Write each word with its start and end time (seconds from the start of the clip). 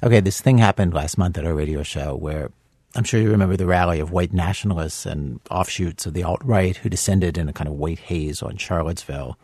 Okay, 0.00 0.20
this 0.20 0.40
thing 0.40 0.58
happened 0.58 0.94
last 0.94 1.18
month 1.18 1.36
at 1.38 1.44
our 1.44 1.54
radio 1.54 1.82
show 1.82 2.14
where 2.14 2.52
I'm 2.94 3.02
sure 3.02 3.20
you 3.20 3.32
remember 3.32 3.56
the 3.56 3.66
rally 3.66 3.98
of 3.98 4.12
white 4.12 4.32
nationalists 4.32 5.04
and 5.04 5.40
offshoots 5.50 6.06
of 6.06 6.14
the 6.14 6.22
alt 6.22 6.40
right 6.44 6.76
who 6.76 6.88
descended 6.88 7.36
in 7.36 7.48
a 7.48 7.52
kind 7.52 7.66
of 7.66 7.74
white 7.74 7.98
haze 7.98 8.40
on 8.40 8.58
Charlottesville, 8.58 9.36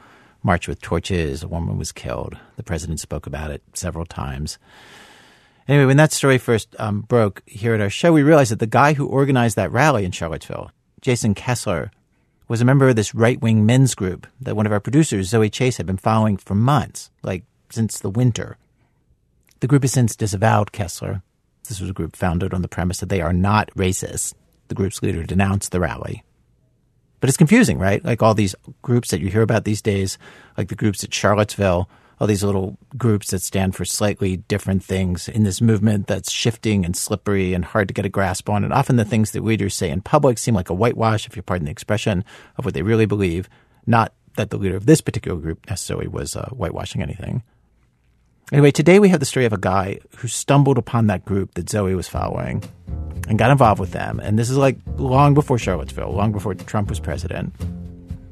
marched 0.44 0.68
with 0.68 0.80
torches, 0.80 1.42
a 1.42 1.48
woman 1.48 1.76
was 1.76 1.90
killed. 1.90 2.38
The 2.54 2.62
president 2.62 3.00
spoke 3.00 3.26
about 3.26 3.50
it 3.50 3.64
several 3.72 4.06
times. 4.06 4.58
Anyway, 5.66 5.86
when 5.86 5.96
that 5.96 6.12
story 6.12 6.38
first 6.38 6.76
um, 6.78 7.00
broke 7.00 7.42
here 7.46 7.74
at 7.74 7.80
our 7.80 7.90
show, 7.90 8.12
we 8.12 8.22
realized 8.22 8.52
that 8.52 8.60
the 8.60 8.66
guy 8.68 8.92
who 8.92 9.08
organized 9.08 9.56
that 9.56 9.72
rally 9.72 10.04
in 10.04 10.12
Charlottesville, 10.12 10.70
Jason 11.00 11.34
Kessler, 11.34 11.90
was 12.46 12.60
a 12.60 12.64
member 12.64 12.88
of 12.88 12.94
this 12.94 13.12
right 13.12 13.42
wing 13.42 13.66
men's 13.66 13.96
group 13.96 14.28
that 14.40 14.54
one 14.54 14.66
of 14.66 14.72
our 14.72 14.78
producers, 14.78 15.30
Zoe 15.30 15.50
Chase, 15.50 15.78
had 15.78 15.86
been 15.86 15.96
following 15.96 16.36
for 16.36 16.54
months, 16.54 17.10
like 17.24 17.42
since 17.70 17.98
the 17.98 18.08
winter. 18.08 18.56
The 19.64 19.68
group 19.68 19.84
has 19.84 19.92
since 19.92 20.14
disavowed 20.14 20.72
Kessler. 20.72 21.22
This 21.66 21.80
was 21.80 21.88
a 21.88 21.94
group 21.94 22.16
founded 22.16 22.52
on 22.52 22.60
the 22.60 22.68
premise 22.68 23.00
that 23.00 23.08
they 23.08 23.22
are 23.22 23.32
not 23.32 23.70
racist. 23.74 24.34
The 24.68 24.74
group's 24.74 25.02
leader 25.02 25.22
denounced 25.22 25.72
the 25.72 25.80
rally. 25.80 26.22
But 27.18 27.30
it's 27.30 27.38
confusing, 27.38 27.78
right? 27.78 28.04
Like 28.04 28.22
all 28.22 28.34
these 28.34 28.54
groups 28.82 29.10
that 29.10 29.22
you 29.22 29.30
hear 29.30 29.40
about 29.40 29.64
these 29.64 29.80
days, 29.80 30.18
like 30.58 30.68
the 30.68 30.74
groups 30.74 31.02
at 31.02 31.14
Charlottesville, 31.14 31.88
all 32.20 32.26
these 32.26 32.44
little 32.44 32.76
groups 32.98 33.30
that 33.30 33.40
stand 33.40 33.74
for 33.74 33.86
slightly 33.86 34.36
different 34.36 34.84
things 34.84 35.30
in 35.30 35.44
this 35.44 35.62
movement 35.62 36.08
that's 36.08 36.30
shifting 36.30 36.84
and 36.84 36.94
slippery 36.94 37.54
and 37.54 37.64
hard 37.64 37.88
to 37.88 37.94
get 37.94 38.04
a 38.04 38.10
grasp 38.10 38.50
on. 38.50 38.64
And 38.64 38.72
often 38.74 38.96
the 38.96 39.04
things 39.06 39.30
that 39.30 39.42
leaders 39.42 39.74
say 39.74 39.88
in 39.88 40.02
public 40.02 40.36
seem 40.36 40.54
like 40.54 40.68
a 40.68 40.74
whitewash, 40.74 41.26
if 41.26 41.36
you 41.36 41.42
pardon 41.42 41.64
the 41.64 41.72
expression, 41.72 42.22
of 42.58 42.66
what 42.66 42.74
they 42.74 42.82
really 42.82 43.06
believe, 43.06 43.48
not 43.86 44.12
that 44.36 44.50
the 44.50 44.58
leader 44.58 44.76
of 44.76 44.84
this 44.84 45.00
particular 45.00 45.40
group 45.40 45.66
necessarily 45.70 46.06
was 46.06 46.36
uh, 46.36 46.50
whitewashing 46.50 47.00
anything. 47.00 47.42
Anyway, 48.52 48.70
today 48.70 48.98
we 48.98 49.08
have 49.08 49.20
the 49.20 49.26
story 49.26 49.46
of 49.46 49.54
a 49.54 49.58
guy 49.58 49.98
who 50.18 50.28
stumbled 50.28 50.76
upon 50.76 51.06
that 51.06 51.24
group 51.24 51.54
that 51.54 51.70
Zoe 51.70 51.94
was 51.94 52.08
following 52.08 52.62
and 53.26 53.38
got 53.38 53.50
involved 53.50 53.80
with 53.80 53.92
them. 53.92 54.20
And 54.20 54.38
this 54.38 54.50
is 54.50 54.58
like 54.58 54.76
long 54.96 55.32
before 55.32 55.56
Charlottesville, 55.58 56.12
long 56.12 56.30
before 56.30 56.54
Trump 56.54 56.90
was 56.90 57.00
president. 57.00 57.54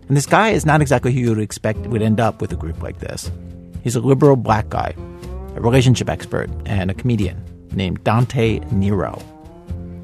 And 0.09 0.17
this 0.17 0.27
guy 0.27 0.51
is 0.51 0.67
not 0.67 0.83
exactly 0.83 1.13
who 1.13 1.21
you 1.21 1.29
would 1.31 1.39
expect 1.39 1.79
would 1.87 2.03
end 2.03 2.21
up 2.21 2.43
with 2.43 2.53
a 2.53 2.57
group 2.57 2.83
like 2.83 2.99
this. 2.99 3.31
He's 3.83 3.97
a 3.97 4.01
liberal 4.01 4.37
black 4.37 4.69
guy, 4.69 4.95
a 5.57 5.61
relationship 5.61 6.11
expert, 6.11 6.51
and 6.67 6.91
a 6.91 6.95
comedian 6.95 7.43
named 7.73 8.05
Dante 8.05 8.59
Nero. 8.71 9.21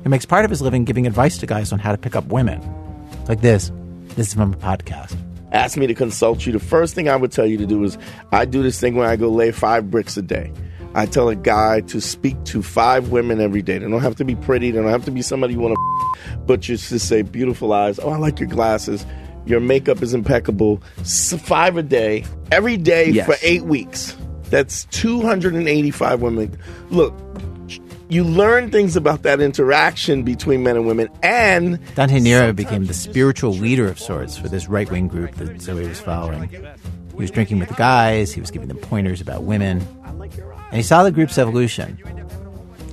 He 0.04 0.08
makes 0.08 0.24
part 0.24 0.46
of 0.46 0.50
his 0.50 0.62
living 0.62 0.84
giving 0.84 1.06
advice 1.06 1.36
to 1.38 1.46
guys 1.46 1.70
on 1.70 1.78
how 1.78 1.92
to 1.92 1.98
pick 1.98 2.16
up 2.16 2.24
women. 2.26 2.62
Like 3.28 3.42
this. 3.42 3.70
This 4.16 4.28
is 4.28 4.34
from 4.34 4.54
a 4.54 4.56
podcast 4.56 5.16
asked 5.52 5.76
me 5.76 5.86
to 5.86 5.94
consult 5.94 6.46
you, 6.46 6.52
the 6.52 6.60
first 6.60 6.94
thing 6.94 7.08
I 7.08 7.16
would 7.16 7.32
tell 7.32 7.46
you 7.46 7.58
to 7.58 7.66
do 7.66 7.82
is 7.84 7.98
I 8.32 8.44
do 8.44 8.62
this 8.62 8.80
thing 8.80 8.94
where 8.94 9.08
I 9.08 9.16
go 9.16 9.28
lay 9.28 9.50
five 9.50 9.90
bricks 9.90 10.16
a 10.16 10.22
day. 10.22 10.52
I 10.94 11.06
tell 11.06 11.28
a 11.28 11.36
guy 11.36 11.80
to 11.82 12.00
speak 12.00 12.42
to 12.44 12.62
five 12.62 13.10
women 13.10 13.40
every 13.40 13.62
day. 13.62 13.78
They 13.78 13.88
don't 13.88 14.00
have 14.00 14.16
to 14.16 14.24
be 14.24 14.34
pretty. 14.34 14.70
They 14.70 14.80
don't 14.80 14.90
have 14.90 15.04
to 15.04 15.10
be 15.10 15.22
somebody 15.22 15.54
you 15.54 15.60
want 15.60 15.74
to, 15.74 16.38
but 16.46 16.60
just 16.60 16.88
to 16.88 16.98
say 16.98 17.22
beautiful 17.22 17.72
eyes. 17.72 17.98
Oh, 17.98 18.10
I 18.10 18.16
like 18.16 18.40
your 18.40 18.48
glasses. 18.48 19.04
Your 19.46 19.60
makeup 19.60 20.02
is 20.02 20.14
impeccable. 20.14 20.82
Five 21.04 21.76
a 21.76 21.82
day, 21.82 22.24
every 22.50 22.76
day 22.76 23.10
yes. 23.10 23.26
for 23.26 23.36
eight 23.42 23.62
weeks. 23.62 24.16
That's 24.50 24.86
285 24.86 26.22
women. 26.22 26.58
Look, 26.90 27.14
you 28.08 28.24
learn 28.24 28.70
things 28.70 28.96
about 28.96 29.22
that 29.22 29.40
interaction 29.40 30.22
between 30.22 30.62
men 30.62 30.76
and 30.76 30.86
women. 30.86 31.08
And 31.22 31.78
Dante 31.94 32.20
Nero 32.20 32.52
became 32.52 32.86
the 32.86 32.94
spiritual 32.94 33.52
leader 33.52 33.86
of 33.88 33.98
sorts 33.98 34.36
for 34.36 34.48
this 34.48 34.68
right 34.68 34.90
wing 34.90 35.08
group 35.08 35.34
that 35.36 35.60
Zoe 35.60 35.86
was 35.86 36.00
following. 36.00 36.48
He 36.48 37.22
was 37.22 37.30
drinking 37.30 37.58
with 37.58 37.68
the 37.68 37.74
guys, 37.74 38.32
he 38.32 38.40
was 38.40 38.50
giving 38.50 38.68
them 38.68 38.78
pointers 38.78 39.20
about 39.20 39.42
women, 39.42 39.86
and 40.00 40.76
he 40.76 40.82
saw 40.82 41.02
the 41.02 41.10
group's 41.10 41.36
evolution. 41.36 41.98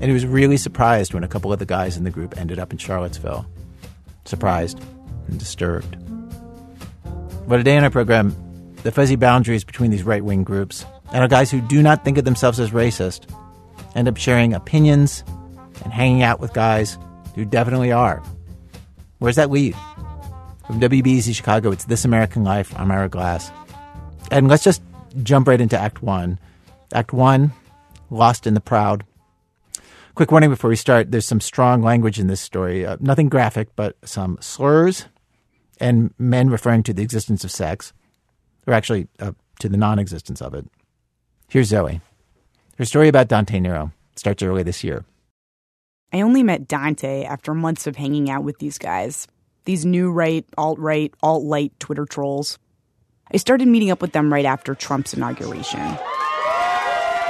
And 0.01 0.05
he 0.05 0.13
was 0.13 0.25
really 0.25 0.57
surprised 0.57 1.13
when 1.13 1.23
a 1.23 1.27
couple 1.27 1.53
of 1.53 1.59
the 1.59 1.65
guys 1.65 1.95
in 1.95 2.03
the 2.03 2.11
group 2.11 2.37
ended 2.37 2.59
up 2.59 2.71
in 2.71 2.77
Charlottesville. 2.77 3.45
Surprised 4.25 4.79
and 5.27 5.39
disturbed. 5.39 5.95
But 7.47 7.57
today 7.57 7.77
in 7.77 7.83
our 7.83 7.89
program, 7.89 8.35
the 8.83 8.91
fuzzy 8.91 9.15
boundaries 9.15 9.63
between 9.63 9.91
these 9.91 10.03
right 10.03 10.23
wing 10.23 10.43
groups 10.43 10.85
and 11.13 11.21
our 11.21 11.27
guys 11.27 11.49
who 11.49 11.61
do 11.61 11.81
not 11.81 12.03
think 12.03 12.17
of 12.17 12.25
themselves 12.25 12.59
as 12.59 12.71
racist 12.71 13.29
end 13.95 14.07
up 14.07 14.17
sharing 14.17 14.53
opinions 14.53 15.23
and 15.83 15.91
hanging 15.91 16.21
out 16.21 16.39
with 16.39 16.53
guys 16.53 16.97
who 17.33 17.45
definitely 17.45 17.91
are. 17.91 18.21
Where's 19.19 19.37
that 19.37 19.49
lead? 19.49 19.75
From 20.67 20.79
WBEZ 20.79 21.35
Chicago, 21.35 21.71
it's 21.71 21.85
This 21.85 22.05
American 22.05 22.43
Life. 22.43 22.73
I'm 22.77 22.91
Ira 22.91 23.09
Glass. 23.09 23.51
And 24.31 24.47
let's 24.47 24.63
just 24.63 24.81
jump 25.23 25.47
right 25.47 25.61
into 25.61 25.77
Act 25.77 26.01
One. 26.01 26.39
Act 26.93 27.13
One, 27.13 27.51
Lost 28.09 28.47
in 28.47 28.53
the 28.53 28.61
Proud. 28.61 29.05
Quick 30.15 30.31
warning 30.31 30.49
before 30.49 30.69
we 30.69 30.75
start 30.75 31.11
there's 31.11 31.25
some 31.25 31.41
strong 31.41 31.81
language 31.81 32.19
in 32.19 32.27
this 32.27 32.41
story. 32.41 32.85
Uh, 32.85 32.97
nothing 32.99 33.29
graphic, 33.29 33.75
but 33.75 33.95
some 34.03 34.37
slurs 34.39 35.05
and 35.79 36.13
men 36.17 36.49
referring 36.49 36.83
to 36.83 36.93
the 36.93 37.03
existence 37.03 37.43
of 37.43 37.51
sex, 37.51 37.93
or 38.65 38.73
actually 38.73 39.07
uh, 39.19 39.33
to 39.59 39.67
the 39.67 39.77
non 39.77 39.99
existence 39.99 40.41
of 40.41 40.53
it. 40.53 40.65
Here's 41.49 41.67
Zoe. 41.67 42.01
Her 42.77 42.83
story 42.85 43.07
about 43.07 43.29
Dante 43.29 43.59
Nero 43.61 43.93
starts 44.17 44.43
early 44.43 44.61
this 44.61 44.83
year. 44.83 45.05
I 46.11 46.21
only 46.21 46.43
met 46.43 46.67
Dante 46.67 47.23
after 47.23 47.53
months 47.53 47.87
of 47.87 47.95
hanging 47.95 48.29
out 48.29 48.43
with 48.43 48.59
these 48.59 48.77
guys, 48.77 49.27
these 49.63 49.85
new 49.85 50.11
right, 50.11 50.45
alt 50.57 50.77
right, 50.77 51.13
alt 51.23 51.43
light 51.43 51.71
Twitter 51.79 52.05
trolls. 52.05 52.59
I 53.33 53.37
started 53.37 53.69
meeting 53.69 53.91
up 53.91 54.01
with 54.01 54.11
them 54.11 54.31
right 54.31 54.45
after 54.45 54.75
Trump's 54.75 55.13
inauguration. 55.13 55.79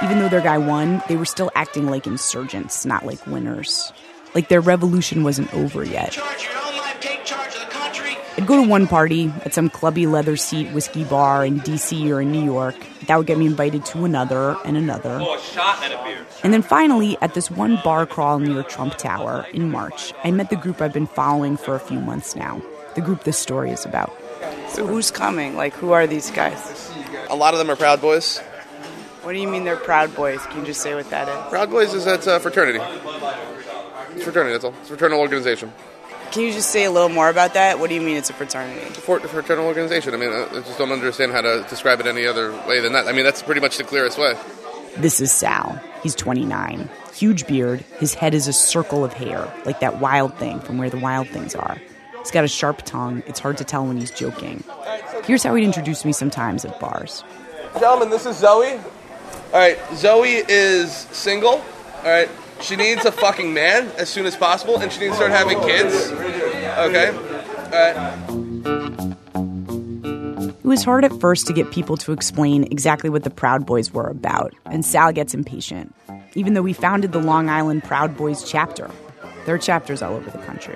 Even 0.04 0.20
though 0.20 0.30
their 0.30 0.42
guy 0.42 0.58
won, 0.58 1.02
they 1.08 1.16
were 1.16 1.26
still 1.26 1.52
acting 1.54 1.88
like 1.90 2.08
insurgents, 2.08 2.84
not 2.84 3.06
like 3.06 3.26
winners. 3.28 3.94
Like 4.34 4.50
their 4.50 4.62
revolution 4.62 5.24
wasn't 5.24 5.54
over 5.54 5.84
yet. 5.84 6.18
I'd 8.38 8.48
go 8.48 8.62
to 8.62 8.70
one 8.70 8.86
party 8.86 9.32
at 9.46 9.54
some 9.54 9.70
clubby 9.70 10.08
leather 10.08 10.36
seat 10.36 10.68
whiskey 10.74 11.06
bar 11.06 11.46
in 11.46 11.62
DC 11.62 12.10
or 12.10 12.20
in 12.20 12.34
New 12.34 12.44
York. 12.44 12.76
That 13.08 13.18
would 13.18 13.28
get 13.28 13.38
me 13.38 13.46
invited 13.46 13.86
to 13.86 14.04
another 14.04 14.58
and 14.66 14.76
another. 14.76 15.20
Oh, 15.22 15.40
and, 15.82 16.28
and 16.44 16.54
then 16.54 16.62
finally, 16.62 17.18
at 17.22 17.34
this 17.34 17.50
one 17.50 17.80
bar 17.82 18.06
crawl 18.06 18.40
near 18.40 18.64
Trump 18.64 18.98
Tower 18.98 19.46
in 19.54 19.72
March, 19.72 20.14
I 20.26 20.32
met 20.32 20.50
the 20.50 20.58
group 20.58 20.82
I've 20.82 20.92
been 20.92 21.08
following 21.08 21.56
for 21.56 21.76
a 21.76 21.80
few 21.80 22.00
months 22.00 22.36
now. 22.36 22.62
The 22.96 23.02
group 23.02 23.24
this 23.24 23.38
story 23.38 23.72
is 23.72 23.86
about. 23.86 24.14
So 24.68 24.86
who's 24.86 25.12
coming? 25.12 25.56
Like, 25.56 25.74
who 25.74 25.94
are 25.94 26.06
these 26.06 26.30
guys? 26.32 26.92
A 27.30 27.36
lot 27.36 27.54
of 27.54 27.58
them 27.58 27.70
are 27.70 27.78
Proud 27.78 28.02
Boys. 28.02 28.40
What 29.22 29.32
do 29.32 29.40
you 29.40 29.48
mean 29.48 29.64
they're 29.64 29.78
Proud 29.78 30.14
Boys? 30.14 30.42
Can 30.48 30.60
you 30.60 30.66
just 30.66 30.82
say 30.82 30.94
what 30.94 31.10
that 31.10 31.30
is? 31.30 31.50
Proud 31.50 31.70
Boys 31.70 31.94
is 31.94 32.04
that's 32.04 32.28
a 32.28 32.34
uh, 32.34 32.40
fraternity. 32.40 32.80
It's 34.14 34.24
fraternity. 34.24 34.52
That's 34.52 34.66
all. 34.66 34.74
It's 34.82 34.90
a 34.90 34.98
fraternal 34.98 35.20
organization. 35.22 35.72
Can 36.32 36.44
you 36.44 36.52
just 36.52 36.70
say 36.70 36.84
a 36.86 36.92
little 36.92 37.10
more 37.10 37.30
about 37.30 37.54
that? 37.54 37.80
What 37.80 37.90
do 37.90 37.96
you 37.96 38.02
mean 38.02 38.18
it's 38.18 38.30
a 38.30 38.34
fraternity? 38.34 38.82
It's 38.82 38.98
a 38.98 39.02
fraternal 39.02 39.66
organization. 39.66 40.14
I 40.14 40.18
mean, 40.18 40.32
I 40.32 40.48
just 40.62 40.78
don't 40.78 40.92
understand 40.92 41.32
how 41.32 41.42
to 41.42 41.66
describe 41.70 42.00
it 42.00 42.08
any 42.08 42.26
other 42.28 42.52
way 42.68 42.82
than 42.82 42.94
that. 42.94 43.08
I 43.08 43.14
mean, 43.14 43.24
that's 43.24 43.42
pretty 43.42 43.62
much 43.62 43.78
the 43.78 43.84
clearest 43.84 44.18
way. 44.18 44.36
This 44.98 45.22
is 45.22 45.32
Sal. 45.32 45.80
He's 46.04 46.16
29. 46.16 46.90
Huge 47.14 47.48
beard. 47.48 47.82
His 48.00 48.14
head 48.14 48.34
is 48.34 48.48
a 48.48 48.54
circle 48.54 49.06
of 49.06 49.14
hair, 49.14 49.52
like 49.66 49.80
that 49.80 50.00
wild 50.00 50.38
thing 50.38 50.60
from 50.60 50.78
where 50.78 50.90
the 50.90 51.00
wild 51.00 51.30
things 51.30 51.56
are. 51.56 51.78
He's 52.20 52.32
got 52.32 52.44
a 52.44 52.50
sharp 52.50 52.82
tongue. 52.84 53.24
It's 53.28 53.40
hard 53.40 53.58
to 53.60 53.64
tell 53.64 53.86
when 53.86 53.98
he's 53.98 54.12
joking. 54.12 54.64
Here's 55.26 55.44
how 55.44 55.56
he'd 55.56 55.64
introduce 55.64 56.06
me 56.06 56.12
sometimes 56.12 56.66
at 56.66 56.80
bars. 56.80 57.24
Gentlemen, 57.80 58.10
this 58.10 58.26
is 58.26 58.38
Zoe. 58.38 58.74
All 58.74 59.60
right, 59.60 59.78
Zoe 59.94 60.44
is 60.48 60.92
single. 61.12 61.52
All 61.52 62.04
right, 62.04 62.30
she 62.62 62.76
needs 62.76 63.06
a 63.06 63.12
fucking 63.12 63.54
man 63.54 63.90
as 63.98 64.10
soon 64.10 64.26
as 64.26 64.36
possible, 64.36 64.78
and 64.80 64.92
she 64.92 65.02
needs 65.02 65.18
to 65.18 65.18
start 65.18 65.32
having 65.32 65.60
kids. 65.62 66.12
Okay? 66.12 67.10
Alright. 67.66 68.46
It 70.60 70.68
was 70.68 70.84
hard 70.84 71.06
at 71.06 71.14
first 71.20 71.46
to 71.48 71.54
get 71.54 71.70
people 71.72 71.96
to 71.98 72.12
explain 72.12 72.64
exactly 72.66 73.10
what 73.10 73.24
the 73.24 73.30
Proud 73.30 73.66
Boys 73.66 73.94
were 73.94 74.08
about, 74.08 74.54
and 74.66 74.84
Sal 74.84 75.12
gets 75.14 75.34
impatient, 75.34 75.94
even 76.34 76.56
though 76.56 76.64
we 76.64 76.74
founded 76.74 77.12
the 77.12 77.20
Long 77.20 77.50
Island 77.50 77.84
Proud 77.84 78.18
Boys 78.18 78.44
chapter. 78.50 78.90
There 79.46 79.54
are 79.54 79.60
chapters 79.60 80.02
all 80.02 80.16
over 80.16 80.30
the 80.30 80.40
country. 80.40 80.76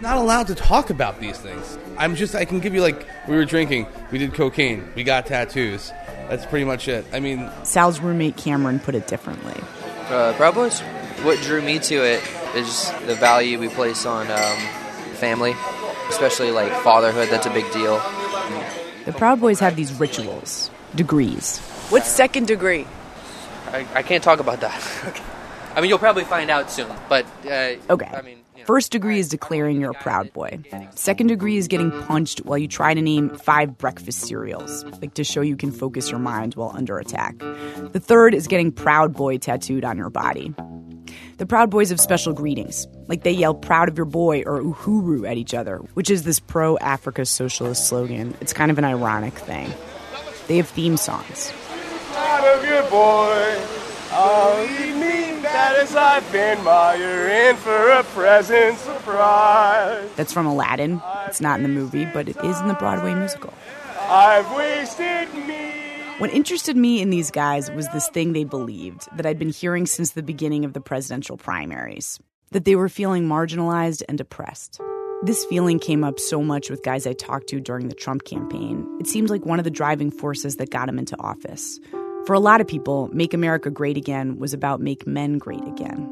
Not 0.00 0.16
allowed 0.16 0.48
to 0.48 0.54
talk 0.56 0.90
about 0.90 1.20
these 1.20 1.38
things. 1.38 1.78
I'm 1.98 2.16
just, 2.16 2.34
I 2.34 2.44
can 2.44 2.58
give 2.60 2.74
you 2.74 2.82
like, 2.82 3.06
we 3.28 3.36
were 3.36 3.44
drinking, 3.44 3.86
we 4.10 4.18
did 4.18 4.34
cocaine, 4.34 4.88
we 4.96 5.04
got 5.04 5.26
tattoos. 5.26 5.92
That's 6.28 6.44
pretty 6.44 6.64
much 6.64 6.88
it. 6.88 7.06
I 7.12 7.20
mean, 7.20 7.48
Sal's 7.62 8.00
roommate 8.00 8.36
Cameron 8.36 8.80
put 8.80 8.94
it 8.94 9.06
differently. 9.06 9.54
Uh, 10.08 10.32
Proud 10.34 10.54
Boys? 10.54 10.82
What 11.24 11.40
drew 11.42 11.60
me 11.62 11.78
to 11.78 11.94
it 12.04 12.22
is 12.54 12.90
the 13.06 13.14
value 13.14 13.58
we 13.58 13.68
place 13.68 14.06
on 14.06 14.30
um, 14.30 14.58
family, 15.16 15.54
especially 16.08 16.50
like 16.50 16.72
fatherhood. 16.82 17.28
That's 17.28 17.46
a 17.46 17.50
big 17.50 17.70
deal. 17.72 17.98
The 19.04 19.12
Proud 19.16 19.40
Boys 19.40 19.60
have 19.60 19.76
these 19.76 19.92
rituals, 19.98 20.70
degrees. 20.94 21.58
What's 21.90 22.08
second 22.08 22.46
degree? 22.46 22.86
I, 23.68 23.86
I 23.94 24.02
can't 24.02 24.22
talk 24.22 24.40
about 24.40 24.60
that. 24.60 25.22
I 25.74 25.80
mean, 25.80 25.88
you'll 25.90 25.98
probably 25.98 26.24
find 26.24 26.50
out 26.50 26.70
soon, 26.70 26.90
but 27.08 27.24
uh, 27.46 27.74
Okay. 27.90 28.06
I 28.06 28.22
mean, 28.22 28.36
you 28.36 28.36
know, 28.36 28.47
First 28.68 28.92
degree 28.92 29.18
is 29.18 29.30
declaring 29.30 29.80
you're 29.80 29.92
a 29.92 30.02
proud 30.02 30.30
boy. 30.34 30.58
Second 30.90 31.28
degree 31.28 31.56
is 31.56 31.68
getting 31.68 31.90
punched 32.02 32.40
while 32.44 32.58
you 32.58 32.68
try 32.68 32.92
to 32.92 33.00
name 33.00 33.30
five 33.30 33.78
breakfast 33.78 34.26
cereals, 34.26 34.84
like 35.00 35.14
to 35.14 35.24
show 35.24 35.40
you 35.40 35.56
can 35.56 35.72
focus 35.72 36.10
your 36.10 36.20
mind 36.20 36.54
while 36.54 36.72
under 36.74 36.98
attack. 36.98 37.38
The 37.38 37.98
third 37.98 38.34
is 38.34 38.46
getting 38.46 38.70
proud 38.70 39.14
boy 39.14 39.38
tattooed 39.38 39.86
on 39.86 39.96
your 39.96 40.10
body. 40.10 40.54
The 41.38 41.46
Proud 41.46 41.70
Boys 41.70 41.88
have 41.88 41.98
special 41.98 42.34
greetings, 42.34 42.86
like 43.06 43.22
they 43.22 43.30
yell 43.30 43.54
proud 43.54 43.88
of 43.88 43.96
your 43.96 44.04
boy 44.04 44.42
or 44.42 44.60
uhuru 44.60 45.26
at 45.26 45.38
each 45.38 45.54
other, 45.54 45.78
which 45.94 46.10
is 46.10 46.24
this 46.24 46.38
pro 46.38 46.76
Africa 46.76 47.24
socialist 47.24 47.88
slogan. 47.88 48.36
It's 48.42 48.52
kind 48.52 48.70
of 48.70 48.76
an 48.76 48.84
ironic 48.84 49.32
thing. 49.32 49.72
They 50.46 50.58
have 50.58 50.68
theme 50.68 50.98
songs. 50.98 51.54
Proud 52.12 52.58
of 52.58 52.68
your 52.68 52.82
boy. 52.90 53.87
I'll 54.10 54.66
me 54.66 55.40
that 55.42 55.76
is 55.78 55.94
I've 55.94 56.30
been 56.32 56.58
you're 56.58 57.28
in 57.28 57.56
for 57.56 57.90
a 57.90 58.02
present 58.04 58.78
surprise. 58.78 60.10
That's 60.16 60.32
from 60.32 60.46
Aladdin. 60.46 61.00
It's 61.26 61.40
not 61.40 61.58
in 61.58 61.62
the 61.62 61.68
movie, 61.68 62.06
but 62.06 62.28
it 62.28 62.36
is 62.44 62.60
in 62.60 62.68
the 62.68 62.74
Broadway 62.74 63.14
musical. 63.14 63.52
I've 64.00 64.50
wasted 64.56 65.32
me. 65.46 65.74
What 66.18 66.30
interested 66.30 66.76
me 66.76 67.00
in 67.00 67.10
these 67.10 67.30
guys 67.30 67.70
was 67.70 67.88
this 67.90 68.08
thing 68.08 68.32
they 68.32 68.44
believed 68.44 69.08
that 69.16 69.26
I'd 69.26 69.38
been 69.38 69.50
hearing 69.50 69.86
since 69.86 70.12
the 70.12 70.22
beginning 70.22 70.64
of 70.64 70.72
the 70.72 70.80
presidential 70.80 71.36
primaries 71.36 72.18
that 72.50 72.64
they 72.64 72.74
were 72.74 72.88
feeling 72.88 73.28
marginalized 73.28 74.02
and 74.08 74.20
oppressed. 74.20 74.80
This 75.22 75.44
feeling 75.44 75.78
came 75.78 76.02
up 76.02 76.18
so 76.18 76.42
much 76.42 76.70
with 76.70 76.82
guys 76.82 77.06
I 77.06 77.12
talked 77.12 77.48
to 77.48 77.60
during 77.60 77.88
the 77.88 77.94
Trump 77.94 78.24
campaign. 78.24 78.86
It 79.00 79.06
seemed 79.06 79.30
like 79.30 79.44
one 79.44 79.58
of 79.58 79.64
the 79.64 79.70
driving 79.70 80.10
forces 80.10 80.56
that 80.56 80.70
got 80.70 80.88
him 80.88 80.98
into 80.98 81.20
office. 81.20 81.78
For 82.28 82.34
a 82.34 82.40
lot 82.40 82.60
of 82.60 82.68
people, 82.68 83.08
Make 83.10 83.32
America 83.32 83.70
Great 83.70 83.96
Again 83.96 84.36
was 84.38 84.52
about 84.52 84.82
Make 84.82 85.06
Men 85.06 85.38
Great 85.38 85.64
Again. 85.64 86.06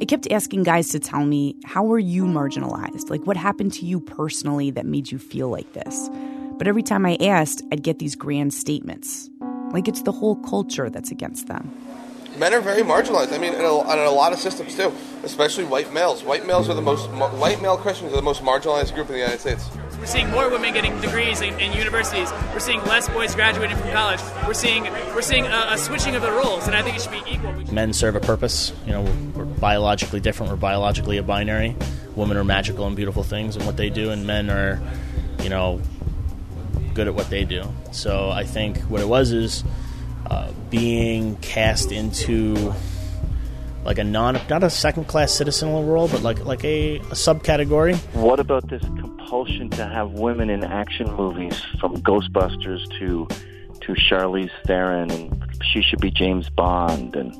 I 0.00 0.04
kept 0.04 0.30
asking 0.30 0.62
guys 0.62 0.90
to 0.90 1.00
tell 1.00 1.24
me, 1.24 1.56
how 1.64 1.82
were 1.82 1.98
you 1.98 2.26
marginalized? 2.26 3.10
Like, 3.10 3.26
what 3.26 3.36
happened 3.36 3.72
to 3.72 3.84
you 3.84 3.98
personally 3.98 4.70
that 4.70 4.86
made 4.86 5.10
you 5.10 5.18
feel 5.18 5.48
like 5.48 5.72
this? 5.72 6.08
But 6.58 6.68
every 6.68 6.84
time 6.84 7.04
I 7.04 7.16
asked, 7.20 7.60
I'd 7.72 7.82
get 7.82 7.98
these 7.98 8.14
grand 8.14 8.54
statements. 8.54 9.28
Like 9.72 9.88
it's 9.88 10.02
the 10.02 10.12
whole 10.12 10.36
culture 10.36 10.88
that's 10.88 11.10
against 11.10 11.48
them. 11.48 11.72
Men 12.36 12.54
are 12.54 12.60
very 12.60 12.82
marginalized. 12.82 13.32
I 13.32 13.38
mean, 13.38 13.52
in 13.54 13.60
a, 13.60 13.92
in 13.92 13.98
a 13.98 14.10
lot 14.10 14.32
of 14.32 14.38
systems 14.38 14.74
too, 14.74 14.92
especially 15.22 15.64
white 15.64 15.92
males. 15.92 16.24
White 16.24 16.46
males 16.46 16.68
are 16.68 16.74
the 16.74 16.80
most 16.82 17.08
white 17.10 17.60
male 17.60 17.76
Christians 17.76 18.12
are 18.12 18.16
the 18.16 18.22
most 18.22 18.42
marginalized 18.42 18.94
group 18.94 19.08
in 19.08 19.12
the 19.14 19.18
United 19.20 19.40
States. 19.40 19.68
We're 19.98 20.06
seeing 20.06 20.30
more 20.30 20.50
women 20.50 20.72
getting 20.74 20.98
degrees 21.00 21.42
in, 21.42 21.58
in 21.60 21.72
universities. 21.72 22.30
We're 22.52 22.58
seeing 22.58 22.82
less 22.84 23.08
boys 23.08 23.34
graduating 23.34 23.76
from 23.76 23.90
college. 23.90 24.20
We're 24.46 24.54
seeing 24.54 24.84
we're 25.14 25.22
seeing 25.22 25.46
a, 25.46 25.66
a 25.70 25.78
switching 25.78 26.14
of 26.16 26.22
the 26.22 26.32
roles, 26.32 26.66
and 26.66 26.74
I 26.74 26.82
think 26.82 26.96
it 26.96 27.02
should 27.02 27.12
be 27.12 27.22
equal. 27.30 27.56
Should- 27.58 27.72
Men 27.72 27.92
serve 27.92 28.16
a 28.16 28.20
purpose. 28.20 28.72
You 28.86 28.92
know, 28.92 29.02
we're, 29.02 29.44
we're 29.44 29.44
biologically 29.44 30.18
different. 30.20 30.50
We're 30.50 30.56
biologically 30.58 31.18
a 31.18 31.22
binary. 31.22 31.76
Women 32.16 32.36
are 32.36 32.44
magical 32.44 32.86
and 32.86 32.96
beautiful 32.96 33.22
things 33.22 33.56
in 33.56 33.64
what 33.64 33.76
they 33.76 33.90
do, 33.90 34.10
and 34.10 34.26
men 34.26 34.50
are, 34.50 34.80
you 35.42 35.48
know, 35.50 35.80
good 36.94 37.06
at 37.06 37.14
what 37.14 37.30
they 37.30 37.44
do. 37.44 37.62
So 37.92 38.30
I 38.30 38.44
think 38.44 38.78
what 38.82 39.00
it 39.00 39.08
was 39.08 39.32
is 39.32 39.62
uh, 40.30 40.50
being 40.70 41.36
cast 41.36 41.92
into 41.92 42.72
like 43.84 43.98
a 43.98 44.04
non, 44.04 44.40
not 44.48 44.62
a 44.62 44.70
second 44.70 45.06
class 45.06 45.32
citizen 45.32 45.68
in 45.68 45.74
the 45.74 45.80
world, 45.80 46.10
but 46.12 46.22
like 46.22 46.44
like 46.44 46.64
a, 46.64 46.96
a 46.96 47.14
subcategory. 47.14 47.96
What 48.14 48.40
about 48.40 48.68
this 48.68 48.82
compulsion 48.82 49.70
to 49.70 49.86
have 49.86 50.12
women 50.12 50.50
in 50.50 50.62
action 50.64 51.12
movies, 51.14 51.60
from 51.80 51.96
Ghostbusters 52.02 52.88
to 52.98 53.26
to 53.80 53.92
Charlize 53.94 54.50
Theron, 54.66 55.10
and 55.10 55.64
she 55.64 55.82
should 55.82 56.00
be 56.00 56.10
James 56.10 56.48
Bond, 56.50 57.16
and 57.16 57.34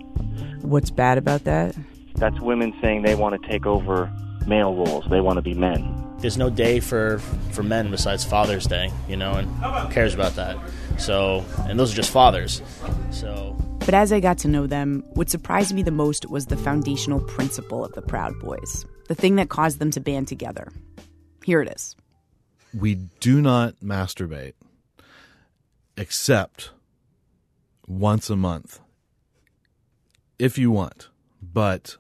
What's 0.63 0.91
bad 0.91 1.19
about 1.19 1.45
that? 1.45 1.75
that's 2.17 2.39
women 2.41 2.73
saying 2.81 3.03
they 3.03 3.15
want 3.15 3.41
to 3.41 3.49
take 3.49 3.67
over 3.67 4.13
male 4.47 4.75
roles. 4.75 5.05
They 5.09 5.21
want 5.21 5.39
to 5.39 5.43
be 5.43 5.55
men. 5.55 5.99
There's 6.19 6.39
no 6.39 6.51
day 6.51 6.79
for 6.79 7.19
for 7.51 7.63
men 7.63 7.91
besides 7.91 8.25
Father's 8.25 8.67
Day, 8.67 8.91
you 9.09 9.17
know, 9.17 9.33
and 9.33 9.49
who 9.49 9.93
cares 9.93 10.15
about 10.15 10.37
that? 10.37 10.57
So, 10.99 11.45
and 11.69 11.79
those 11.79 11.93
are 11.93 11.97
just 11.97 12.11
fathers. 12.11 12.63
So, 13.11 13.57
But 13.81 13.95
as 13.95 14.13
I 14.13 14.21
got 14.21 14.39
to 14.39 14.49
know 14.49 14.67
them, 14.67 15.03
what 15.15 15.29
surprised 15.31 15.75
me 15.75 15.83
the 15.83 15.91
most 15.91 16.29
was 16.31 16.47
the 16.47 16.57
foundational 16.57 17.21
principle 17.21 17.85
of 17.85 17.93
the 17.95 18.03
Proud 18.03 18.39
Boys, 18.41 18.87
the 19.09 19.15
thing 19.15 19.37
that 19.37 19.49
caused 19.49 19.79
them 19.81 19.91
to 19.93 20.01
band 20.01 20.29
together. 20.29 20.69
Here 21.45 21.61
it 21.61 21.69
is. 21.75 21.97
we 22.73 22.95
do 23.21 23.43
not 23.43 23.75
masturbate 23.81 24.55
except 25.97 26.71
once 27.87 28.31
a 28.31 28.37
month 28.37 28.81
if 30.39 30.57
you 30.57 30.71
want 30.71 31.09
but 31.43 31.99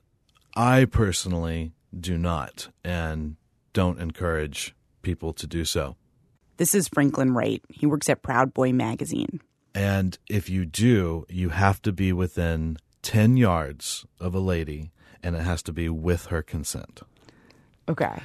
i 0.57 0.85
personally 0.87 1.73
do 1.99 2.17
not 2.17 2.69
and 2.83 3.37
don't 3.75 4.01
encourage 4.01 4.75
people 5.03 5.33
to 5.35 5.47
do 5.47 5.63
so 5.65 5.95
This 6.63 6.77
is 6.77 6.87
Franklin 6.87 7.35
Wright. 7.35 7.61
He 7.71 7.87
works 7.87 8.09
at 8.09 8.23
Proud 8.23 8.55
Boy 8.55 8.73
magazine. 8.73 9.41
and 9.75 10.17
if 10.29 10.49
you 10.49 10.65
do 10.65 11.27
you 11.29 11.49
have 11.49 11.83
to 11.83 11.91
be 11.91 12.13
within 12.13 12.77
10 13.03 13.37
yards 13.37 14.07
of 14.21 14.33
a 14.33 14.39
lady 14.39 14.93
and 15.25 15.35
it 15.35 15.41
has 15.43 15.61
to 15.65 15.73
be 15.73 15.89
with 15.89 16.27
her 16.27 16.41
consent 16.41 17.01
Okay. 17.89 18.17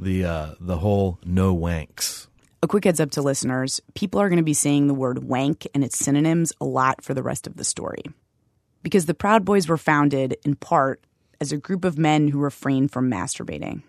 the 0.00 0.24
uh 0.24 0.54
the 0.58 0.78
whole 0.78 1.20
no 1.24 1.54
wanks 1.56 2.26
A 2.60 2.66
quick 2.66 2.82
heads 2.86 2.98
up 2.98 3.12
to 3.12 3.22
listeners 3.22 3.80
people 3.94 4.20
are 4.20 4.28
going 4.28 4.38
to 4.44 4.50
be 4.52 4.52
saying 4.52 4.88
the 4.88 4.94
word 5.04 5.22
wank 5.22 5.64
and 5.74 5.84
its 5.84 5.96
synonyms 5.96 6.52
a 6.60 6.64
lot 6.64 7.04
for 7.04 7.14
the 7.14 7.22
rest 7.22 7.46
of 7.46 7.54
the 7.56 7.62
story. 7.62 8.02
Because 8.82 9.06
the 9.06 9.14
Proud 9.14 9.44
Boys 9.44 9.68
were 9.68 9.78
founded, 9.78 10.36
in 10.44 10.56
part, 10.56 11.04
as 11.40 11.52
a 11.52 11.56
group 11.56 11.84
of 11.84 11.96
men 11.98 12.26
who 12.26 12.40
refrained 12.40 12.90
from 12.90 13.08
masturbating. 13.08 13.82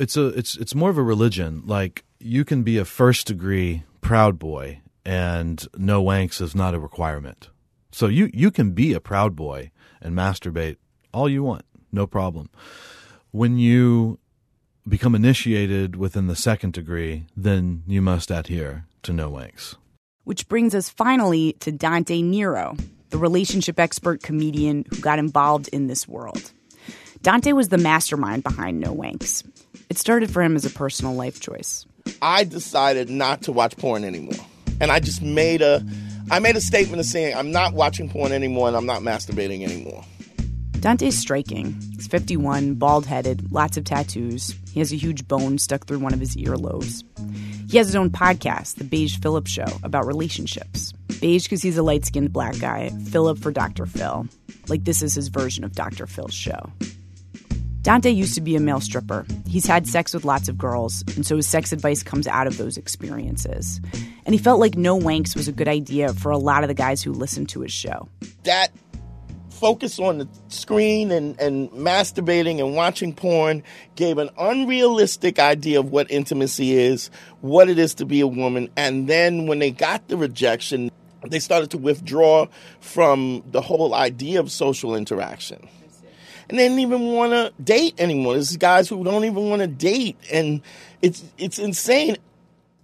It's 0.00 0.16
a 0.16 0.28
it's 0.28 0.56
it's 0.56 0.74
more 0.74 0.90
of 0.90 0.98
a 0.98 1.02
religion. 1.02 1.62
Like 1.66 2.04
you 2.18 2.44
can 2.44 2.62
be 2.62 2.78
a 2.78 2.84
first 2.84 3.26
degree 3.26 3.84
proud 4.00 4.38
boy, 4.38 4.80
and 5.04 5.66
no 5.76 6.02
wanks 6.02 6.40
is 6.40 6.54
not 6.54 6.74
a 6.74 6.80
requirement. 6.80 7.50
So 7.92 8.06
you 8.06 8.30
you 8.32 8.50
can 8.50 8.72
be 8.72 8.94
a 8.94 9.00
proud 9.00 9.36
boy 9.36 9.70
and 10.00 10.16
masturbate 10.16 10.76
all 11.12 11.28
you 11.28 11.42
want, 11.42 11.64
no 11.92 12.06
problem. 12.06 12.48
When 13.30 13.58
you 13.58 14.18
become 14.88 15.14
initiated 15.14 15.96
within 15.96 16.26
the 16.26 16.36
second 16.36 16.72
degree, 16.72 17.26
then 17.36 17.82
you 17.86 18.00
must 18.00 18.30
adhere 18.30 18.86
to 19.02 19.12
no 19.12 19.30
wanks. 19.30 19.76
Which 20.24 20.48
brings 20.48 20.74
us 20.74 20.88
finally 20.88 21.54
to 21.60 21.72
Dante 21.72 22.22
Nero, 22.22 22.76
the 23.10 23.18
relationship 23.18 23.78
expert 23.78 24.22
comedian 24.22 24.84
who 24.88 25.00
got 25.00 25.18
involved 25.18 25.68
in 25.68 25.86
this 25.86 26.08
world. 26.08 26.52
Dante 27.22 27.52
was 27.52 27.68
the 27.68 27.78
mastermind 27.78 28.42
behind 28.42 28.80
No 28.80 28.94
Wanks. 28.94 29.44
It 29.90 29.98
started 29.98 30.30
for 30.30 30.40
him 30.40 30.54
as 30.54 30.64
a 30.64 30.70
personal 30.70 31.14
life 31.14 31.40
choice. 31.40 31.84
I 32.22 32.44
decided 32.44 33.10
not 33.10 33.42
to 33.42 33.52
watch 33.52 33.76
porn 33.76 34.04
anymore. 34.04 34.46
And 34.80 34.90
I 34.90 35.00
just 35.00 35.20
made 35.20 35.60
a 35.60 35.84
I 36.30 36.38
made 36.38 36.54
a 36.56 36.60
statement 36.60 37.00
of 37.00 37.06
saying 37.06 37.34
I'm 37.34 37.50
not 37.50 37.74
watching 37.74 38.08
porn 38.08 38.30
anymore 38.30 38.68
and 38.68 38.76
I'm 38.76 38.86
not 38.86 39.02
masturbating 39.02 39.64
anymore. 39.64 40.04
Dante's 40.78 41.18
striking. 41.18 41.78
He's 41.94 42.06
51, 42.06 42.74
bald 42.74 43.04
headed, 43.04 43.52
lots 43.52 43.76
of 43.76 43.84
tattoos. 43.84 44.54
He 44.72 44.80
has 44.80 44.92
a 44.92 44.96
huge 44.96 45.28
bone 45.28 45.58
stuck 45.58 45.86
through 45.86 45.98
one 45.98 46.14
of 46.14 46.20
his 46.20 46.36
earlobes. 46.36 47.02
He 47.70 47.76
has 47.76 47.88
his 47.88 47.96
own 47.96 48.08
podcast, 48.08 48.76
The 48.76 48.84
Beige 48.84 49.18
Phillip 49.18 49.46
Show, 49.46 49.66
about 49.82 50.06
relationships. 50.06 50.92
Beige 51.20 51.44
because 51.44 51.60
he's 51.60 51.76
a 51.76 51.82
light 51.82 52.06
skinned 52.06 52.32
black 52.32 52.58
guy, 52.60 52.90
Philip 53.10 53.38
for 53.38 53.50
Dr. 53.50 53.84
Phil. 53.84 54.26
Like 54.68 54.84
this 54.84 55.02
is 55.02 55.14
his 55.14 55.28
version 55.28 55.64
of 55.64 55.74
Dr. 55.74 56.06
Phil's 56.06 56.32
show. 56.32 56.72
Dante 57.82 58.10
used 58.10 58.34
to 58.34 58.42
be 58.42 58.56
a 58.56 58.60
male 58.60 58.80
stripper. 58.80 59.24
He's 59.46 59.66
had 59.66 59.86
sex 59.86 60.12
with 60.12 60.26
lots 60.26 60.48
of 60.48 60.58
girls, 60.58 61.02
and 61.16 61.24
so 61.26 61.36
his 61.36 61.46
sex 61.46 61.72
advice 61.72 62.02
comes 62.02 62.26
out 62.26 62.46
of 62.46 62.58
those 62.58 62.76
experiences. 62.76 63.80
And 64.26 64.34
he 64.34 64.38
felt 64.38 64.60
like 64.60 64.76
no 64.76 64.98
wanks 64.98 65.34
was 65.34 65.48
a 65.48 65.52
good 65.52 65.68
idea 65.68 66.12
for 66.12 66.30
a 66.30 66.36
lot 66.36 66.62
of 66.62 66.68
the 66.68 66.74
guys 66.74 67.02
who 67.02 67.12
listened 67.12 67.48
to 67.50 67.62
his 67.62 67.72
show. 67.72 68.08
That 68.44 68.70
focus 69.48 69.98
on 69.98 70.18
the 70.18 70.28
screen 70.48 71.10
and, 71.10 71.38
and 71.40 71.70
masturbating 71.70 72.58
and 72.58 72.74
watching 72.74 73.14
porn 73.14 73.62
gave 73.94 74.18
an 74.18 74.30
unrealistic 74.38 75.38
idea 75.38 75.80
of 75.80 75.90
what 75.90 76.10
intimacy 76.10 76.72
is, 76.72 77.10
what 77.40 77.68
it 77.68 77.78
is 77.78 77.94
to 77.94 78.04
be 78.04 78.20
a 78.20 78.26
woman. 78.26 78.70
And 78.76 79.08
then 79.08 79.46
when 79.46 79.58
they 79.58 79.70
got 79.70 80.08
the 80.08 80.16
rejection, 80.16 80.90
they 81.26 81.38
started 81.38 81.70
to 81.70 81.78
withdraw 81.78 82.46
from 82.80 83.42
the 83.50 83.60
whole 83.60 83.94
idea 83.94 84.40
of 84.40 84.50
social 84.50 84.94
interaction. 84.94 85.68
And 86.50 86.58
they 86.58 86.64
didn't 86.64 86.80
even 86.80 87.12
want 87.12 87.32
to 87.32 87.52
date 87.62 87.94
anymore. 87.98 88.34
There's 88.34 88.56
guys 88.56 88.88
who 88.88 89.04
don't 89.04 89.24
even 89.24 89.48
want 89.48 89.62
to 89.62 89.68
date, 89.68 90.16
and 90.32 90.60
it's 91.00 91.22
it's 91.38 91.60
insane. 91.60 92.16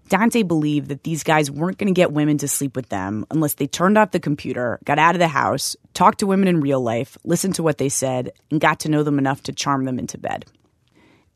Dante 0.09 0.45
believed 0.45 0.89
that 0.89 1.03
these 1.03 1.25
guys 1.25 1.51
weren't 1.51 1.79
going 1.79 1.93
to 1.93 1.99
get 1.99 2.13
women 2.13 2.39
to 2.39 2.47
sleep 2.47 2.77
with 2.77 2.91
them 2.91 3.27
unless 3.29 3.55
they 3.55 3.67
turned 3.67 3.99
off 3.99 4.13
the 4.13 4.21
computer, 4.21 4.79
got 4.85 5.01
out 5.01 5.17
of 5.17 5.19
the 5.19 5.27
house, 5.27 5.77
talked 5.95 6.21
to 6.21 6.29
women 6.29 6.47
in 6.47 6.61
real 6.61 6.81
life, 6.81 7.19
listened 7.25 7.57
to 7.57 7.65
what 7.65 7.79
they 7.79 7.89
said, 7.89 8.31
and 8.53 8.61
got 8.61 8.79
to 8.81 8.89
know 8.89 9.03
them 9.03 9.19
enough 9.19 9.43
to 9.43 9.53
charm 9.53 9.85
them 9.85 9.99
into 9.99 10.17
bed. 10.17 10.45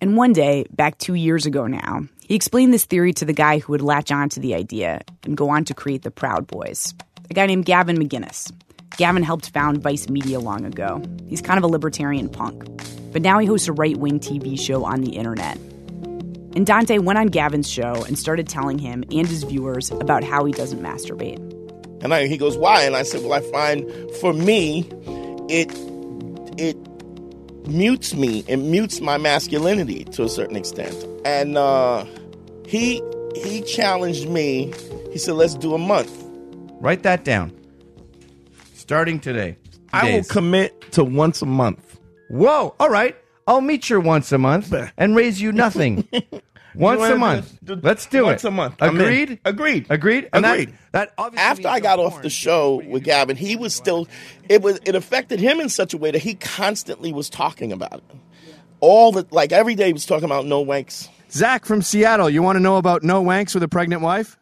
And 0.00 0.16
one 0.16 0.32
day, 0.32 0.66
back 0.70 0.99
two 0.99 1.14
years 1.14 1.46
ago 1.46 1.66
now, 1.66 2.06
he 2.28 2.37
explained 2.37 2.72
this 2.72 2.84
theory 2.84 3.12
to 3.14 3.25
the 3.25 3.32
guy 3.32 3.58
who 3.58 3.72
would 3.72 3.82
latch 3.82 4.12
on 4.12 4.28
to 4.30 4.40
the 4.40 4.54
idea 4.54 5.02
and 5.25 5.37
go 5.37 5.50
on 5.50 5.64
to 5.64 5.75
create 5.75 6.02
the 6.02 6.12
Proud 6.12 6.46
Boys, 6.46 6.94
a 7.28 7.34
guy 7.34 7.46
named 7.46 7.64
Gavin 7.64 7.99
McInnes. 7.99 8.52
Gavin 9.00 9.23
helped 9.23 9.49
found 9.49 9.78
Vice 9.83 10.11
Media 10.11 10.38
long 10.40 10.66
ago. 10.66 11.02
He's 11.26 11.40
kind 11.40 11.57
of 11.57 11.64
a 11.64 11.66
libertarian 11.66 12.28
punk. 12.28 12.62
But 13.12 13.23
now 13.23 13.38
he 13.38 13.47
hosts 13.47 13.66
a 13.66 13.73
right 13.73 13.97
wing 13.97 14.21
TV 14.21 14.61
show 14.61 14.85
on 14.85 15.00
the 15.00 15.16
internet. 15.16 15.57
And 16.54 16.66
Dante 16.66 16.99
went 16.99 17.19
on 17.19 17.28
Gavin's 17.28 17.66
show 17.66 18.04
and 18.04 18.19
started 18.19 18.47
telling 18.47 18.76
him 18.76 19.02
and 19.11 19.26
his 19.26 19.42
viewers 19.45 19.90
about 19.90 20.23
how 20.23 20.45
he 20.45 20.52
doesn't 20.52 20.83
masturbate. 20.83 21.38
And 22.04 22.12
I, 22.12 22.26
he 22.26 22.37
goes, 22.37 22.59
"Why?" 22.59 22.83
And 22.83 22.95
I 22.95 23.02
said, 23.02 23.23
"Well, 23.23 23.33
I 23.33 23.40
find 23.40 23.90
for 24.16 24.35
me, 24.35 24.87
it 25.49 25.73
it 26.59 26.76
mutes 27.66 28.12
me. 28.12 28.45
It 28.49 28.59
mutes 28.59 29.00
my 29.00 29.16
masculinity 29.16 30.04
to 30.12 30.25
a 30.25 30.28
certain 30.28 30.57
extent." 30.57 30.95
And 31.25 31.57
uh, 31.57 32.04
he 32.66 33.02
he 33.35 33.62
challenged 33.62 34.28
me. 34.28 34.75
He 35.11 35.16
said, 35.16 35.37
"Let's 35.37 35.54
do 35.54 35.73
a 35.73 35.78
month." 35.78 36.12
Write 36.83 37.02
that 37.04 37.25
down. 37.25 37.59
Starting 38.90 39.20
today. 39.20 39.56
I 39.92 40.02
will 40.06 40.11
Days. 40.16 40.28
commit 40.28 40.90
to 40.94 41.04
once 41.04 41.42
a 41.42 41.47
month. 41.47 42.00
Whoa! 42.28 42.75
All 42.80 42.90
right, 42.90 43.14
I'll 43.47 43.61
meet 43.61 43.88
you 43.88 44.00
once 44.00 44.32
a 44.32 44.38
month 44.38 44.75
and 44.99 45.14
raise 45.14 45.40
you 45.40 45.52
nothing. 45.52 46.09
once 46.75 46.99
wanna 46.99 47.14
a 47.14 47.16
month. 47.16 47.56
do- 47.62 47.76
do- 47.76 47.82
Let's 47.85 48.06
do 48.06 48.23
it. 48.23 48.23
once 48.25 48.42
it. 48.44 48.49
a 48.49 48.50
month. 48.50 48.75
I'm 48.80 48.97
in. 48.97 49.02
Agreed. 49.02 49.38
Agreed. 49.44 49.87
Agreed. 49.90 50.28
And 50.32 50.44
that- 50.44 50.59
Agreed. 50.59 50.75
That, 50.90 51.12
obviously 51.18 51.44
After 51.47 51.68
I 51.68 51.78
got 51.78 52.00
off 52.00 52.20
the 52.20 52.30
show 52.30 52.82
with 52.85 53.04
Gavin, 53.04 53.37
he 53.37 53.54
was 53.54 53.76
still. 53.76 54.09
It 54.49 54.61
was. 54.61 54.80
It 54.85 54.97
affected 54.97 55.38
him 55.38 55.61
in 55.61 55.68
such 55.68 55.94
a 55.94 55.97
way 55.97 56.11
that 56.11 56.23
he 56.23 56.35
constantly 56.35 57.12
was 57.12 57.30
talking 57.30 57.70
about 57.70 57.92
it. 57.92 58.02
All 58.80 59.12
the 59.12 59.25
like 59.30 59.52
every 59.52 59.76
day 59.76 59.87
he 59.87 59.92
was 59.92 60.04
talking 60.04 60.25
about 60.25 60.47
no 60.47 60.64
wanks. 60.64 61.09
Zach 61.30 61.64
from 61.64 61.80
Seattle, 61.80 62.28
you 62.28 62.42
want 62.42 62.56
to 62.56 62.61
know 62.61 62.76
about 62.76 63.04
no 63.04 63.23
wanks 63.23 63.54
with 63.54 63.62
a 63.62 63.68
pregnant 63.68 64.02
wife? 64.02 64.37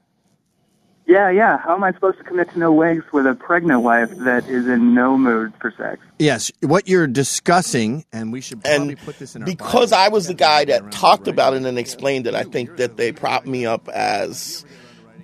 Yeah, 1.09 1.31
yeah. 1.31 1.57
How 1.57 1.75
am 1.75 1.83
I 1.83 1.93
supposed 1.93 2.19
to 2.19 2.25
commit 2.25 2.51
to 2.51 2.59
no 2.59 2.71
wanks 2.71 3.11
with 3.13 3.27
a 3.27 3.35
pregnant 3.35 3.81
wife 3.81 4.11
that 4.19 4.47
is 4.47 4.69
in 4.69 4.95
no 4.95 5.17
mood 5.17 5.55
for 5.59 5.73
sex? 5.75 6.03
Yes, 6.19 6.53
what 6.61 6.87
you're 6.87 7.07
discussing, 7.07 8.05
and 8.13 8.31
we 8.31 8.43
should 8.43 8.63
probably 8.63 8.95
put 8.95 9.19
this 9.19 9.35
in 9.35 9.43
our 9.43 9.47
because 9.47 9.91
I 9.91 10.09
was 10.09 10.27
the 10.27 10.35
guy 10.35 10.67
that 10.67 10.93
talked 10.93 11.27
about 11.27 11.55
it 11.55 11.63
and 11.63 11.79
explained 11.79 12.27
it, 12.27 12.35
I 12.35 12.45
think 12.45 12.77
that 12.77 12.99
they 12.99 13.13
propped 13.13 13.47
me 13.47 13.65
up 13.65 13.89
as 13.89 14.67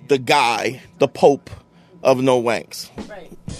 the 0.07 0.17
guy, 0.17 0.81
the 0.97 1.07
Pope 1.07 1.51
of 2.01 2.19
no 2.19 2.41
wanks. 2.41 2.89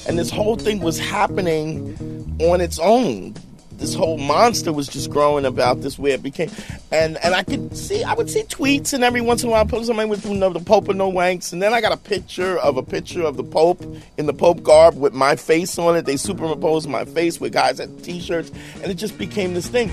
And 0.08 0.18
this 0.18 0.32
whole 0.32 0.56
thing 0.56 0.80
was 0.80 0.98
happening 0.98 2.38
on 2.42 2.60
its 2.60 2.80
own. 2.80 3.36
This 3.78 3.94
whole 3.94 4.18
monster 4.18 4.72
was 4.72 4.88
just 4.88 5.10
growing 5.10 5.46
about 5.46 5.82
this 5.82 6.00
way 6.00 6.12
it 6.12 6.24
became, 6.24 6.50
and 6.92 7.18
and 7.18 7.36
I 7.36 7.44
could 7.44 7.76
see 7.76 8.04
I 8.04 8.14
would 8.14 8.30
see 8.30 8.44
tweets 8.44 8.94
and 8.94 9.04
every 9.04 9.22
once 9.22 9.44
in 9.44 9.50
a 9.50 9.52
while 9.52 9.66
post 9.66 9.88
something 9.88 10.10
with 10.10 10.26
you 10.26 10.34
know, 10.34 10.50
the 10.50 10.60
Pope 10.60 10.88
of 10.90 10.96
no 10.96 11.12
wanks, 11.12 11.54
and 11.54 11.62
then 11.62 11.74
I 11.74 11.82
got 11.82 11.92
a 11.92 11.98
picture 11.98 12.58
of 12.58 12.78
a 12.78 12.84
picture 12.84 13.24
of 13.24 13.38
the 13.38 13.44
Pope 13.44 13.84
in 14.18 14.26
the 14.26 14.34
Pope 14.34 14.64
garb 14.64 14.96
with 14.98 15.14
my 15.14 15.36
face 15.36 15.78
on 15.78 15.96
it. 15.96 16.06
They 16.06 16.18
superimposed 16.18 16.90
my 16.90 17.06
face 17.06 17.40
with 17.40 17.54
guys 17.54 17.80
at 17.80 18.04
t-shirts, 18.04 18.52
and 18.82 18.92
it 18.92 18.96
just 18.96 19.18
became 19.18 19.54
this 19.54 19.68
thing. 19.68 19.90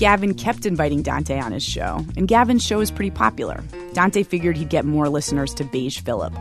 Gavin 0.00 0.32
kept 0.32 0.64
inviting 0.64 1.02
Dante 1.02 1.38
on 1.38 1.52
his 1.52 1.62
show, 1.62 2.04
and 2.16 2.26
Gavin's 2.26 2.64
show 2.64 2.80
is 2.80 2.90
pretty 2.90 3.10
popular. 3.10 3.62
Dante 3.92 4.22
figured 4.22 4.56
he'd 4.56 4.70
get 4.70 4.86
more 4.86 5.10
listeners 5.10 5.52
to 5.54 5.64
Beige 5.64 6.00
Phillip. 6.00 6.32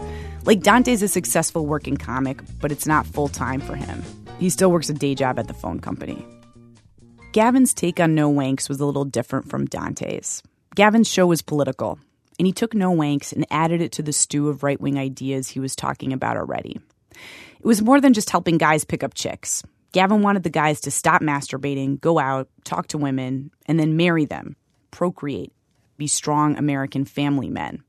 Like, 0.44 0.62
Dante's 0.62 1.04
a 1.04 1.08
successful 1.08 1.66
working 1.66 1.98
comic, 1.98 2.42
but 2.60 2.72
it's 2.72 2.88
not 2.88 3.06
full 3.06 3.28
time 3.28 3.62
for 3.62 3.76
him. 3.76 4.04
He 4.40 4.50
still 4.50 4.72
works 4.72 4.90
a 4.90 4.94
day 4.94 5.16
job 5.16 5.38
at 5.38 5.48
the 5.48 5.54
phone 5.54 5.80
company. 5.80 6.26
Gavin's 7.32 7.74
take 7.74 8.00
on 8.00 8.16
No 8.16 8.32
Wanks 8.32 8.70
was 8.70 8.80
a 8.80 8.86
little 8.86 9.06
different 9.06 9.50
from 9.50 9.66
Dante's. 9.66 10.42
Gavin's 10.76 11.08
show 11.08 11.28
was 11.28 11.42
political, 11.42 12.00
and 12.40 12.48
he 12.48 12.54
took 12.54 12.74
No 12.74 12.92
Wanks 12.92 13.34
and 13.34 13.46
added 13.52 13.82
it 13.82 13.92
to 13.94 14.02
the 14.02 14.14
stew 14.14 14.48
of 14.48 14.64
right 14.64 14.80
wing 14.80 14.98
ideas 14.98 15.50
he 15.50 15.60
was 15.60 15.76
talking 15.76 16.14
about 16.14 16.38
already. 16.38 16.80
It 17.12 17.66
was 17.66 17.82
more 17.82 18.00
than 18.00 18.14
just 18.14 18.30
helping 18.30 18.58
guys 18.58 18.86
pick 18.86 19.04
up 19.04 19.14
chicks. 19.14 19.62
Gavin 19.92 20.22
wanted 20.22 20.44
the 20.44 20.50
guys 20.50 20.82
to 20.82 20.92
stop 20.92 21.22
masturbating, 21.22 22.00
go 22.00 22.18
out, 22.18 22.48
talk 22.64 22.88
to 22.88 22.98
women, 22.98 23.52
and 23.66 23.80
then 23.80 23.98
marry 23.98 24.26
them, 24.26 24.56
procreate, 24.92 25.52
be 25.98 26.08
strong 26.08 26.58
American 26.58 27.06
family 27.06 27.50
men, 27.50 27.84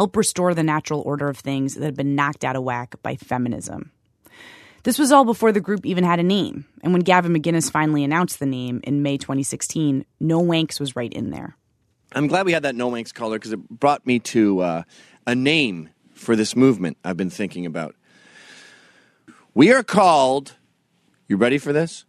help 0.00 0.16
restore 0.16 0.54
the 0.54 0.62
natural 0.62 1.02
order 1.02 1.28
of 1.28 1.36
things 1.36 1.74
that 1.74 1.84
had 1.84 1.94
been 1.94 2.14
knocked 2.14 2.42
out 2.42 2.56
of 2.56 2.62
whack 2.62 2.94
by 3.02 3.16
feminism. 3.16 3.92
This 4.82 4.98
was 4.98 5.12
all 5.12 5.26
before 5.26 5.52
the 5.52 5.60
group 5.60 5.84
even 5.84 6.04
had 6.04 6.18
a 6.18 6.22
name, 6.22 6.64
and 6.82 6.94
when 6.94 7.02
Gavin 7.02 7.34
McInnes 7.34 7.70
finally 7.70 8.02
announced 8.02 8.38
the 8.38 8.46
name 8.46 8.80
in 8.82 9.02
May 9.02 9.18
2016, 9.18 10.06
No 10.18 10.40
Wanks 10.40 10.80
was 10.80 10.96
right 10.96 11.12
in 11.12 11.28
there. 11.28 11.54
I'm 12.14 12.28
glad 12.28 12.46
we 12.46 12.52
had 12.52 12.62
that 12.62 12.74
no 12.74 12.90
wanks 12.90 13.12
color 13.12 13.38
because 13.38 13.52
it 13.52 13.68
brought 13.68 14.06
me 14.06 14.20
to 14.20 14.60
uh, 14.60 14.82
a 15.26 15.34
name 15.34 15.90
for 16.14 16.34
this 16.34 16.56
movement 16.56 16.96
I've 17.04 17.18
been 17.18 17.28
thinking 17.28 17.66
about. 17.66 17.94
We 19.52 19.70
are 19.70 19.82
called, 19.82 20.56
you 21.28 21.36
ready 21.36 21.58
for 21.58 21.74
this? 21.74 22.06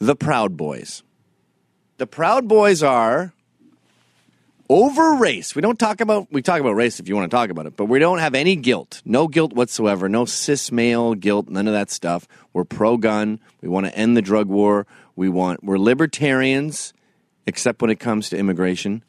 The 0.00 0.14
Proud 0.14 0.58
Boys. 0.58 1.02
The 1.96 2.06
Proud 2.06 2.46
Boys 2.46 2.82
are 2.82 3.32
over 4.68 5.14
race. 5.14 5.54
We 5.54 5.62
don't 5.62 5.78
talk 5.78 6.00
about 6.00 6.32
we 6.32 6.42
talk 6.42 6.60
about 6.60 6.72
race 6.72 7.00
if 7.00 7.08
you 7.08 7.14
want 7.14 7.30
to 7.30 7.34
talk 7.34 7.50
about 7.50 7.66
it, 7.66 7.76
but 7.76 7.86
we 7.86 7.98
don't 7.98 8.18
have 8.18 8.34
any 8.34 8.56
guilt. 8.56 9.02
No 9.04 9.28
guilt 9.28 9.52
whatsoever. 9.52 10.08
No 10.08 10.24
cis 10.24 10.72
male 10.72 11.14
guilt, 11.14 11.48
none 11.48 11.66
of 11.66 11.74
that 11.74 11.90
stuff. 11.90 12.26
We're 12.52 12.64
pro 12.64 12.96
gun. 12.96 13.40
We 13.60 13.68
want 13.68 13.86
to 13.86 13.96
end 13.96 14.16
the 14.16 14.22
drug 14.22 14.48
war. 14.48 14.86
We 15.16 15.28
want 15.28 15.62
we're 15.62 15.78
libertarians 15.78 16.94
except 17.46 17.82
when 17.82 17.90
it 17.90 18.00
comes 18.00 18.30
to 18.30 18.38
immigration. 18.38 19.04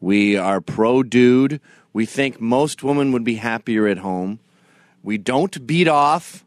We 0.00 0.36
are 0.36 0.60
pro 0.60 1.02
dude. 1.02 1.60
We 1.92 2.06
think 2.06 2.40
most 2.40 2.82
women 2.82 3.12
would 3.12 3.24
be 3.24 3.34
happier 3.34 3.86
at 3.88 3.98
home. 3.98 4.38
We 5.02 5.18
don't 5.18 5.66
beat 5.66 5.88
off. 5.88 6.44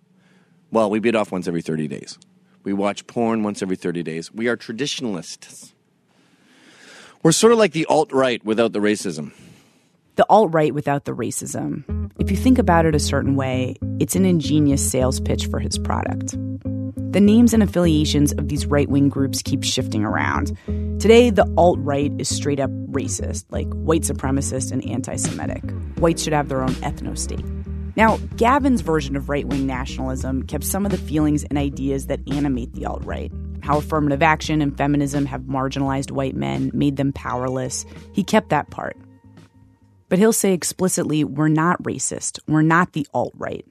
Well, 0.71 0.89
we 0.89 0.99
beat 0.99 1.15
off 1.15 1.31
once 1.31 1.47
every 1.47 1.61
30 1.61 1.87
days. 1.87 2.17
We 2.63 2.73
watch 2.73 3.05
porn 3.07 3.43
once 3.43 3.61
every 3.61 3.75
30 3.75 4.03
days. 4.03 4.31
We 4.31 4.47
are 4.47 4.55
traditionalists. 4.55 5.72
We're 7.23 7.31
sort 7.31 7.53
of 7.53 7.59
like 7.59 7.71
the 7.71 7.85
alt 7.85 8.11
right 8.11 8.43
without 8.43 8.73
the 8.73 8.79
racism. 8.79 9.31
The 10.17 10.25
alt 10.27 10.53
right 10.53 10.73
without 10.73 11.05
the 11.05 11.13
racism. 11.13 12.11
If 12.19 12.29
you 12.29 12.35
think 12.35 12.57
about 12.57 12.85
it 12.85 12.95
a 12.95 12.99
certain 12.99 13.37
way, 13.37 13.77
it's 14.01 14.17
an 14.17 14.25
ingenious 14.25 14.85
sales 14.91 15.21
pitch 15.21 15.47
for 15.47 15.59
his 15.59 15.77
product. 15.79 16.31
The 17.13 17.21
names 17.21 17.53
and 17.53 17.63
affiliations 17.63 18.33
of 18.33 18.49
these 18.49 18.65
right 18.65 18.89
wing 18.89 19.07
groups 19.07 19.41
keep 19.41 19.63
shifting 19.63 20.03
around. 20.03 20.57
Today, 20.99 21.29
the 21.29 21.49
alt 21.55 21.79
right 21.79 22.11
is 22.19 22.27
straight 22.27 22.59
up 22.59 22.71
racist, 22.91 23.45
like 23.51 23.71
white 23.71 24.01
supremacist 24.01 24.73
and 24.73 24.85
anti 24.85 25.15
Semitic. 25.15 25.63
Whites 25.99 26.23
should 26.23 26.33
have 26.33 26.49
their 26.49 26.61
own 26.61 26.73
ethno 26.81 27.17
state. 27.17 27.45
Now, 27.95 28.17
Gavin's 28.35 28.81
version 28.81 29.15
of 29.15 29.29
right 29.29 29.47
wing 29.47 29.65
nationalism 29.65 30.43
kept 30.43 30.65
some 30.65 30.85
of 30.85 30.91
the 30.91 30.97
feelings 30.97 31.45
and 31.45 31.57
ideas 31.57 32.07
that 32.07 32.19
animate 32.29 32.73
the 32.73 32.85
alt 32.85 33.05
right. 33.05 33.31
How 33.63 33.77
affirmative 33.77 34.21
action 34.21 34.61
and 34.61 34.77
feminism 34.77 35.25
have 35.25 35.43
marginalized 35.43 36.11
white 36.11 36.35
men, 36.35 36.69
made 36.73 36.97
them 36.97 37.13
powerless. 37.13 37.85
He 38.11 38.21
kept 38.21 38.49
that 38.49 38.69
part. 38.69 38.97
But 40.09 40.19
he'll 40.19 40.33
say 40.33 40.51
explicitly, 40.51 41.23
we're 41.23 41.47
not 41.47 41.81
racist. 41.81 42.39
We're 42.45 42.61
not 42.61 42.91
the 42.91 43.07
alt 43.13 43.31
right. 43.37 43.65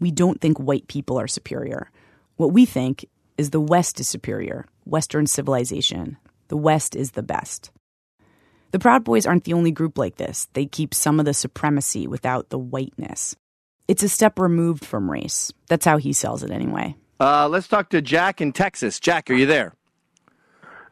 We 0.00 0.10
don't 0.10 0.38
think 0.38 0.58
white 0.58 0.86
people 0.86 1.18
are 1.18 1.26
superior. 1.26 1.90
What 2.36 2.52
we 2.52 2.66
think 2.66 3.06
is 3.38 3.48
the 3.48 3.58
West 3.58 3.98
is 4.00 4.06
superior, 4.06 4.66
Western 4.84 5.26
civilization. 5.26 6.18
The 6.48 6.58
West 6.58 6.94
is 6.94 7.12
the 7.12 7.22
best. 7.22 7.70
The 8.72 8.78
Proud 8.78 9.02
Boys 9.02 9.24
aren't 9.24 9.44
the 9.44 9.54
only 9.54 9.70
group 9.70 9.96
like 9.96 10.16
this. 10.16 10.46
They 10.52 10.66
keep 10.66 10.92
some 10.92 11.18
of 11.18 11.24
the 11.24 11.32
supremacy 11.32 12.06
without 12.06 12.50
the 12.50 12.58
whiteness. 12.58 13.34
It's 13.88 14.02
a 14.02 14.10
step 14.10 14.38
removed 14.38 14.84
from 14.84 15.10
race. 15.10 15.54
That's 15.68 15.86
how 15.86 15.96
he 15.96 16.12
sells 16.12 16.42
it 16.42 16.50
anyway. 16.50 16.96
Uh, 17.20 17.48
let's 17.48 17.68
talk 17.68 17.90
to 17.90 18.00
Jack 18.00 18.40
in 18.40 18.52
Texas. 18.52 19.00
Jack, 19.00 19.30
are 19.30 19.34
you 19.34 19.46
there? 19.46 19.74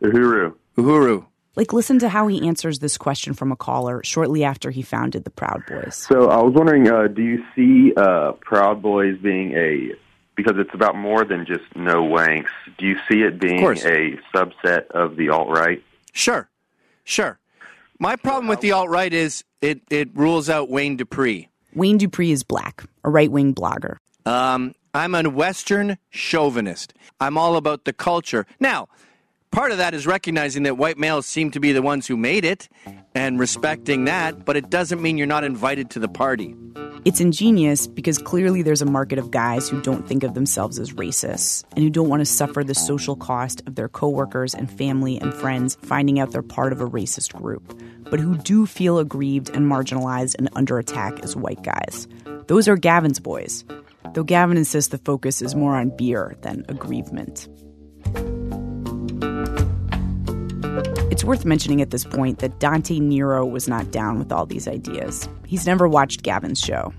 Uhuru. 0.02 0.54
Uhuru. 0.76 1.26
Like, 1.54 1.73
listen 1.73 1.99
to 2.00 2.09
how 2.11 2.26
he 2.26 2.47
answers 2.47 2.80
this 2.80 2.99
question 2.99 3.33
from 3.33 3.50
a 3.50 3.56
caller 3.56 4.02
shortly 4.04 4.45
after 4.45 4.71
he 4.71 4.83
founded 4.83 5.25
the 5.25 5.30
Proud 5.30 5.62
Boys. 5.66 5.97
So 5.97 6.28
I 6.28 6.42
was 6.42 6.52
wondering, 6.52 6.90
uh, 6.90 7.06
do 7.06 7.23
you 7.23 7.42
see 7.54 7.95
uh, 7.97 8.33
Proud 8.33 8.83
Boys 8.83 9.16
being 9.18 9.52
a 9.52 9.92
because 10.37 10.56
it's 10.59 10.75
about 10.75 10.97
more 10.97 11.25
than 11.25 11.47
just 11.47 11.64
no 11.75 12.02
wanks? 12.02 12.50
Do 12.76 12.87
you 12.87 12.97
see 13.11 13.23
it 13.23 13.40
being 13.40 13.64
a 13.64 14.18
subset 14.35 14.87
of 14.90 15.16
the 15.16 15.30
alt 15.30 15.49
right? 15.49 15.83
Sure, 16.12 16.50
sure. 17.04 17.38
My 17.99 18.16
problem 18.16 18.47
with 18.47 18.61
the 18.61 18.73
alt 18.73 18.90
right 18.90 19.12
is 19.12 19.42
it, 19.62 19.80
it 19.90 20.14
rules 20.14 20.50
out 20.50 20.68
Wayne 20.68 20.99
Dupree. 20.99 21.49
Wayne 21.75 21.97
Dupree 21.97 22.33
is 22.33 22.42
black, 22.42 22.85
a 23.02 23.09
right 23.09 23.33
wing 23.33 23.54
blogger. 23.54 23.97
Um, 24.26 24.75
I'm 24.96 25.14
a 25.14 25.28
Western 25.28 25.98
chauvinist. 26.08 26.94
I'm 27.20 27.36
all 27.36 27.56
about 27.56 27.84
the 27.84 27.92
culture. 27.92 28.46
Now, 28.58 28.88
part 29.50 29.70
of 29.70 29.76
that 29.76 29.92
is 29.92 30.06
recognizing 30.06 30.62
that 30.62 30.78
white 30.78 30.96
males 30.96 31.26
seem 31.26 31.50
to 31.50 31.60
be 31.60 31.72
the 31.72 31.82
ones 31.82 32.06
who 32.06 32.16
made 32.16 32.46
it 32.46 32.70
and 33.14 33.38
respecting 33.38 34.06
that, 34.06 34.46
but 34.46 34.56
it 34.56 34.70
doesn't 34.70 35.02
mean 35.02 35.18
you're 35.18 35.26
not 35.26 35.44
invited 35.44 35.90
to 35.90 35.98
the 35.98 36.08
party. 36.08 36.56
It's 37.04 37.20
ingenious 37.20 37.86
because 37.86 38.16
clearly 38.16 38.62
there's 38.62 38.80
a 38.80 38.86
market 38.86 39.18
of 39.18 39.30
guys 39.30 39.68
who 39.68 39.82
don't 39.82 40.08
think 40.08 40.22
of 40.22 40.32
themselves 40.32 40.78
as 40.78 40.94
racists 40.94 41.62
and 41.72 41.84
who 41.84 41.90
don't 41.90 42.08
want 42.08 42.22
to 42.22 42.26
suffer 42.26 42.64
the 42.64 42.74
social 42.74 43.16
cost 43.16 43.62
of 43.66 43.74
their 43.74 43.90
coworkers 43.90 44.54
and 44.54 44.70
family 44.70 45.20
and 45.20 45.34
friends 45.34 45.76
finding 45.82 46.18
out 46.18 46.30
they're 46.30 46.42
part 46.42 46.72
of 46.72 46.80
a 46.80 46.88
racist 46.88 47.34
group, 47.34 47.78
but 48.10 48.18
who 48.18 48.38
do 48.38 48.64
feel 48.64 48.98
aggrieved 48.98 49.50
and 49.50 49.70
marginalized 49.70 50.36
and 50.38 50.48
under 50.54 50.78
attack 50.78 51.20
as 51.20 51.36
white 51.36 51.62
guys. 51.62 52.08
Those 52.46 52.66
are 52.66 52.76
Gavin's 52.76 53.20
boys, 53.20 53.64
though 54.16 54.25
Gavin 54.25 54.56
insists 54.56 54.90
the 54.90 54.99
focus 54.99 55.42
is 55.42 55.54
more 55.54 55.76
on 55.76 55.94
beer 55.94 56.35
than 56.40 56.64
aggrievement. 56.70 57.49
It's 61.11 61.23
worth 61.23 61.44
mentioning 61.44 61.82
at 61.82 61.90
this 61.90 62.04
point 62.04 62.38
that 62.38 62.58
Dante 62.58 62.99
Nero 62.99 63.44
was 63.44 63.68
not 63.68 63.90
down 63.90 64.18
with 64.18 64.32
all 64.32 64.46
these 64.46 64.66
ideas. 64.66 65.28
He's 65.46 65.66
never 65.66 65.87
watched 65.87 66.23
Gavin's 66.23 66.58
show. 66.58 66.94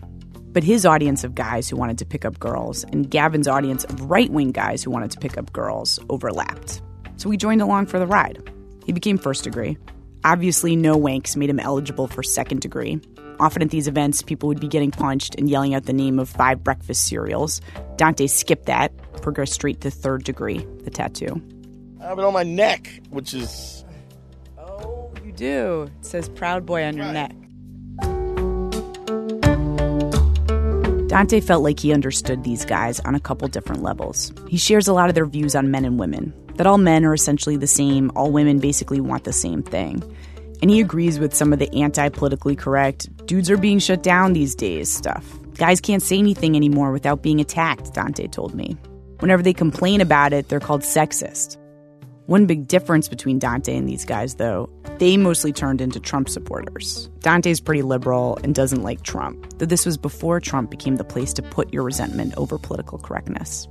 But 0.53 0.63
his 0.63 0.85
audience 0.85 1.23
of 1.23 1.33
guys 1.33 1.67
who 1.67 1.75
wanted 1.75 1.97
to 1.97 2.05
pick 2.05 2.23
up 2.23 2.37
girls 2.37 2.83
and 2.83 3.09
Gavin's 3.09 3.47
audience 3.47 3.83
of 3.85 3.99
right 4.11 4.29
wing 4.29 4.51
guys 4.51 4.83
who 4.83 4.91
wanted 4.91 5.09
to 5.09 5.19
pick 5.19 5.39
up 5.39 5.51
girls 5.51 5.99
overlapped. 6.11 6.83
So 7.15 7.31
he 7.31 7.37
joined 7.37 7.63
along 7.63 7.87
for 7.87 7.97
the 7.97 8.05
ride. 8.05 8.47
He 8.85 8.91
became 8.91 9.17
first 9.17 9.43
degree. 9.43 9.75
Obviously, 10.23 10.75
no 10.75 10.95
wanks 10.95 11.35
made 11.35 11.49
him 11.49 11.59
eligible 11.59 12.07
for 12.07 12.21
second 12.21 12.61
degree. 12.61 13.01
Often 13.39 13.61
at 13.63 13.69
these 13.69 13.87
events, 13.87 14.21
people 14.21 14.47
would 14.47 14.59
be 14.59 14.67
getting 14.67 14.91
punched 14.91 15.35
and 15.35 15.49
yelling 15.49 15.73
out 15.75 15.83
the 15.85 15.93
name 15.93 16.17
of 16.19 16.27
five 16.27 16.63
breakfast 16.63 17.05
cereals. 17.07 17.61
Dante 17.95 18.27
skipped 18.27 18.65
that, 18.65 18.91
progressed 19.21 19.53
straight 19.53 19.81
to 19.81 19.91
third 19.91 20.23
degree, 20.23 20.65
the 20.83 20.89
tattoo. 20.89 21.41
I 22.01 22.05
have 22.05 22.19
it 22.19 22.25
on 22.25 22.33
my 22.33 22.43
neck, 22.43 23.01
which 23.09 23.33
is 23.33 23.85
Oh, 24.57 25.11
You 25.23 25.31
do. 25.31 25.89
It 25.99 26.05
says 26.05 26.29
Proud 26.29 26.65
Boy 26.65 26.83
on 26.83 26.97
your 26.97 27.11
neck. 27.11 27.33
Dante 31.07 31.39
felt 31.39 31.63
like 31.63 31.79
he 31.79 31.93
understood 31.93 32.43
these 32.43 32.65
guys 32.65 32.99
on 33.01 33.15
a 33.15 33.19
couple 33.19 33.47
different 33.47 33.81
levels. 33.81 34.33
He 34.47 34.57
shares 34.57 34.87
a 34.87 34.93
lot 34.93 35.09
of 35.09 35.15
their 35.15 35.25
views 35.25 35.55
on 35.55 35.71
men 35.71 35.85
and 35.85 35.97
women, 35.97 36.33
that 36.55 36.67
all 36.67 36.77
men 36.77 37.05
are 37.05 37.13
essentially 37.13 37.55
the 37.55 37.65
same, 37.67 38.11
all 38.15 38.31
women 38.31 38.59
basically 38.59 38.99
want 38.99 39.23
the 39.23 39.33
same 39.33 39.63
thing. 39.63 40.03
And 40.61 40.71
he 40.71 40.81
agrees 40.81 41.19
with 41.19 41.33
some 41.33 41.53
of 41.53 41.59
the 41.59 41.73
anti 41.73 42.09
politically 42.09 42.55
correct, 42.55 43.25
dudes 43.25 43.49
are 43.49 43.57
being 43.57 43.79
shut 43.79 44.03
down 44.03 44.33
these 44.33 44.55
days 44.55 44.91
stuff. 44.91 45.25
Guys 45.55 45.81
can't 45.81 46.03
say 46.03 46.17
anything 46.17 46.55
anymore 46.55 46.91
without 46.91 47.21
being 47.23 47.39
attacked, 47.39 47.93
Dante 47.93 48.27
told 48.27 48.53
me. 48.53 48.77
Whenever 49.19 49.41
they 49.41 49.53
complain 49.53 50.01
about 50.01 50.33
it, 50.33 50.49
they're 50.49 50.59
called 50.59 50.81
sexist. 50.81 51.57
One 52.27 52.45
big 52.45 52.67
difference 52.67 53.07
between 53.07 53.39
Dante 53.39 53.75
and 53.75 53.87
these 53.87 54.03
guys, 54.03 54.35
though, 54.35 54.69
they 54.99 55.15
mostly 55.15 55.53
turned 55.53 55.79
into 55.79 55.99
Trump 55.99 56.27
supporters. 56.27 57.07
Dante's 57.19 57.61
pretty 57.61 57.81
liberal 57.81 58.37
and 58.43 58.53
doesn't 58.53 58.83
like 58.83 59.01
Trump, 59.03 59.57
though 59.57 59.65
this 59.65 59.85
was 59.85 59.97
before 59.97 60.41
Trump 60.41 60.69
became 60.69 60.97
the 60.97 61.03
place 61.05 61.31
to 61.33 61.41
put 61.41 61.73
your 61.73 61.83
resentment 61.83 62.33
over 62.35 62.57
political 62.57 62.97
correctness. 62.97 63.67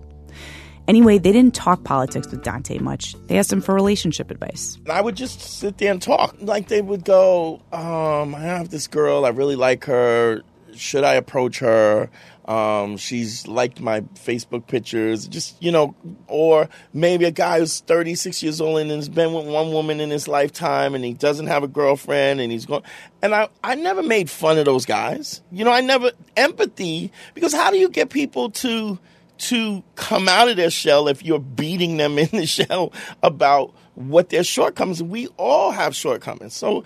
Anyway, 0.88 1.18
they 1.18 1.32
didn't 1.32 1.54
talk 1.54 1.82
politics 1.84 2.30
with 2.30 2.42
Dante 2.42 2.78
much. 2.78 3.14
They 3.26 3.38
asked 3.38 3.52
him 3.52 3.60
for 3.60 3.74
relationship 3.74 4.30
advice. 4.30 4.78
I 4.88 5.00
would 5.00 5.16
just 5.16 5.40
sit 5.40 5.78
there 5.78 5.90
and 5.90 6.00
talk. 6.00 6.36
Like 6.40 6.68
they 6.68 6.80
would 6.82 7.04
go, 7.04 7.60
um, 7.72 8.34
I 8.34 8.40
have 8.40 8.70
this 8.70 8.86
girl, 8.86 9.24
I 9.24 9.30
really 9.30 9.56
like 9.56 9.84
her. 9.84 10.42
Should 10.74 11.04
I 11.04 11.14
approach 11.14 11.60
her? 11.60 12.10
Um, 12.44 12.96
she's 12.96 13.48
liked 13.48 13.80
my 13.80 14.02
Facebook 14.02 14.68
pictures, 14.68 15.26
just, 15.26 15.60
you 15.60 15.72
know, 15.72 15.96
or 16.28 16.68
maybe 16.92 17.24
a 17.24 17.32
guy 17.32 17.58
who's 17.58 17.80
36 17.80 18.40
years 18.42 18.60
old 18.60 18.78
and 18.78 18.90
has 18.90 19.08
been 19.08 19.32
with 19.32 19.46
one 19.46 19.72
woman 19.72 19.98
in 19.98 20.10
his 20.10 20.28
lifetime 20.28 20.94
and 20.94 21.04
he 21.04 21.12
doesn't 21.12 21.48
have 21.48 21.64
a 21.64 21.68
girlfriend 21.68 22.40
and 22.40 22.52
he's 22.52 22.64
going, 22.64 22.82
and 23.20 23.34
I, 23.34 23.48
I 23.64 23.74
never 23.74 24.02
made 24.02 24.30
fun 24.30 24.58
of 24.58 24.64
those 24.64 24.86
guys. 24.86 25.42
You 25.50 25.64
know, 25.64 25.72
I 25.72 25.80
never, 25.80 26.12
empathy, 26.36 27.10
because 27.34 27.52
how 27.52 27.72
do 27.72 27.78
you 27.78 27.88
get 27.88 28.10
people 28.10 28.50
to, 28.50 29.00
to 29.38 29.82
come 29.94 30.28
out 30.28 30.48
of 30.48 30.56
their 30.56 30.70
shell 30.70 31.08
if 31.08 31.24
you're 31.24 31.38
beating 31.38 31.96
them 31.96 32.18
in 32.18 32.28
the 32.32 32.46
shell 32.46 32.92
about 33.22 33.74
what 33.94 34.28
their 34.28 34.44
shortcomings. 34.44 35.02
We 35.02 35.28
all 35.36 35.70
have 35.70 35.94
shortcomings. 35.94 36.54
So 36.54 36.84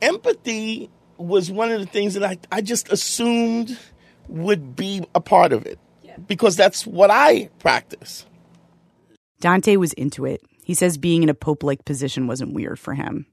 empathy 0.00 0.90
was 1.16 1.50
one 1.50 1.70
of 1.70 1.80
the 1.80 1.86
things 1.86 2.14
that 2.14 2.24
I, 2.24 2.38
I 2.50 2.60
just 2.60 2.90
assumed 2.92 3.78
would 4.28 4.76
be 4.76 5.04
a 5.14 5.20
part 5.20 5.52
of 5.52 5.66
it 5.66 5.78
because 6.26 6.56
that's 6.56 6.86
what 6.86 7.10
I 7.10 7.50
practice. 7.58 8.26
Dante 9.40 9.76
was 9.76 9.92
into 9.94 10.24
it. 10.24 10.42
He 10.64 10.74
says 10.74 10.96
being 10.96 11.22
in 11.22 11.28
a 11.28 11.34
pope 11.34 11.62
like 11.62 11.84
position 11.84 12.26
wasn't 12.26 12.54
weird 12.54 12.78
for 12.78 12.94
him. 12.94 13.26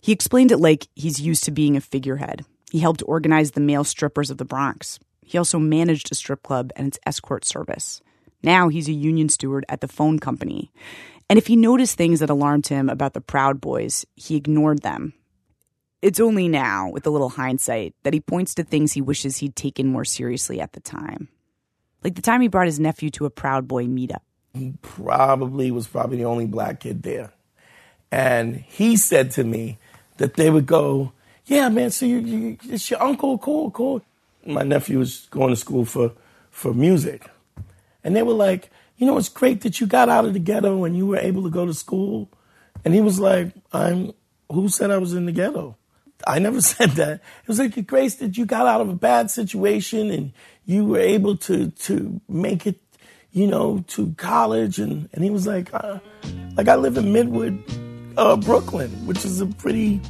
He 0.00 0.12
explained 0.12 0.50
it 0.50 0.58
like 0.58 0.88
he's 0.96 1.20
used 1.20 1.44
to 1.44 1.50
being 1.50 1.76
a 1.76 1.80
figurehead. 1.80 2.44
He 2.70 2.80
helped 2.80 3.02
organize 3.06 3.52
the 3.52 3.60
male 3.60 3.84
strippers 3.84 4.30
of 4.30 4.38
the 4.38 4.44
Bronx. 4.44 4.98
He 5.24 5.38
also 5.38 5.58
managed 5.58 6.10
a 6.10 6.14
strip 6.14 6.42
club 6.42 6.72
and 6.76 6.88
its 6.88 6.98
escort 7.06 7.44
service. 7.44 8.00
Now 8.42 8.68
he's 8.68 8.88
a 8.88 8.92
union 8.92 9.28
steward 9.28 9.64
at 9.68 9.80
the 9.80 9.88
phone 9.88 10.18
company. 10.18 10.72
And 11.30 11.38
if 11.38 11.46
he 11.46 11.56
noticed 11.56 11.96
things 11.96 12.20
that 12.20 12.30
alarmed 12.30 12.66
him 12.66 12.88
about 12.88 13.14
the 13.14 13.20
Proud 13.20 13.60
Boys, 13.60 14.04
he 14.16 14.36
ignored 14.36 14.82
them. 14.82 15.14
It's 16.02 16.20
only 16.20 16.48
now, 16.48 16.90
with 16.90 17.06
a 17.06 17.10
little 17.10 17.28
hindsight, 17.28 17.94
that 18.02 18.12
he 18.12 18.20
points 18.20 18.54
to 18.56 18.64
things 18.64 18.92
he 18.92 19.00
wishes 19.00 19.36
he'd 19.36 19.54
taken 19.54 19.86
more 19.86 20.04
seriously 20.04 20.60
at 20.60 20.72
the 20.72 20.80
time. 20.80 21.28
Like 22.02 22.16
the 22.16 22.22
time 22.22 22.40
he 22.40 22.48
brought 22.48 22.66
his 22.66 22.80
nephew 22.80 23.08
to 23.10 23.24
a 23.24 23.30
Proud 23.30 23.68
Boy 23.68 23.86
meetup. 23.86 24.22
He 24.52 24.74
probably 24.82 25.70
was 25.70 25.86
probably 25.86 26.18
the 26.18 26.24
only 26.24 26.46
black 26.46 26.80
kid 26.80 27.04
there. 27.04 27.32
And 28.10 28.56
he 28.56 28.96
said 28.96 29.30
to 29.32 29.44
me 29.44 29.78
that 30.18 30.34
they 30.34 30.50
would 30.50 30.66
go, 30.66 31.12
Yeah, 31.46 31.68
man, 31.68 31.90
so 31.92 32.04
you, 32.04 32.18
you, 32.18 32.58
it's 32.64 32.90
your 32.90 33.02
uncle, 33.02 33.38
cool, 33.38 33.70
cool. 33.70 34.02
My 34.46 34.62
nephew 34.62 34.98
was 34.98 35.26
going 35.30 35.50
to 35.50 35.56
school 35.56 35.84
for, 35.84 36.12
for 36.50 36.74
music. 36.74 37.28
And 38.04 38.16
they 38.16 38.22
were 38.22 38.34
like, 38.34 38.70
You 38.96 39.06
know, 39.06 39.18
it's 39.18 39.28
great 39.28 39.62
that 39.62 39.80
you 39.80 39.86
got 39.86 40.08
out 40.08 40.24
of 40.24 40.32
the 40.32 40.38
ghetto 40.38 40.84
and 40.84 40.96
you 40.96 41.06
were 41.06 41.18
able 41.18 41.42
to 41.44 41.50
go 41.50 41.66
to 41.66 41.74
school. 41.74 42.30
And 42.84 42.94
he 42.94 43.00
was 43.00 43.20
like, 43.20 43.52
I'm, 43.72 44.12
who 44.50 44.68
said 44.68 44.90
I 44.90 44.98
was 44.98 45.14
in 45.14 45.26
the 45.26 45.32
ghetto? 45.32 45.76
I 46.26 46.38
never 46.38 46.60
said 46.72 46.90
that. 46.92 47.14
It 47.14 47.48
was 47.48 47.58
like, 47.58 47.86
Grace, 47.86 48.16
that 48.16 48.36
you 48.36 48.46
got 48.46 48.66
out 48.66 48.80
of 48.80 48.88
a 48.88 48.94
bad 48.94 49.30
situation 49.30 50.10
and 50.10 50.32
you 50.64 50.84
were 50.84 51.00
able 51.00 51.36
to, 51.36 51.70
to 51.70 52.20
make 52.28 52.66
it, 52.66 52.80
you 53.32 53.46
know, 53.46 53.84
to 53.88 54.14
college. 54.16 54.78
And, 54.78 55.08
and 55.12 55.24
he 55.24 55.30
was 55.30 55.46
like, 55.46 55.72
uh, 55.72 55.98
like 56.56 56.68
I 56.68 56.76
live 56.76 56.96
in 56.96 57.06
Midwood, 57.06 57.62
uh, 58.16 58.36
Brooklyn, 58.36 58.90
which 59.06 59.24
is 59.24 59.40
a 59.40 59.46
pretty, 59.46 60.00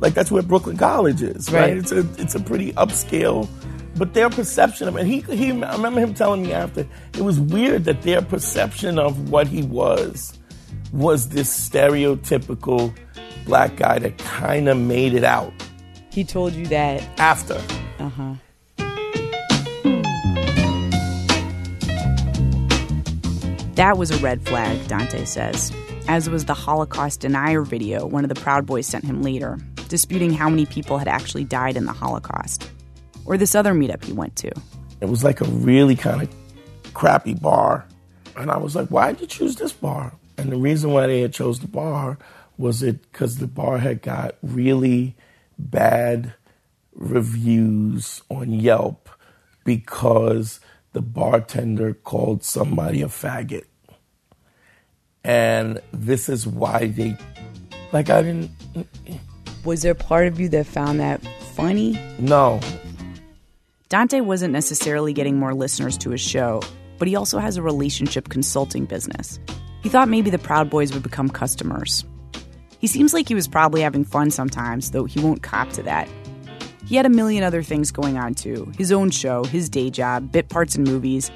like 0.00 0.14
that's 0.14 0.30
where 0.30 0.42
Brooklyn 0.42 0.76
College 0.76 1.22
is, 1.22 1.52
right? 1.52 1.60
Right. 1.60 1.76
It's 1.76 1.92
a, 1.92 2.00
it's 2.18 2.34
a 2.34 2.40
pretty 2.40 2.72
upscale, 2.72 3.48
but 3.96 4.14
their 4.14 4.30
perception 4.30 4.88
of 4.88 4.96
it, 4.96 5.06
he, 5.06 5.20
he, 5.20 5.50
I 5.50 5.72
remember 5.72 6.00
him 6.00 6.14
telling 6.14 6.42
me 6.42 6.52
after, 6.52 6.86
it 7.14 7.22
was 7.22 7.40
weird 7.40 7.84
that 7.84 8.02
their 8.02 8.22
perception 8.22 8.98
of 8.98 9.30
what 9.30 9.46
he 9.46 9.62
was, 9.62 10.38
was 10.92 11.28
this 11.28 11.68
stereotypical 11.68 12.94
black 13.46 13.76
guy 13.76 13.98
that 13.98 14.18
kind 14.18 14.68
of 14.68 14.76
made 14.76 15.14
it 15.14 15.24
out. 15.24 15.52
He 16.12 16.24
told 16.24 16.52
you 16.52 16.66
that 16.66 17.02
after. 17.18 17.60
Uh 17.98 18.08
huh. 18.08 18.34
That 23.74 23.96
was 23.96 24.10
a 24.10 24.18
red 24.18 24.42
flag, 24.42 24.86
Dante 24.88 25.24
says, 25.24 25.72
as 26.06 26.28
was 26.28 26.44
the 26.44 26.54
Holocaust 26.54 27.20
denier 27.20 27.62
video 27.62 28.06
one 28.06 28.24
of 28.24 28.28
the 28.28 28.40
Proud 28.40 28.66
Boys 28.66 28.86
sent 28.86 29.04
him 29.04 29.22
later, 29.22 29.58
disputing 29.88 30.32
how 30.32 30.50
many 30.50 30.66
people 30.66 30.98
had 30.98 31.08
actually 31.08 31.44
died 31.44 31.76
in 31.76 31.86
the 31.86 31.92
Holocaust. 31.92 32.70
Or 33.24 33.36
this 33.36 33.54
other 33.54 33.72
meetup 33.74 34.04
he 34.04 34.12
went 34.12 34.36
to. 34.36 34.50
It 35.00 35.08
was 35.08 35.24
like 35.24 35.40
a 35.40 35.44
really 35.44 35.96
kind 35.96 36.22
of 36.22 36.92
crappy 36.94 37.34
bar. 37.34 37.86
And 38.36 38.50
I 38.50 38.58
was 38.58 38.74
like, 38.74 38.88
why 38.88 39.12
did 39.12 39.20
you 39.22 39.26
choose 39.26 39.56
this 39.56 39.72
bar? 39.72 40.12
And 40.36 40.50
the 40.50 40.56
reason 40.56 40.92
why 40.92 41.06
they 41.06 41.20
had 41.20 41.32
chose 41.32 41.60
the 41.60 41.68
bar 41.68 42.18
was 42.56 42.82
it 42.82 43.02
because 43.02 43.38
the 43.38 43.46
bar 43.46 43.78
had 43.78 44.02
got 44.02 44.36
really 44.42 45.16
bad 45.58 46.34
reviews 46.94 48.22
on 48.30 48.52
Yelp 48.52 49.08
because 49.64 50.60
the 50.92 51.02
bartender 51.02 51.94
called 51.94 52.42
somebody 52.42 53.02
a 53.02 53.06
faggot. 53.06 53.64
And 55.22 55.80
this 55.92 56.28
is 56.28 56.46
why 56.46 56.86
they, 56.86 57.16
like, 57.92 58.08
I 58.08 58.22
didn't, 58.22 58.50
Was 59.64 59.82
there 59.82 59.94
part 59.94 60.26
of 60.26 60.40
you 60.40 60.48
that 60.50 60.66
found 60.66 61.00
that 61.00 61.20
funny? 61.54 61.98
no. 62.18 62.60
Dante 63.90 64.20
wasn't 64.20 64.52
necessarily 64.52 65.12
getting 65.12 65.36
more 65.36 65.52
listeners 65.52 65.98
to 65.98 66.10
his 66.10 66.20
show, 66.20 66.62
but 66.98 67.08
he 67.08 67.16
also 67.16 67.40
has 67.40 67.56
a 67.56 67.62
relationship 67.62 68.28
consulting 68.28 68.84
business. 68.84 69.40
He 69.82 69.88
thought 69.88 70.08
maybe 70.08 70.30
the 70.30 70.38
Proud 70.38 70.70
Boys 70.70 70.94
would 70.94 71.02
become 71.02 71.28
customers. 71.28 72.04
He 72.78 72.86
seems 72.86 73.12
like 73.12 73.26
he 73.26 73.34
was 73.34 73.48
probably 73.48 73.80
having 73.80 74.04
fun 74.04 74.30
sometimes, 74.30 74.92
though 74.92 75.06
he 75.06 75.18
won't 75.18 75.42
cop 75.42 75.70
to 75.70 75.82
that. 75.82 76.08
He 76.86 76.94
had 76.94 77.04
a 77.04 77.08
million 77.10 77.42
other 77.42 77.64
things 77.64 77.90
going 77.90 78.16
on 78.16 78.34
too 78.34 78.70
his 78.78 78.92
own 78.92 79.10
show, 79.10 79.42
his 79.42 79.68
day 79.68 79.90
job, 79.90 80.30
bit 80.30 80.48
parts 80.48 80.76
in 80.76 80.84
movies, 80.84 81.28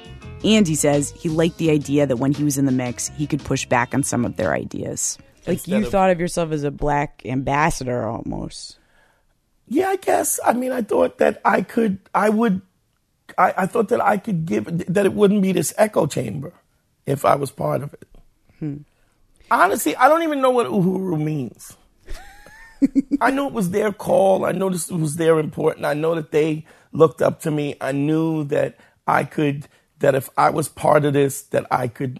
and 0.45 0.65
he 0.65 0.75
says 0.75 1.11
he 1.11 1.27
liked 1.27 1.57
the 1.57 1.71
idea 1.71 2.07
that 2.07 2.17
when 2.17 2.31
he 2.31 2.45
was 2.45 2.57
in 2.57 2.65
the 2.65 2.71
mix, 2.71 3.09
he 3.17 3.27
could 3.27 3.43
push 3.43 3.65
back 3.65 3.93
on 3.93 4.01
some 4.01 4.23
of 4.23 4.37
their 4.37 4.53
ideas. 4.53 5.17
Like 5.45 5.55
Instead 5.57 5.79
you 5.79 5.85
of- 5.87 5.91
thought 5.91 6.09
of 6.09 6.21
yourself 6.21 6.53
as 6.53 6.63
a 6.63 6.71
black 6.71 7.21
ambassador 7.25 8.07
almost. 8.07 8.79
Yeah, 9.67 9.89
I 9.89 9.95
guess. 9.95 10.39
I 10.45 10.53
mean, 10.53 10.71
I 10.71 10.81
thought 10.81 11.17
that 11.17 11.41
I 11.43 11.61
could, 11.61 11.99
I 12.13 12.29
would, 12.29 12.61
I, 13.37 13.53
I 13.57 13.65
thought 13.65 13.89
that 13.89 14.01
I 14.01 14.17
could 14.17 14.45
give, 14.45 14.65
that 14.93 15.05
it 15.05 15.13
wouldn't 15.13 15.41
be 15.41 15.51
this 15.51 15.73
echo 15.77 16.05
chamber 16.05 16.53
if 17.05 17.25
I 17.25 17.35
was 17.35 17.51
part 17.51 17.81
of 17.81 17.93
it. 17.93 18.07
Hmm. 18.59 18.77
Honestly, 19.49 19.95
I 19.95 20.07
don't 20.07 20.23
even 20.23 20.41
know 20.41 20.51
what 20.51 20.67
uhuru 20.67 21.21
means. 21.21 21.75
I 23.21 23.31
knew 23.31 23.47
it 23.47 23.53
was 23.53 23.71
their 23.71 23.91
call. 23.91 24.45
I 24.45 24.51
know 24.51 24.69
this 24.69 24.91
was 24.91 25.15
their 25.15 25.39
important. 25.39 25.85
I 25.85 25.93
know 25.93 26.15
that 26.15 26.31
they 26.31 26.65
looked 26.91 27.21
up 27.21 27.41
to 27.41 27.51
me. 27.51 27.75
I 27.81 27.91
knew 27.91 28.43
that 28.45 28.77
I 29.07 29.23
could, 29.23 29.67
that 29.99 30.15
if 30.15 30.29
I 30.37 30.49
was 30.49 30.69
part 30.69 31.05
of 31.05 31.13
this, 31.13 31.41
that 31.43 31.65
I 31.71 31.87
could, 31.87 32.19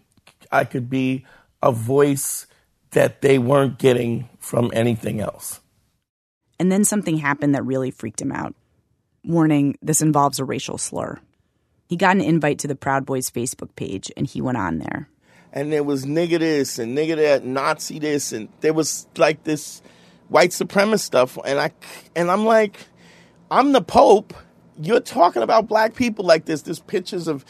I 0.51 0.65
could 0.65 0.89
be 0.89 1.25
a 1.61 1.71
voice 1.71 2.47
that 2.91 3.21
they 3.21 3.37
weren't 3.37 3.77
getting 3.77 4.29
from 4.39 4.71
anything 4.73 5.19
else. 5.19 5.59
And 6.59 6.71
then 6.71 6.85
something 6.85 7.17
happened 7.17 7.55
that 7.55 7.65
really 7.65 7.91
freaked 7.91 8.21
him 8.21 8.31
out. 8.31 8.55
Warning, 9.23 9.77
this 9.81 10.01
involves 10.01 10.39
a 10.39 10.45
racial 10.45 10.77
slur. 10.77 11.19
He 11.87 11.97
got 11.97 12.15
an 12.15 12.21
invite 12.21 12.59
to 12.59 12.67
the 12.67 12.75
Proud 12.75 13.05
Boys 13.05 13.29
Facebook 13.29 13.75
page 13.75 14.11
and 14.15 14.25
he 14.25 14.41
went 14.41 14.57
on 14.57 14.79
there. 14.79 15.09
and 15.55 15.71
there 15.71 15.83
was 15.83 16.05
nigger 16.05 16.37
this 16.37 16.77
and 16.77 16.95
nigger 16.95 17.15
that, 17.15 17.45
Nazi 17.45 17.97
this, 17.97 18.33
and 18.33 18.49
there 18.59 18.73
was 18.73 19.07
like 19.17 19.43
this 19.45 19.81
white 20.27 20.49
supremacist 20.49 20.99
stuff, 20.99 21.37
and 21.45 21.57
I 21.57 21.71
and 22.15 22.29
I'm 22.29 22.45
like, 22.45 22.77
I'm 23.49 23.71
the 23.71 23.81
Pope. 23.81 24.33
You're 24.77 24.99
talking 24.99 25.41
about 25.41 25.67
black 25.67 25.95
people 25.95 26.25
like 26.25 26.43
this. 26.43 26.63
There's 26.63 26.81
pictures 26.81 27.29
of, 27.29 27.45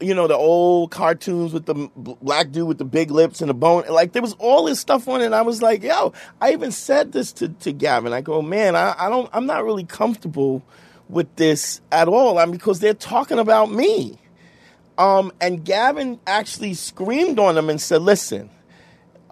you 0.00 0.14
know, 0.14 0.26
the 0.26 0.36
old 0.36 0.90
cartoons 0.90 1.52
with 1.52 1.66
the 1.66 1.74
black 1.96 2.50
dude 2.50 2.68
with 2.68 2.78
the 2.78 2.84
big 2.84 3.10
lips 3.10 3.40
and 3.40 3.48
the 3.48 3.54
bone. 3.54 3.84
Like 3.88 4.12
there 4.12 4.22
was 4.22 4.34
all 4.34 4.64
this 4.64 4.80
stuff 4.80 5.08
on 5.08 5.20
it. 5.22 5.26
And 5.26 5.34
I 5.34 5.42
was 5.42 5.62
like, 5.62 5.82
yo, 5.82 6.12
I 6.40 6.52
even 6.52 6.70
said 6.70 7.12
this 7.12 7.32
to, 7.34 7.48
to 7.48 7.72
Gavin. 7.72 8.12
I 8.12 8.20
go, 8.20 8.42
man, 8.42 8.76
I, 8.76 8.94
I 8.98 9.08
don't, 9.08 9.28
I'm 9.32 9.46
not 9.46 9.64
really 9.64 9.84
comfortable 9.84 10.62
with 11.08 11.34
this 11.36 11.80
at 11.92 12.08
all. 12.08 12.38
I 12.38 12.44
mean, 12.44 12.52
because 12.52 12.80
they're 12.80 12.94
talking 12.94 13.38
about 13.38 13.70
me. 13.70 14.18
Um, 14.96 15.32
and 15.40 15.64
Gavin 15.64 16.20
actually 16.26 16.74
screamed 16.74 17.38
on 17.38 17.54
them 17.56 17.68
and 17.68 17.80
said, 17.80 18.02
listen, 18.02 18.50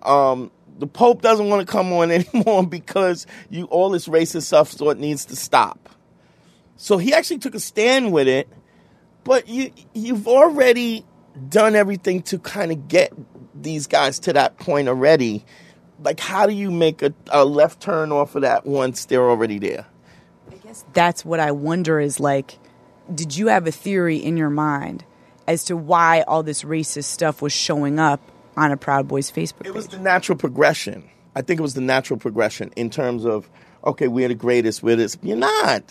um, 0.03 0.51
the 0.79 0.87
Pope 0.87 1.23
doesn't 1.23 1.49
want 1.49 1.67
to 1.67 1.71
come 1.71 1.93
on 1.93 2.11
anymore 2.35 2.67
because 2.67 3.27
you 3.51 3.65
all 3.67 3.91
this 3.91 4.09
racist 4.09 4.43
stuff 4.43 4.73
so 4.73 4.91
it 4.91 4.99
needs 4.99 5.25
to 5.27 5.37
stop. 5.37 5.89
So 6.77 6.99
he 6.99 7.15
actually 7.15 7.39
took 7.39 7.55
a 7.55 7.61
stand 7.61 8.13
with 8.13 8.27
it, 8.27 8.49
but 9.25 9.49
you 9.49 9.71
you've 9.95 10.29
already 10.29 11.05
done 11.49 11.75
everything 11.75 12.23
to 12.23 12.39
kind 12.39 12.73
of 12.73 12.89
get 12.89 13.13
these 13.55 13.87
guys 13.87 14.19
to 14.21 14.33
that 14.33 14.59
point 14.59 14.89
already. 14.89 15.45
Like 16.03 16.21
how 16.21 16.47
do 16.47 16.53
you 16.53 16.71
make 16.71 17.03
a, 17.03 17.15
a 17.31 17.45
left 17.45 17.81
turn 17.81 18.13
off 18.13 18.35
of 18.35 18.43
that 18.43 18.67
once 18.67 19.05
they're 19.05 19.29
already 19.29 19.59
there? 19.59 19.87
I 20.51 20.57
guess 20.57 20.85
that's 20.93 21.25
what 21.25 21.41
I 21.41 21.53
wonder 21.53 22.01
is 22.01 22.19
like, 22.19 22.59
did 23.13 23.37
you 23.37 23.49
have 23.49 23.67
a 23.67 23.73
theory 23.73 24.17
in 24.17 24.37
your 24.37 24.51
mind 24.51 25.05
as 25.47 25.65
to 25.65 25.77
why 25.77 26.23
all 26.23 26.43
this 26.43 26.63
racist 26.63 27.05
stuff 27.05 27.43
was 27.43 27.53
showing 27.53 27.99
up 27.99 28.21
on 28.57 28.71
a 28.71 28.77
Proud 28.77 29.09
Boys 29.09 29.31
Facebook 29.31 29.61
page? 29.61 29.69
It 29.69 29.75
was 29.75 29.89
the 29.89 29.99
natural 29.99 30.37
progression. 30.39 31.09
I 31.35 31.43
think 31.43 31.61
it 31.61 31.63
was 31.63 31.75
the 31.75 31.81
natural 31.81 32.19
progression 32.19 32.71
in 32.77 32.91
terms 32.91 33.25
of, 33.25 33.49
okay, 33.85 34.09
we're 34.09 34.29
the 34.29 34.35
greatest, 34.35 34.83
we're 34.83 34.97
this. 34.97 35.17
You're 35.23 35.37
not. 35.37 35.83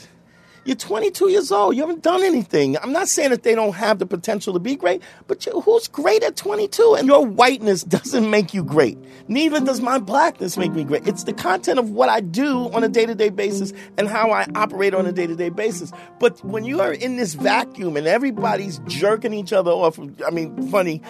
You're 0.64 0.76
22 0.76 1.30
years 1.30 1.52
old. 1.52 1.76
You 1.76 1.82
haven't 1.82 2.04
done 2.04 2.24
anything. 2.24 2.78
I'm 2.78 2.92
not 2.92 3.08
saying 3.08 3.32
that 3.32 3.42
they 3.42 3.56
don't 3.56 3.74
have 3.74 3.98
the 3.98 4.06
potential 4.06 4.54
to 4.54 4.60
be 4.60 4.76
great, 4.76 5.02
but 5.26 5.44
you, 5.46 5.60
who's 5.62 5.88
great 5.88 6.22
at 6.22 6.36
22? 6.36 6.96
And 7.00 7.08
your 7.08 7.26
whiteness 7.26 7.84
doesn't 7.92 8.30
make 8.30 8.54
you 8.54 8.64
great. 8.64 8.98
Neither 9.28 9.60
does 9.60 9.82
my 9.82 9.98
blackness 9.98 10.58
make 10.58 10.72
me 10.74 10.84
great. 10.84 11.08
It's 11.08 11.24
the 11.24 11.34
content 11.34 11.80
of 11.80 11.90
what 11.90 12.10
I 12.10 12.20
do 12.20 12.72
on 12.74 12.84
a 12.84 12.90
day 12.90 13.08
to 13.08 13.16
day 13.16 13.30
basis 13.30 13.74
and 13.98 14.08
how 14.08 14.30
I 14.30 14.46
operate 14.54 14.94
on 14.94 15.08
a 15.08 15.12
day 15.12 15.26
to 15.26 15.36
day 15.36 15.50
basis. 15.50 15.92
But 16.20 16.44
when 16.46 16.64
you 16.64 16.80
are 16.80 16.94
in 16.94 17.16
this 17.16 17.34
vacuum 17.34 17.98
and 17.98 18.06
everybody's 18.06 18.80
jerking 18.86 19.34
each 19.34 19.54
other 19.54 19.72
off, 19.72 20.00
I 20.26 20.30
mean, 20.30 20.70
funny. 20.70 21.02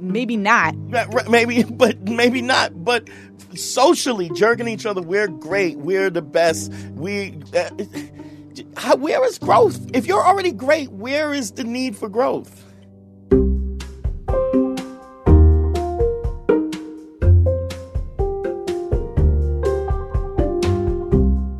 Maybe 0.00 0.36
not. 0.36 0.76
Maybe, 1.30 1.62
but 1.70 1.98
maybe 2.02 2.42
not. 2.42 2.84
But 2.84 3.08
socially 3.54 4.30
jerking 4.34 4.68
each 4.68 4.84
other, 4.84 5.00
we're 5.00 5.28
great. 5.28 5.78
We're 5.78 6.10
the 6.10 6.22
best. 6.22 6.70
We. 6.94 7.38
Uh, 7.56 7.70
how, 8.76 8.96
where 8.96 9.24
is 9.26 9.38
growth? 9.38 9.78
If 9.94 10.06
you're 10.06 10.24
already 10.24 10.52
great, 10.52 10.90
where 10.90 11.32
is 11.34 11.52
the 11.52 11.64
need 11.64 11.96
for 11.96 12.08
growth? 12.08 12.64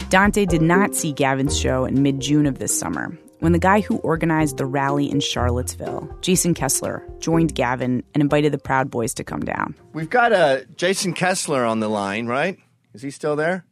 Dante 0.09 0.45
did 0.45 0.61
not 0.61 0.95
see 0.95 1.13
Gavin's 1.13 1.59
show 1.59 1.87
in 1.87 2.03
mid 2.03 2.21
June 2.21 2.45
of 2.45 2.59
this 2.59 2.79
summer 2.79 3.17
when 3.43 3.53
the 3.53 3.59
guy 3.59 3.81
who 3.81 3.97
organized 3.99 4.57
the 4.57 4.67
rally 4.67 5.11
in 5.11 5.19
Charlottesville, 5.19 6.09
Jason 6.21 6.55
Kessler, 6.55 7.03
joined 7.19 7.55
Gavin 7.55 8.05
and 8.15 8.23
invited 8.23 8.53
the 8.53 8.59
Proud 8.59 8.89
Boys 8.91 9.15
to 9.15 9.25
come 9.25 9.41
down. 9.41 9.75
We've 9.95 10.11
got 10.11 10.33
uh, 10.33 10.61
Jason 10.77 11.13
Kessler 11.13 11.65
on 11.65 11.81
the 11.81 11.89
line, 11.89 12.27
right? 12.27 12.59
Is 12.95 13.03
he 13.03 13.11
still 13.11 13.35
there? 13.35 13.65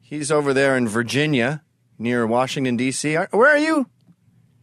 He's 0.00 0.32
over 0.32 0.52
there 0.52 0.76
in 0.76 0.88
Virginia, 0.88 1.62
near 1.98 2.26
Washington 2.26 2.76
D.C. 2.76 3.14
Where 3.14 3.50
are 3.50 3.58
you? 3.58 3.88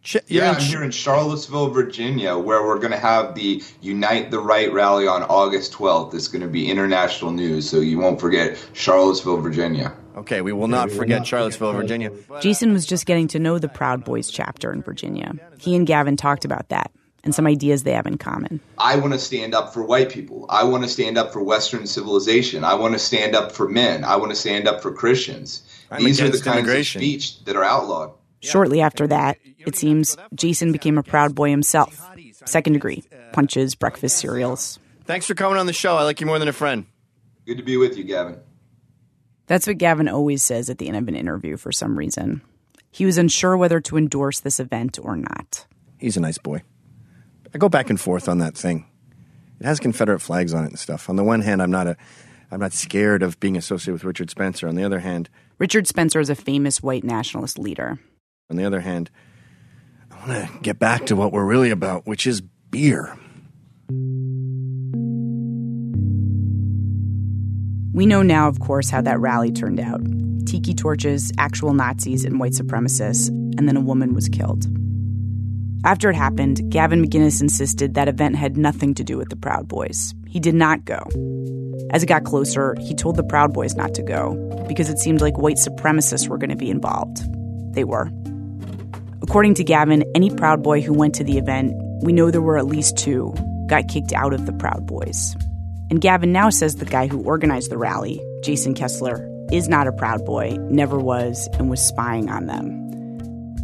Ch- 0.02 0.18
you're 0.28 0.44
yeah, 0.44 0.50
in 0.52 0.56
I'm 0.56 0.62
here 0.62 0.84
in 0.84 0.92
Charlottesville, 0.92 1.70
Virginia, 1.72 2.38
where 2.38 2.64
we're 2.64 2.78
going 2.78 2.92
to 2.92 2.98
have 2.98 3.34
the 3.34 3.64
Unite 3.82 4.30
the 4.30 4.40
Right 4.40 4.72
rally 4.72 5.08
on 5.08 5.24
August 5.24 5.74
12th. 5.74 6.14
It's 6.14 6.28
going 6.28 6.44
to 6.44 6.48
be 6.48 6.70
international 6.70 7.32
news, 7.32 7.68
so 7.68 7.80
you 7.80 7.98
won't 7.98 8.22
forget 8.22 8.64
Charlottesville, 8.74 9.38
Virginia. 9.38 9.96
Okay, 10.16 10.42
we 10.42 10.54
will 10.54 10.68
not 10.68 10.92
forget 10.92 11.26
Charlottesville, 11.28 11.74
Virginia. 11.74 12.12
Uh, 12.30 12.40
Jason 12.40 12.72
was 12.72 12.86
just 12.86 13.06
getting 13.06 13.28
to 13.30 13.40
know 13.40 13.60
the 13.60 13.68
Proud 13.68 14.06
Boys 14.06 14.30
chapter 14.30 14.72
in 14.72 14.82
Virginia. 14.82 15.34
He 15.58 15.76
and 15.76 15.86
Gavin 15.86 16.16
talked 16.16 16.46
about 16.46 16.70
that 16.70 16.92
and 17.26 17.34
some 17.34 17.48
ideas 17.48 17.84
they 17.84 17.92
have 17.92 18.06
in 18.06 18.18
common. 18.18 18.62
I 18.78 18.98
want 18.98 19.14
to 19.14 19.20
stand 19.20 19.56
up 19.56 19.74
for 19.74 19.84
white 19.84 20.10
people. 20.10 20.46
I 20.48 20.64
want 20.64 20.84
to 20.84 20.90
stand 20.90 21.18
up 21.18 21.34
for 21.34 21.44
Western 21.44 21.88
civilization. 21.88 22.64
I 22.64 22.76
want 22.76 22.94
to 22.94 23.00
stand 23.00 23.36
up 23.36 23.52
for 23.52 23.68
men. 23.68 24.04
I 24.06 24.16
want 24.18 24.32
to 24.32 24.36
stand 24.36 24.68
up 24.68 24.82
for 24.82 24.94
Christians. 24.94 25.64
I'm 25.96 26.04
These 26.04 26.22
are 26.22 26.24
the 26.24 26.38
against 26.38 26.44
kinds 26.44 26.70
of 26.70 26.86
speech 26.86 27.44
that 27.46 27.56
are 27.56 27.64
outlawed. 27.64 28.12
Shortly 28.42 28.82
after 28.82 29.08
that, 29.08 29.38
it 29.58 29.76
seems 29.76 30.18
Jason 30.34 30.72
became 30.72 30.98
a 30.98 31.04
Proud 31.04 31.34
Boy 31.34 31.50
himself. 31.50 32.02
Second 32.46 32.74
degree, 32.74 33.04
punches, 33.34 33.76
breakfast 33.76 34.18
cereals. 34.18 34.80
Thanks 35.06 35.26
for 35.26 35.34
coming 35.34 35.58
on 35.58 35.66
the 35.66 35.74
show. 35.74 35.98
I 35.98 36.04
like 36.04 36.20
you 36.20 36.28
more 36.28 36.40
than 36.40 36.48
a 36.48 36.54
friend. 36.54 36.86
Good 37.46 37.58
to 37.58 37.64
be 37.64 37.78
with 37.78 37.98
you, 37.98 38.04
Gavin. 38.04 38.40
That's 39.48 39.68
what 39.68 39.78
Gavin 39.78 40.08
always 40.08 40.44
says 40.44 40.70
at 40.70 40.80
the 40.80 40.88
end 40.88 40.98
of 40.98 41.08
an 41.08 41.16
interview 41.16 41.58
for 41.58 41.72
some 41.72 41.98
reason. 41.98 42.42
He 42.92 43.06
was 43.06 43.18
unsure 43.18 43.58
whether 43.58 43.80
to 43.82 43.98
endorse 43.98 44.40
this 44.40 44.60
event 44.60 44.98
or 45.02 45.16
not. 45.16 45.66
He's 45.98 46.18
a 46.18 46.22
nice 46.22 46.38
boy. 46.38 46.64
I 47.54 47.58
go 47.58 47.70
back 47.70 47.90
and 47.90 48.00
forth 48.00 48.28
on 48.28 48.40
that 48.40 48.56
thing. 48.56 48.86
It 49.60 49.66
has 49.66 49.80
Confederate 49.80 50.20
flags 50.20 50.54
on 50.54 50.64
it 50.64 50.70
and 50.70 50.80
stuff. 50.80 51.10
On 51.10 51.16
the 51.16 51.24
one 51.24 51.42
hand, 51.42 51.62
I'm 51.62 51.72
not 51.72 51.88
a, 51.88 51.98
I'm 52.52 52.60
not 52.60 52.74
scared 52.74 53.24
of 53.24 53.40
being 53.40 53.58
associated 53.58 53.94
with 53.94 54.04
Richard 54.04 54.30
Spencer. 54.30 54.68
On 54.68 54.76
the 54.76 54.84
other 54.84 55.00
hand, 55.00 55.30
Richard 55.58 55.88
Spencer 55.88 56.20
is 56.20 56.30
a 56.30 56.36
famous 56.36 56.84
white 56.84 57.04
nationalist 57.04 57.58
leader. 57.58 57.98
on 58.50 58.58
the 58.58 58.66
other 58.66 58.82
hand, 58.82 59.10
I 60.12 60.28
want 60.28 60.32
to 60.32 60.60
get 60.62 60.80
back 60.80 61.06
to 61.08 61.16
what 61.16 61.32
we're 61.32 61.46
really 61.46 61.72
about, 61.72 62.06
which 62.06 62.28
is 62.28 62.42
beer. 62.42 63.18
We 67.94 68.06
know 68.06 68.22
now, 68.22 68.50
of 68.50 68.60
course, 68.60 68.90
how 68.90 69.02
that 69.02 69.20
rally 69.20 69.52
turned 69.52 69.80
out 69.80 70.02
tiki 70.46 70.74
torches, 70.76 71.32
actual 71.40 71.74
Nazis, 71.74 72.24
and 72.24 72.40
white 72.40 72.52
supremacists, 72.52 73.30
and 73.30 73.68
then 73.68 73.78
a 73.78 73.82
woman 73.82 74.14
was 74.14 74.30
killed. 74.30 74.68
After 75.84 76.10
it 76.10 76.16
happened, 76.16 76.70
Gavin 76.70 77.04
McInnes 77.04 77.42
insisted 77.42 77.94
that 77.94 78.08
event 78.08 78.36
had 78.36 78.58
nothing 78.58 78.94
to 78.96 79.04
do 79.04 79.18
with 79.18 79.30
the 79.30 79.36
Proud 79.36 79.68
Boys. 79.68 80.14
He 80.28 80.40
did 80.40 80.54
not 80.54 80.86
go. 80.86 81.00
As 81.92 82.04
it 82.04 82.08
got 82.08 82.24
closer, 82.24 82.76
he 82.80 82.94
told 82.94 83.16
the 83.16 83.24
Proud 83.24 83.54
Boys 83.54 83.76
not 83.76 83.94
to 83.96 84.02
go 84.02 84.36
because 84.68 84.90
it 84.90 85.00
seemed 85.00 85.22
like 85.22 85.38
white 85.38 85.58
supremacists 85.58 86.28
were 86.28 86.38
going 86.38 86.50
to 86.50 86.56
be 86.56 86.70
involved. 86.70 87.24
They 87.74 87.84
were. 87.84 88.10
According 89.22 89.56
to 89.56 89.64
Gavin, 89.64 90.04
any 90.16 90.30
Proud 90.30 90.64
Boy 90.64 90.82
who 90.82 90.94
went 90.94 91.16
to 91.16 91.24
the 91.24 91.38
event, 91.38 91.74
we 92.02 92.14
know 92.14 92.32
there 92.32 92.42
were 92.42 92.58
at 92.58 92.68
least 92.68 92.98
two, 92.98 93.34
got 93.68 93.88
kicked 93.88 94.14
out 94.14 94.34
of 94.34 94.46
the 94.46 94.54
Proud 94.54 94.86
Boys. 94.86 95.36
And 95.90 96.02
Gavin 96.02 96.32
now 96.32 96.50
says 96.50 96.76
the 96.76 96.86
guy 96.86 97.08
who 97.08 97.24
organized 97.24 97.70
the 97.70 97.78
rally, 97.78 98.22
Jason 98.44 98.74
Kessler, 98.74 99.30
is 99.52 99.70
not 99.70 99.88
a 99.88 99.92
Proud 99.92 100.26
Boy, 100.26 100.58
never 100.70 100.98
was, 100.98 101.48
and 101.54 101.70
was 101.70 101.82
spying 101.82 102.30
on 102.30 102.48
them. 102.48 102.82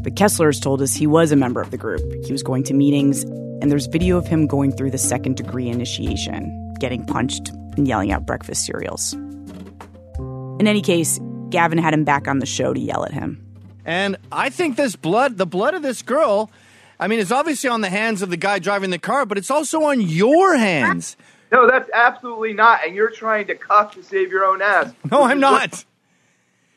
But 0.02 0.16
Kessler 0.16 0.48
has 0.48 0.60
told 0.60 0.82
us 0.82 0.94
he 0.94 1.08
was 1.08 1.32
a 1.32 1.36
member 1.36 1.62
of 1.62 1.72
the 1.72 1.78
group. 1.78 2.02
He 2.26 2.32
was 2.32 2.44
going 2.44 2.64
to 2.66 2.74
meetings, 2.74 3.24
and 3.24 3.72
there's 3.72 3.88
video 3.88 4.18
of 4.18 4.28
him 4.28 4.48
going 4.48 4.72
through 4.72 4.92
the 4.92 4.98
second 4.98 5.38
degree 5.38 5.70
initiation, 5.70 6.58
getting 6.82 7.06
punched 7.06 7.50
and 7.78 7.88
yelling 7.88 8.12
out 8.12 8.26
breakfast 8.26 8.66
cereals. 8.66 9.14
In 9.14 10.68
any 10.68 10.82
case, 10.82 11.20
Gavin 11.50 11.78
had 11.78 11.94
him 11.94 12.04
back 12.04 12.28
on 12.28 12.40
the 12.40 12.46
show 12.46 12.74
to 12.74 12.80
yell 12.80 13.06
at 13.06 13.14
him. 13.14 13.42
And 13.86 14.18
I 14.32 14.50
think 14.50 14.76
this 14.76 14.96
blood, 14.96 15.38
the 15.38 15.46
blood 15.46 15.74
of 15.74 15.82
this 15.82 16.02
girl, 16.02 16.52
I 17.00 17.08
mean, 17.08 17.20
it's 17.20 17.32
obviously 17.32 17.70
on 17.70 17.82
the 17.82 17.90
hands 17.90 18.22
of 18.22 18.30
the 18.30 18.38
guy 18.38 18.60
driving 18.60 18.90
the 18.90 19.00
car, 19.00 19.26
but 19.26 19.38
it's 19.38 19.50
also 19.50 19.84
on 19.84 20.02
your 20.02 20.58
hands. 20.58 21.16
No, 21.52 21.68
that's 21.68 21.90
absolutely 21.94 22.54
not. 22.54 22.82
And 22.86 22.96
you're 22.96 23.10
trying 23.10 23.48
to 23.48 23.56
cuff 23.56 23.94
to 23.96 24.04
save 24.04 24.30
your 24.32 24.46
own 24.46 24.62
ass. 24.62 24.92
No, 25.10 25.24
I'm 25.24 25.40
not. 25.40 25.84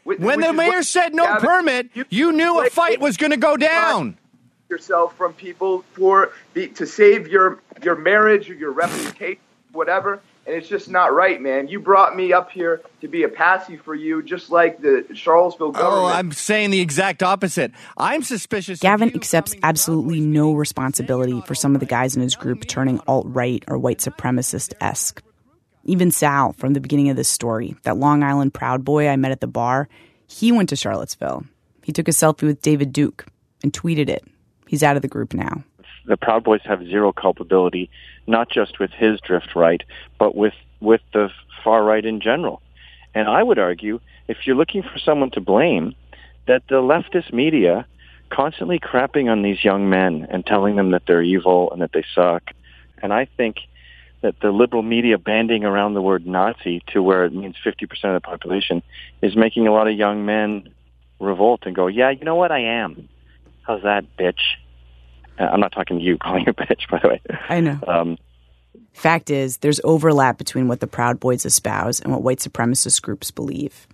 Which- 0.05 0.19
When 0.19 0.41
the 0.41 0.53
mayor 0.53 0.69
what- 0.71 0.87
said 0.87 1.15
no 1.15 1.25
Gavin, 1.25 1.49
permit, 1.49 1.91
you 2.11 2.33
knew 2.33 2.61
a 2.61 2.71
fight 2.71 3.01
was 3.01 3.17
going 3.17 3.31
to 3.31 3.37
go 3.37 3.57
down. 3.57 4.19
Yourself 4.69 5.17
from 5.17 5.33
people 5.35 5.85
for 5.93 6.33
the, 6.55 6.69
to 6.69 6.87
save 6.87 7.29
your 7.29 7.61
your 7.83 7.95
marriage 7.97 8.49
or 8.51 8.55
your 8.55 8.73
reputation, 8.73 9.37
whatever. 9.75 10.21
And 10.47 10.55
it's 10.55 10.69
just 10.69 10.91
not 10.91 11.15
right, 11.15 11.41
man. 11.41 11.69
You 11.69 11.81
brought 11.81 12.15
me 12.15 12.35
up 12.35 12.51
here 12.51 12.83
to 13.01 13.09
be 13.09 13.23
a 13.23 13.29
patsy 13.29 13.79
for 13.79 13.95
you, 13.95 14.23
just 14.23 14.51
like 14.51 14.79
the 14.81 15.07
Charlottesville 15.15 15.69
oh, 15.69 15.73
government. 15.73 16.03
Oh, 16.03 16.07
I'm 16.07 16.33
saying 16.33 16.71
the 16.71 16.81
exact 16.81 17.23
opposite. 17.23 17.73
I'm 17.97 18.23
suspicious. 18.23 18.79
Gavin 18.79 19.15
accepts 19.15 19.55
absolutely 19.63 20.21
no 20.21 20.53
responsibility 20.53 21.41
for 21.47 21.55
some 21.55 21.75
of 21.75 21.81
the 21.81 21.87
guys 21.87 22.15
in 22.15 22.21
his 22.21 22.37
group 22.37 22.67
turning 22.67 23.01
alt 23.07 23.27
right 23.29 23.65
or 23.69 23.79
white 23.79 24.01
supremacist 24.01 24.75
esque. 24.83 25.23
Even 25.85 26.11
Sal, 26.11 26.53
from 26.53 26.75
the 26.75 26.81
beginning 26.81 27.09
of 27.09 27.17
this 27.17 27.29
story, 27.29 27.75
that 27.85 27.97
Long 27.97 28.23
Island 28.23 28.53
Proud 28.53 28.85
Boy 28.85 29.09
I 29.09 29.17
met 29.17 29.33
at 29.33 29.41
the 29.41 29.47
bar, 29.47 29.89
he 30.27 30.53
went 30.53 30.69
to 30.71 30.77
Charlottesville. 30.77 31.45
He 31.83 31.93
took 31.93 32.09
a 32.09 32.11
selfie 32.11 32.43
with 32.43 32.61
David 32.61 32.93
Duke 32.93 33.27
and 33.63 33.73
tweeted 33.73 34.11
it. 34.11 34.25
He's 34.67 34.83
out 34.83 34.97
of 34.97 35.03
the 35.03 35.09
group 35.09 35.33
now. 35.33 35.65
the 36.07 36.17
Proud 36.17 36.45
Boys 36.45 36.61
have 36.65 36.81
zero 36.85 37.13
culpability, 37.13 37.91
not 38.27 38.51
just 38.51 38.79
with 38.79 38.91
his 38.91 39.21
drift 39.21 39.55
right, 39.55 39.83
but 40.19 40.35
with 40.35 40.55
with 40.81 41.01
the 41.13 41.31
far 41.63 41.83
right 41.83 42.05
in 42.05 42.21
general. 42.21 42.61
And 43.15 43.29
I 43.29 43.43
would 43.43 43.59
argue, 43.59 44.01
if 44.29 44.39
you're 44.45 44.57
looking 44.57 44.83
for 44.83 44.99
someone 44.99 45.31
to 45.31 45.41
blame, 45.41 45.95
that 46.47 46.63
the 46.69 46.77
leftist 46.77 47.33
media 47.33 47.87
constantly 48.31 48.79
crapping 48.79 49.31
on 49.31 49.43
these 49.43 49.63
young 49.63 49.89
men 49.89 50.27
and 50.31 50.45
telling 50.45 50.77
them 50.77 50.91
that 50.91 51.03
they're 51.07 51.23
evil 51.23 51.71
and 51.73 51.81
that 51.81 51.93
they 51.93 52.05
suck. 52.15 52.43
And 53.03 53.13
I 53.13 53.27
think 53.37 53.57
that 54.23 54.41
the 54.41 54.51
liberal 54.51 54.83
media 54.83 55.19
banding 55.19 55.65
around 55.65 55.95
the 55.95 56.03
word 56.03 56.27
Nazi 56.27 56.83
to 56.89 57.03
where 57.03 57.25
it 57.25 57.35
means 57.35 57.57
50% 57.65 57.83
of 58.05 58.15
the 58.15 58.21
population 58.21 58.83
is 59.23 59.37
making 59.37 59.69
a 59.69 59.73
lot 59.73 59.87
of 59.87 59.97
young 59.97 60.25
men 60.25 60.71
revolt 61.21 61.63
and 61.67 61.77
go, 61.77 61.87
yeah, 61.87 62.11
you 62.11 62.25
know 62.25 62.35
what, 62.35 62.51
I 62.51 62.61
am. 62.61 63.09
How's 63.63 63.83
that, 63.83 64.05
bitch? 64.19 64.41
Uh, 65.39 65.45
I'm 65.45 65.61
not 65.61 65.73
talking 65.73 65.99
to 65.99 66.05
you, 66.05 66.19
calling 66.23 66.45
you 66.45 66.51
a 66.51 66.55
bitch, 66.55 66.89
by 66.91 66.99
the 67.01 67.09
way. 67.09 67.23
I 67.49 67.61
know. 67.61 67.79
Um, 67.87 68.19
Fact 68.93 69.29
is, 69.29 69.59
there's 69.59 69.81
overlap 69.83 70.39
between 70.39 70.69
what 70.69 70.81
the 70.81 70.87
Proud 70.87 71.19
Boys 71.19 71.45
espouse 71.45 72.01
and 72.01 72.13
what 72.13 72.23
white 72.23 72.39
supremacist 72.39 73.03
groups 73.03 73.31
believe. 73.33 73.89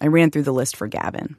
I 0.00 0.06
ran 0.06 0.30
through 0.30 0.44
the 0.44 0.52
list 0.52 0.74
for 0.74 0.86
Gavin. 0.86 1.36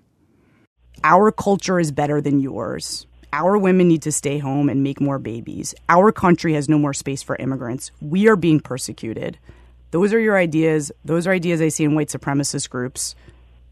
Our 1.03 1.31
culture 1.31 1.79
is 1.79 1.91
better 1.91 2.21
than 2.21 2.39
yours. 2.39 3.07
Our 3.33 3.57
women 3.57 3.87
need 3.87 4.03
to 4.03 4.11
stay 4.11 4.37
home 4.37 4.69
and 4.69 4.83
make 4.83 5.01
more 5.01 5.17
babies. 5.17 5.73
Our 5.87 6.11
country 6.11 6.53
has 6.53 6.69
no 6.69 6.77
more 6.77 6.93
space 6.93 7.23
for 7.23 7.35
immigrants. 7.37 7.91
We 8.01 8.27
are 8.27 8.35
being 8.35 8.59
persecuted. 8.59 9.39
Those 9.91 10.13
are 10.13 10.19
your 10.19 10.37
ideas. 10.37 10.91
Those 11.03 11.25
are 11.25 11.31
ideas 11.31 11.61
I 11.61 11.69
see 11.69 11.83
in 11.83 11.95
white 11.95 12.09
supremacist 12.09 12.69
groups. 12.69 13.15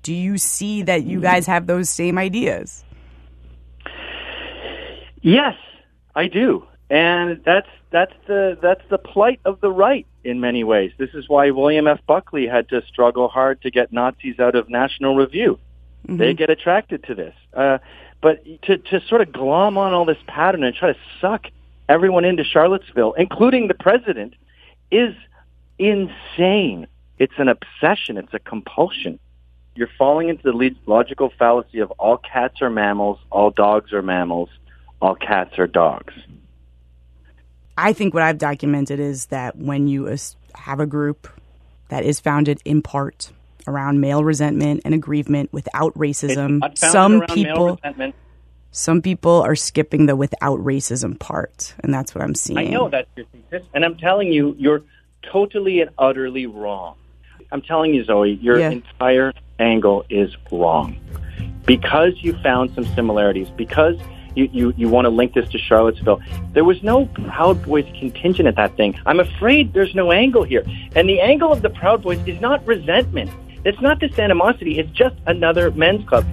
Do 0.03 0.13
you 0.13 0.37
see 0.37 0.83
that 0.83 1.03
you 1.03 1.19
guys 1.19 1.45
have 1.47 1.67
those 1.67 1.89
same 1.89 2.17
ideas? 2.17 2.83
Yes, 5.27 5.55
I 6.15 6.27
do, 6.27 6.65
and 6.89 7.41
that's 7.43 7.67
that's 7.91 8.13
the 8.27 8.57
that's 8.61 8.83
the 8.89 8.97
plight 8.97 9.41
of 9.43 9.59
the 9.59 9.69
right 9.69 10.07
in 10.23 10.39
many 10.39 10.63
ways. 10.63 10.93
This 10.97 11.09
is 11.13 11.27
why 11.27 11.49
William 11.49 11.85
F. 11.85 11.99
Buckley 12.07 12.47
had 12.47 12.69
to 12.69 12.81
struggle 12.87 13.27
hard 13.27 13.61
to 13.63 13.69
get 13.69 13.91
Nazis 13.91 14.39
out 14.39 14.55
of 14.55 14.69
National 14.69 15.17
Review. 15.17 15.59
They 16.07 16.33
get 16.33 16.49
attracted 16.49 17.03
to 17.07 17.15
this, 17.15 17.35
uh, 17.53 17.79
but 18.21 18.41
to 18.61 18.77
to 18.77 19.01
sort 19.09 19.19
of 19.19 19.33
glom 19.33 19.77
on 19.77 19.91
all 19.91 20.05
this 20.05 20.23
pattern 20.27 20.63
and 20.63 20.73
try 20.73 20.93
to 20.93 20.99
suck 21.19 21.47
everyone 21.89 22.23
into 22.23 22.45
Charlottesville, 22.45 23.11
including 23.17 23.67
the 23.67 23.73
president, 23.73 24.33
is 24.91 25.13
insane. 25.77 26.87
It's 27.19 27.37
an 27.37 27.49
obsession. 27.49 28.17
It's 28.17 28.33
a 28.33 28.39
compulsion. 28.39 29.19
You're 29.75 29.89
falling 29.97 30.29
into 30.29 30.43
the 30.43 30.75
logical 30.85 31.33
fallacy 31.37 31.79
of 31.79 31.91
all 31.99 32.15
cats 32.15 32.61
are 32.61 32.69
mammals, 32.69 33.19
all 33.29 33.51
dogs 33.51 33.91
are 33.91 34.01
mammals, 34.01 34.47
all 35.01 35.15
cats 35.15 35.57
are 35.59 35.67
dogs. 35.67 36.13
I 37.77 37.93
think 37.93 38.13
what 38.13 38.23
I've 38.23 38.39
documented 38.39 38.99
is 38.99 39.27
that 39.27 39.55
when 39.55 39.87
you 39.87 40.15
have 40.55 40.79
a 40.79 40.87
group 40.87 41.27
that 41.89 42.03
is 42.03 42.19
founded 42.19 42.59
in 42.65 42.81
part 42.81 43.31
around 43.67 44.01
male 44.01 44.23
resentment 44.23 44.81
and 44.83 44.93
aggrievement 44.93 45.53
without 45.53 45.93
racism, 45.93 46.75
some 46.77 47.21
people 47.27 47.79
some 48.71 49.01
people 49.01 49.41
are 49.41 49.55
skipping 49.55 50.05
the 50.05 50.15
without 50.15 50.59
racism 50.59 51.17
part, 51.17 51.73
and 51.79 51.93
that's 51.93 52.13
what 52.13 52.23
I'm 52.23 52.35
seeing. 52.35 52.59
I 52.59 52.63
know 52.65 52.89
that's 52.89 53.09
your 53.15 53.25
thesis, 53.27 53.67
and 53.73 53.83
I'm 53.83 53.97
telling 53.97 54.31
you, 54.31 54.55
you're 54.59 54.83
totally 55.23 55.81
and 55.81 55.89
utterly 55.97 56.45
wrong. 56.45 56.95
I'm 57.51 57.61
telling 57.61 57.93
you, 57.93 58.03
Zoe, 58.03 58.33
your 58.33 58.59
Yeah. 58.59 58.71
entire 58.71 59.33
angle 59.59 60.05
is 60.09 60.35
wrong. 60.51 60.97
Because 61.65 62.13
you 62.21 62.33
found 62.43 62.71
some 62.71 62.85
similarities, 62.95 63.49
because 63.49 63.97
you, 64.37 64.49
you, 64.53 64.73
you 64.77 64.87
want 64.87 65.05
to 65.05 65.09
link 65.09 65.33
this 65.33 65.49
to 65.49 65.57
Charlottesville, 65.57 66.21
there 66.53 66.63
was 66.63 66.81
no 66.83 67.07
Proud 67.07 67.63
Boys 67.63 67.85
contingent 67.99 68.47
at 68.47 68.55
that 68.55 68.77
thing. 68.77 68.97
I'm 69.05 69.19
afraid 69.19 69.73
there's 69.73 69.95
no 69.95 70.11
angle 70.11 70.43
here. 70.43 70.63
And 70.95 71.09
the 71.09 71.19
angle 71.19 71.51
of 71.51 71.61
the 71.61 71.69
Proud 71.69 72.03
Boys 72.03 72.19
is 72.27 72.39
not 72.39 72.65
resentment. 72.65 73.31
It's 73.65 73.81
not 73.81 73.99
this 73.99 74.17
animosity. 74.19 74.79
It's 74.79 74.91
just 74.91 75.15
another 75.25 75.71
men's 75.71 76.07
club. 76.07 76.25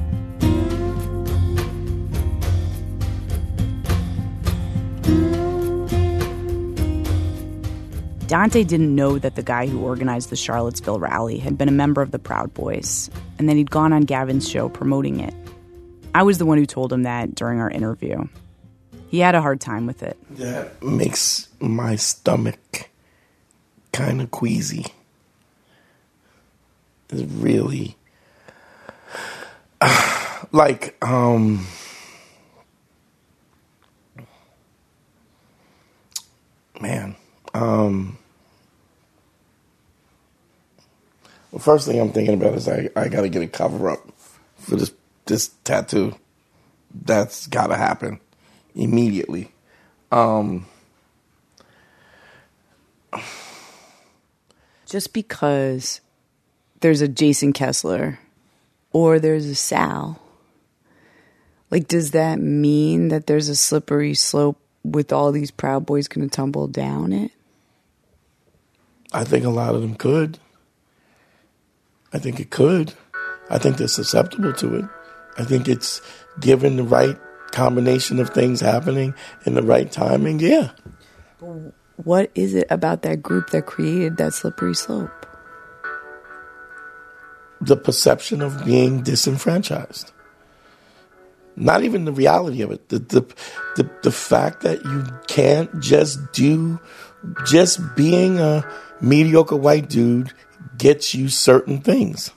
Dante 8.27 8.65
didn't 8.65 8.95
know 8.95 9.19
that 9.19 9.37
the 9.37 9.43
guy 9.43 9.67
who 9.67 9.81
organized 9.81 10.31
the 10.31 10.37
Charlottesville 10.37 10.99
rally 10.99 11.39
had 11.39 11.59
been 11.59 11.69
a 11.69 11.73
member 11.73 12.03
of 12.03 12.11
the 12.11 12.19
Proud 12.19 12.53
Boys, 12.55 13.11
and 13.39 13.49
that 13.49 13.57
he'd 13.57 13.71
gone 13.71 13.93
on 13.93 14.03
Gavin's 14.03 14.49
show 14.49 14.69
promoting 14.69 15.21
it. 15.21 15.35
I 16.15 16.23
was 16.23 16.39
the 16.39 16.47
one 16.47 16.59
who 16.59 16.67
told 16.67 16.93
him 16.93 17.03
that 17.03 17.35
during 17.35 17.61
our 17.61 17.69
interview. 17.71 18.29
He 19.09 19.19
had 19.19 19.35
a 19.35 19.43
hard 19.43 19.61
time 19.61 19.87
with 19.87 20.03
it. 20.03 20.17
That 20.39 20.81
makes 20.83 21.49
my 21.61 21.97
stomach 21.97 22.89
kind 23.93 24.23
of 24.23 24.31
queasy. 24.31 24.87
It's 27.11 27.23
really 27.23 27.97
like 30.53 30.97
um 31.05 31.67
man 36.81 37.15
um 37.55 38.19
the 41.53 41.59
first 41.61 41.87
thing 41.87 42.01
i'm 42.01 42.11
thinking 42.11 42.35
about 42.35 42.55
is 42.55 42.69
i, 42.69 42.89
I 42.97 43.09
gotta 43.09 43.29
get 43.29 43.43
a 43.43 43.47
cover 43.47 43.91
up 43.91 44.01
for 44.57 44.77
this 44.77 44.91
this 45.27 45.49
tattoo 45.65 46.15
that's 47.05 47.47
gotta 47.47 47.77
happen 47.77 48.21
immediately 48.75 49.53
um 50.13 50.67
Just 54.87 55.13
because 55.13 56.01
there's 56.81 57.01
a 57.01 57.09
Jason 57.09 57.53
Kessler 57.53 58.19
or 58.93 59.19
there's 59.19 59.47
a 59.47 59.55
Sal, 59.55 60.21
like, 61.71 61.89
does 61.89 62.13
that 62.13 62.39
mean 62.39 63.09
that 63.09 63.27
there's 63.27 63.49
a 63.49 63.57
slippery 63.57 64.15
slope 64.15 64.61
with 64.85 65.13
all 65.13 65.33
these 65.33 65.51
Proud 65.51 65.87
Boys 65.87 66.07
going 66.07 66.29
to 66.29 66.33
tumble 66.33 66.69
down 66.69 67.13
it? 67.13 67.33
I 69.13 69.25
think 69.25 69.45
a 69.45 69.51
lot 69.51 69.75
of 69.75 69.81
them 69.81 69.97
could. 69.97 70.39
I 72.13 72.19
think 72.19 72.39
it 72.39 72.51
could. 72.51 72.95
I 73.51 73.59
think 73.59 73.77
they're 73.77 73.89
susceptible 73.89 74.53
to 74.53 74.77
it. 74.77 74.85
I 75.37 75.45
think 75.45 75.69
it's 75.69 76.01
given 76.41 76.77
the 76.77 76.85
right 76.85 77.19
combination 77.53 78.19
of 78.19 78.31
things 78.31 78.61
happening 78.61 79.15
in 79.47 79.55
the 79.55 79.63
right 79.63 79.91
timing. 79.91 80.41
Yeah. 80.41 80.71
What 81.97 82.31
is 82.35 82.55
it 82.55 82.67
about 82.71 83.03
that 83.03 83.23
group 83.23 83.51
that 83.51 83.67
created 83.67 84.17
that 84.17 84.35
slippery 84.35 84.75
slope? 84.75 85.27
The 87.61 87.77
perception 87.77 88.43
of 88.43 88.65
being 88.65 89.03
disenfranchised. 89.03 90.11
Not 91.57 91.85
even 91.85 92.05
the 92.05 92.13
reality 92.13 92.63
of 92.63 92.73
it. 92.73 92.89
The, 92.89 92.99
the, 92.99 93.21
the, 93.77 93.91
the 94.03 94.11
fact 94.11 94.63
that 94.63 94.85
you 94.85 95.05
can't 95.29 95.81
just 95.81 96.33
do, 96.33 96.81
just 97.47 97.81
being 97.95 98.41
a 98.41 98.69
mediocre 99.01 99.57
white 99.57 99.89
dude 99.89 100.33
gets 100.77 101.15
you 101.15 101.29
certain 101.29 101.81
things. 101.81 102.33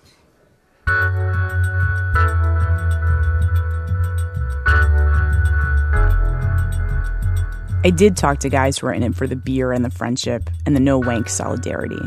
I 7.88 7.90
did 7.90 8.18
talk 8.18 8.40
to 8.40 8.50
guys 8.50 8.78
who 8.78 8.88
are 8.88 8.94
in 8.94 9.02
it 9.02 9.16
for 9.16 9.28
the 9.28 9.38
beer 9.38 9.72
and 9.72 9.86
the 9.86 9.90
friendship 9.90 10.50
and 10.66 10.76
the 10.76 10.80
no 10.82 10.98
wank 10.98 11.30
solidarity. 11.30 12.02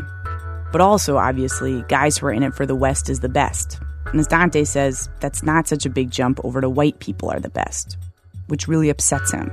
But 0.71 0.79
also, 0.79 1.17
obviously, 1.17 1.83
guys 1.87 2.19
who 2.19 2.27
are 2.27 2.31
in 2.31 2.43
it 2.43 2.53
for 2.53 2.67
the 2.67 2.75
West 2.75 3.09
is 3.09 3.21
the 3.21 3.29
best. 3.29 3.79
And 4.05 4.19
as 4.19 4.27
Dante 4.27 4.63
says, 4.63 5.09
that's 5.21 5.41
not 5.41 5.67
such 5.67 5.87
a 5.87 5.89
big 5.89 6.11
jump 6.11 6.39
over 6.43 6.61
to 6.61 6.69
white 6.69 6.99
people 6.99 7.31
are 7.31 7.39
the 7.39 7.49
best, 7.49 7.97
which 8.45 8.67
really 8.67 8.91
upsets 8.91 9.31
him. 9.31 9.51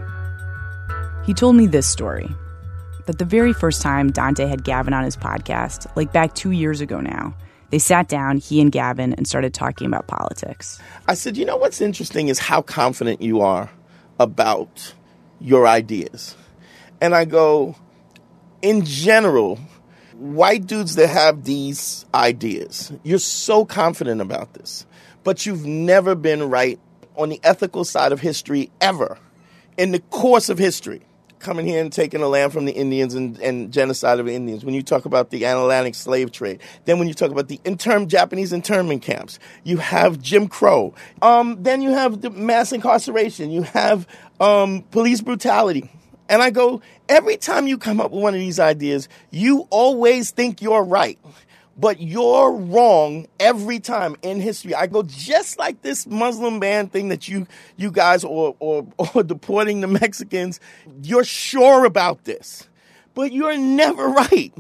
He 1.24 1.32
told 1.32 1.56
me 1.56 1.66
this 1.66 1.88
story. 1.88 2.28
that 3.06 3.18
the 3.18 3.24
very 3.24 3.54
first 3.54 3.80
time 3.80 4.12
Dante 4.12 4.46
had 4.46 4.64
Gavin 4.64 4.92
on 4.92 5.04
his 5.04 5.16
podcast, 5.16 5.90
like 5.96 6.12
back 6.12 6.34
two 6.34 6.50
years 6.50 6.82
ago 6.82 7.00
now, 7.00 7.34
they 7.70 7.78
sat 7.78 8.06
down, 8.06 8.36
he 8.36 8.60
and 8.60 8.70
Gavin, 8.70 9.14
and 9.14 9.26
started 9.26 9.54
talking 9.54 9.86
about 9.86 10.08
politics. 10.08 10.78
I 11.06 11.14
said, 11.14 11.38
you 11.38 11.46
know 11.46 11.56
what's 11.56 11.80
interesting 11.80 12.28
is 12.28 12.38
how 12.38 12.60
confident 12.60 13.22
you 13.22 13.40
are 13.40 13.70
about 14.20 14.92
your 15.40 15.66
ideas. 15.66 16.36
And 17.00 17.14
I 17.14 17.24
go, 17.24 17.76
in 18.62 18.84
general, 18.84 19.58
white 20.14 20.66
dudes 20.66 20.96
that 20.96 21.08
have 21.08 21.44
these 21.44 22.04
ideas, 22.14 22.92
you're 23.04 23.18
so 23.18 23.64
confident 23.64 24.20
about 24.20 24.54
this, 24.54 24.86
but 25.24 25.46
you've 25.46 25.64
never 25.64 26.14
been 26.14 26.50
right 26.50 26.78
on 27.16 27.28
the 27.28 27.40
ethical 27.42 27.84
side 27.84 28.12
of 28.12 28.20
history 28.20 28.70
ever 28.80 29.18
in 29.76 29.92
the 29.92 30.00
course 30.00 30.48
of 30.48 30.58
history. 30.58 31.02
Coming 31.38 31.66
here 31.66 31.80
and 31.80 31.92
taking 31.92 32.20
the 32.20 32.28
land 32.28 32.52
from 32.52 32.64
the 32.64 32.72
Indians 32.72 33.14
and, 33.14 33.38
and 33.38 33.72
genocide 33.72 34.18
of 34.18 34.26
the 34.26 34.34
Indians. 34.34 34.64
When 34.64 34.74
you 34.74 34.82
talk 34.82 35.04
about 35.04 35.30
the 35.30 35.44
Atlantic 35.44 35.94
slave 35.94 36.32
trade, 36.32 36.60
then 36.84 36.98
when 36.98 37.06
you 37.06 37.14
talk 37.14 37.30
about 37.30 37.46
the 37.46 37.60
intern 37.62 38.08
Japanese 38.08 38.52
internment 38.52 39.02
camps, 39.02 39.38
you 39.62 39.76
have 39.76 40.20
Jim 40.20 40.48
Crow. 40.48 40.94
Um, 41.22 41.62
then 41.62 41.80
you 41.80 41.90
have 41.90 42.22
the 42.22 42.30
mass 42.30 42.72
incarceration. 42.72 43.52
You 43.52 43.62
have 43.62 44.08
um, 44.40 44.82
police 44.90 45.20
brutality. 45.20 45.90
And 46.28 46.42
I 46.42 46.50
go, 46.50 46.82
every 47.08 47.38
time 47.38 47.66
you 47.66 47.78
come 47.78 48.00
up 48.00 48.10
with 48.10 48.22
one 48.22 48.34
of 48.34 48.40
these 48.40 48.60
ideas, 48.60 49.08
you 49.30 49.66
always 49.70 50.30
think 50.30 50.60
you're 50.60 50.84
right 50.84 51.18
but 51.78 52.00
you're 52.00 52.50
wrong 52.52 53.26
every 53.38 53.78
time 53.78 54.16
in 54.22 54.40
history. 54.40 54.74
I 54.74 54.88
go 54.88 55.04
just 55.04 55.58
like 55.58 55.80
this 55.82 56.06
Muslim 56.06 56.58
ban 56.58 56.88
thing 56.88 57.08
that 57.08 57.28
you 57.28 57.46
you 57.76 57.90
guys 57.90 58.24
or 58.24 58.56
or, 58.58 58.86
or 59.14 59.22
deporting 59.22 59.80
the 59.80 59.86
Mexicans. 59.86 60.58
You're 61.02 61.24
sure 61.24 61.84
about 61.84 62.24
this, 62.24 62.68
but 63.14 63.32
you're 63.32 63.56
never 63.56 64.08
right. 64.08 64.52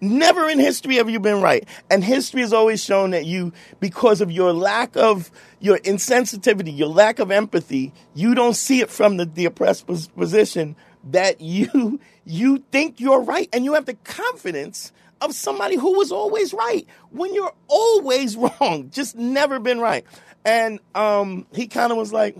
Never 0.00 0.48
in 0.48 0.58
history 0.58 0.96
have 0.96 1.08
you 1.08 1.20
been 1.20 1.40
right. 1.40 1.66
And 1.90 2.04
history 2.04 2.42
has 2.42 2.52
always 2.52 2.82
shown 2.82 3.12
that 3.12 3.24
you, 3.24 3.52
because 3.80 4.20
of 4.20 4.30
your 4.30 4.52
lack 4.52 4.96
of, 4.96 5.30
your 5.60 5.78
insensitivity, 5.78 6.76
your 6.76 6.88
lack 6.88 7.18
of 7.18 7.30
empathy, 7.30 7.92
you 8.14 8.34
don't 8.34 8.54
see 8.54 8.80
it 8.80 8.90
from 8.90 9.16
the, 9.16 9.24
the 9.24 9.46
oppressed 9.46 9.86
position 9.86 10.76
that 11.10 11.40
you, 11.40 12.00
you 12.24 12.62
think 12.70 13.00
you're 13.00 13.22
right. 13.22 13.48
And 13.52 13.64
you 13.64 13.74
have 13.74 13.86
the 13.86 13.94
confidence 13.94 14.92
of 15.20 15.34
somebody 15.34 15.76
who 15.76 15.96
was 15.96 16.12
always 16.12 16.52
right 16.52 16.86
when 17.10 17.34
you're 17.34 17.54
always 17.68 18.36
wrong, 18.60 18.90
just 18.90 19.16
never 19.16 19.58
been 19.58 19.80
right. 19.80 20.04
And 20.44 20.78
um, 20.94 21.46
he 21.54 21.66
kind 21.66 21.90
of 21.90 21.98
was 21.98 22.12
like, 22.12 22.36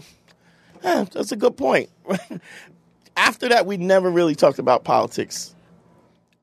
eh, 0.82 1.04
that's 1.12 1.32
a 1.32 1.36
good 1.36 1.56
point. 1.56 1.88
After 3.16 3.48
that, 3.48 3.64
we 3.64 3.76
never 3.76 4.10
really 4.10 4.34
talked 4.34 4.58
about 4.58 4.84
politics. 4.84 5.53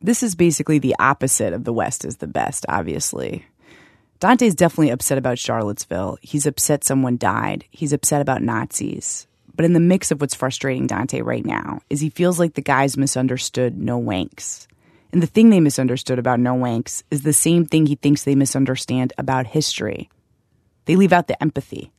This 0.02 0.24
is 0.24 0.36
basically 0.36 0.80
the 0.80 0.96
opposite 1.00 1.54
of 1.54 1.64
the 1.64 1.74
West 1.74 2.06
is 2.06 2.18
the 2.18 2.28
best, 2.28 2.66
obviously. 2.68 3.46
Dante's 4.20 4.56
definitely 4.56 4.90
upset 4.90 5.18
about 5.18 5.40
Charlottesville. 5.40 6.18
He's 6.22 6.46
upset 6.46 6.84
someone 6.84 7.18
died. 7.18 7.66
He's 7.72 7.94
upset 7.94 8.22
about 8.22 8.42
Nazis. 8.42 9.28
But 9.56 9.66
in 9.66 9.74
the 9.74 9.80
mix 9.80 10.12
of 10.12 10.22
what's 10.22 10.36
frustrating 10.36 10.88
Dante 10.88 11.22
right 11.22 11.46
now 11.46 11.82
is 11.90 12.02
he 12.02 12.10
feels 12.10 12.40
like 12.40 12.54
the 12.54 12.62
guys 12.62 12.98
misunderstood 12.98 13.78
no 13.78 14.02
wanks. 14.02 14.68
And 15.12 15.22
the 15.22 15.28
thing 15.28 15.50
they 15.50 15.60
misunderstood 15.60 16.20
about 16.20 16.40
No 16.40 16.56
Wanks 16.56 17.04
is 17.12 17.24
the 17.24 17.34
same 17.34 17.66
thing 17.66 17.86
he 17.86 17.96
thinks 17.96 18.24
they 18.24 18.36
misunderstand 18.36 19.14
about 19.18 19.46
history. 19.46 20.10
They 20.86 20.96
leave 20.96 21.14
out 21.14 21.28
the 21.28 21.42
empathy. 21.42 21.92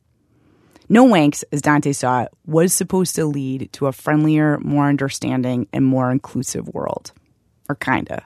No 0.89 1.05
Wanks, 1.05 1.43
as 1.51 1.61
Dante 1.61 1.93
saw 1.93 2.23
it, 2.23 2.29
was 2.45 2.73
supposed 2.73 3.15
to 3.15 3.25
lead 3.25 3.71
to 3.73 3.87
a 3.87 3.91
friendlier, 3.91 4.57
more 4.59 4.87
understanding, 4.87 5.67
and 5.71 5.85
more 5.85 6.11
inclusive 6.11 6.67
world. 6.69 7.11
Or 7.69 7.75
kinda. 7.75 8.23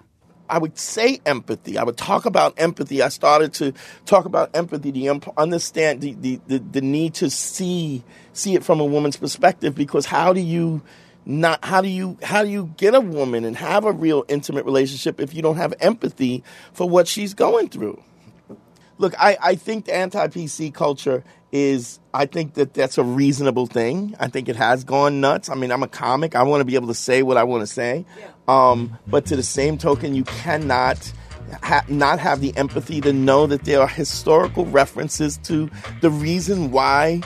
I 0.50 0.58
would 0.60 0.78
say 0.78 1.20
empathy. 1.26 1.78
I 1.78 1.84
would 1.84 1.98
talk 1.98 2.26
about 2.26 2.54
empathy. 2.58 3.02
I 3.02 3.10
started 3.10 3.54
to 3.56 3.74
talk 4.06 4.26
about 4.26 4.56
empathy, 4.56 4.92
the 4.92 5.22
understand 5.38 6.02
the, 6.02 6.14
the, 6.14 6.40
the, 6.48 6.60
the 6.60 6.82
need 6.82 7.16
to 7.16 7.30
see 7.30 8.04
see 8.34 8.56
it 8.56 8.64
from 8.64 8.80
a 8.80 8.86
woman's 8.86 9.18
perspective 9.18 9.76
because 9.76 10.06
how 10.06 10.32
do 10.32 10.40
you 10.40 10.82
not 11.26 11.64
how 11.66 11.82
do 11.82 11.90
you 11.90 12.18
how 12.24 12.44
do 12.44 12.50
you 12.50 12.74
get 12.78 12.96
a 12.96 13.02
woman 13.02 13.44
and 13.44 13.58
have 13.58 13.84
a 13.84 13.92
real 13.92 14.24
intimate 14.30 14.64
relationship 14.64 15.20
if 15.20 15.34
you 15.34 15.42
don't 15.42 15.58
have 15.58 15.74
empathy 15.82 16.44
for 16.72 16.88
what 16.88 17.08
she's 17.08 17.34
going 17.34 17.68
through 17.68 18.02
look 18.98 19.14
i, 19.20 19.38
I 19.42 19.56
think 19.56 19.86
the 19.86 19.96
anti-pc 19.96 20.74
culture 20.74 21.24
is 21.52 22.00
i 22.14 22.26
think 22.26 22.56
that 22.56 22.74
that's 22.74 22.98
a 22.98 23.04
reasonable 23.04 23.68
thing. 23.68 24.16
I 24.20 24.28
think 24.28 24.50
it 24.50 24.56
has 24.56 24.84
gone 24.84 25.22
nuts. 25.22 25.50
I 25.50 25.56
mean 25.56 25.72
i'm 25.72 25.84
a 25.84 25.88
comic. 25.88 26.36
I 26.36 26.44
want 26.44 26.62
to 26.62 26.66
be 26.66 26.76
able 26.76 26.88
to 26.88 26.94
say 26.94 27.24
what 27.24 27.38
i 27.38 27.44
want 27.44 27.62
to 27.62 27.68
say 27.68 28.06
um, 28.48 28.98
but 29.08 29.26
to 29.28 29.36
the 29.36 29.44
same 29.44 29.78
token 29.78 30.16
you 30.16 30.24
cannot 30.24 31.12
ha- 31.64 31.86
not 31.88 32.20
have 32.20 32.42
the 32.42 32.56
empathy 32.58 33.02
to 33.02 33.14
know 33.14 33.48
that 33.48 33.66
there 33.66 33.82
are 33.82 33.88
historical 33.88 34.66
references 34.66 35.38
to 35.44 35.70
the 36.02 36.10
reason 36.10 36.72
why 36.72 37.22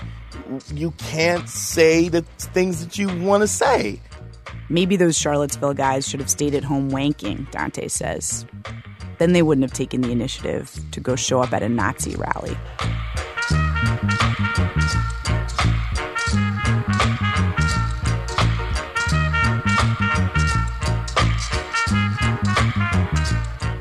you 0.73 0.91
can't 0.91 1.47
say 1.49 2.09
the 2.09 2.21
things 2.37 2.83
that 2.83 2.97
you 2.97 3.07
want 3.23 3.41
to 3.41 3.47
say. 3.47 3.99
Maybe 4.69 4.95
those 4.95 5.17
Charlottesville 5.17 5.73
guys 5.73 6.07
should 6.07 6.19
have 6.19 6.29
stayed 6.29 6.55
at 6.55 6.63
home 6.63 6.91
wanking, 6.91 7.49
Dante 7.51 7.87
says. 7.87 8.45
Then 9.21 9.33
they 9.33 9.43
wouldn't 9.43 9.61
have 9.61 9.77
taken 9.77 10.01
the 10.01 10.09
initiative 10.09 10.81
to 10.93 10.99
go 10.99 11.15
show 11.15 11.41
up 11.41 11.53
at 11.53 11.61
a 11.61 11.69
Nazi 11.69 12.15
rally. 12.15 12.57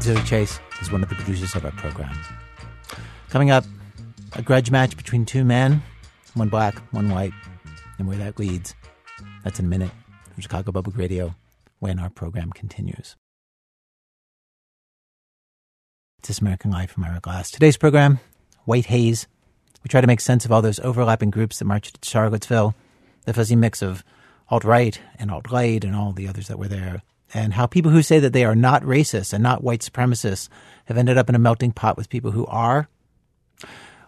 Zoe 0.03 0.23
Chase 0.27 0.61
is 0.83 0.93
one 0.93 1.03
of 1.03 1.09
the 1.09 1.15
producers 1.15 1.55
of 1.55 1.65
our 1.65 1.71
program. 1.71 2.15
Coming 3.31 3.51
up, 3.51 3.65
a 4.35 4.43
grudge 4.43 4.71
match 4.71 4.95
between 4.95 5.25
two 5.25 5.43
men 5.43 5.83
one 6.35 6.51
black, 6.51 6.77
one 6.93 7.09
white, 7.09 7.33
and 7.99 8.07
where 8.07 8.19
that 8.19 8.39
leads. 8.39 8.75
That's 9.43 9.59
in 9.59 9.65
a 9.65 9.69
minute 9.69 9.91
from 10.35 10.43
Chicago 10.43 10.71
Public 10.71 10.99
Radio 10.99 11.35
when 11.79 11.99
our 11.99 12.11
program 12.11 12.51
continues. 12.51 13.17
This 16.23 16.41
American 16.41 16.71
Life 16.71 16.93
from 16.93 17.05
Ira 17.05 17.21
Glass. 17.21 17.51
Today's 17.51 17.77
program, 17.77 18.21
White 18.65 18.87
Haze. 18.87 19.27
We 19.83 19.89
try 19.89 20.01
to 20.01 20.07
make 20.07 20.21
sense 20.21 20.45
of 20.45 20.53
all 20.53 20.63
those 20.63 20.81
overlapping 20.81 21.31
groups 21.31 21.59
that 21.59 21.65
marched 21.65 22.01
to 22.01 22.09
Charlottesville, 22.09 22.75
the 23.25 23.33
fuzzy 23.33 23.57
mix 23.57 23.83
of 23.83 24.05
alt 24.49 24.65
right 24.65 25.01
and 25.19 25.31
alt 25.31 25.51
light 25.51 25.85
and 25.85 25.97
all 25.97 26.13
the 26.13 26.29
others 26.29 26.49
that 26.49 26.59
were 26.59 26.69
there, 26.69 27.03
and 27.33 27.55
how 27.55 27.67
people 27.67 27.91
who 27.91 28.03
say 28.03 28.19
that 28.19 28.33
they 28.33 28.45
are 28.45 28.55
not 28.55 28.83
racist 28.83 29.33
and 29.33 29.43
not 29.43 29.65
white 29.65 29.81
supremacists 29.81 30.49
have 30.87 30.99
ended 30.99 31.19
up 31.19 31.29
in 31.29 31.35
a 31.35 31.39
melting 31.39 31.73
pot 31.73 31.97
with 31.97 32.09
people 32.09 32.33
who 32.33 32.47
are 32.47 32.89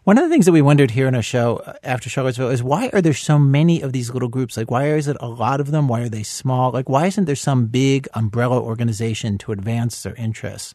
one 0.05 0.19
of 0.19 0.25
the 0.25 0.31
things 0.31 0.47
that 0.47 0.53
we 0.53 0.63
wondered 0.63 0.91
here 0.91 1.07
in 1.07 1.15
our 1.15 1.23
show 1.23 1.59
uh, 1.59 1.75
after 1.85 2.11
Charlottesville 2.11 2.51
is 2.51 2.61
why 2.61 2.91
are 2.93 3.01
there 3.01 3.15
so 3.15 3.39
many 3.39 3.83
of 3.83 3.93
these 3.93 4.11
little 4.11 4.29
groups? 4.29 4.57
Like, 4.57 4.69
why 4.69 4.89
is 4.89 5.07
it 5.07 5.17
a 5.21 5.29
lot 5.29 5.61
of 5.61 5.71
them? 5.71 5.87
Why 5.87 6.01
are 6.01 6.09
they 6.09 6.25
small? 6.25 6.73
Like, 6.73 6.89
why 6.89 7.07
isn't 7.07 7.27
there 7.27 7.37
some 7.37 7.67
big 7.67 8.09
umbrella 8.13 8.61
organization 8.61 9.39
to 9.39 9.53
advance 9.53 10.03
their 10.03 10.17
interests? 10.17 10.75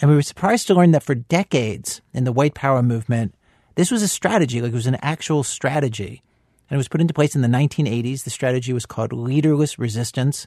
And 0.00 0.10
we 0.10 0.16
were 0.16 0.22
surprised 0.22 0.66
to 0.68 0.74
learn 0.74 0.92
that 0.92 1.02
for 1.02 1.14
decades 1.14 2.00
in 2.14 2.24
the 2.24 2.32
white 2.32 2.54
power 2.54 2.82
movement, 2.82 3.34
this 3.74 3.90
was 3.90 4.02
a 4.02 4.08
strategy, 4.08 4.60
like 4.60 4.72
it 4.72 4.74
was 4.74 4.86
an 4.86 4.98
actual 5.02 5.42
strategy. 5.42 6.22
And 6.68 6.76
it 6.76 6.78
was 6.78 6.88
put 6.88 7.00
into 7.00 7.14
place 7.14 7.34
in 7.34 7.42
the 7.42 7.48
1980s. 7.48 8.24
The 8.24 8.30
strategy 8.30 8.72
was 8.72 8.86
called 8.86 9.12
leaderless 9.12 9.78
resistance. 9.78 10.46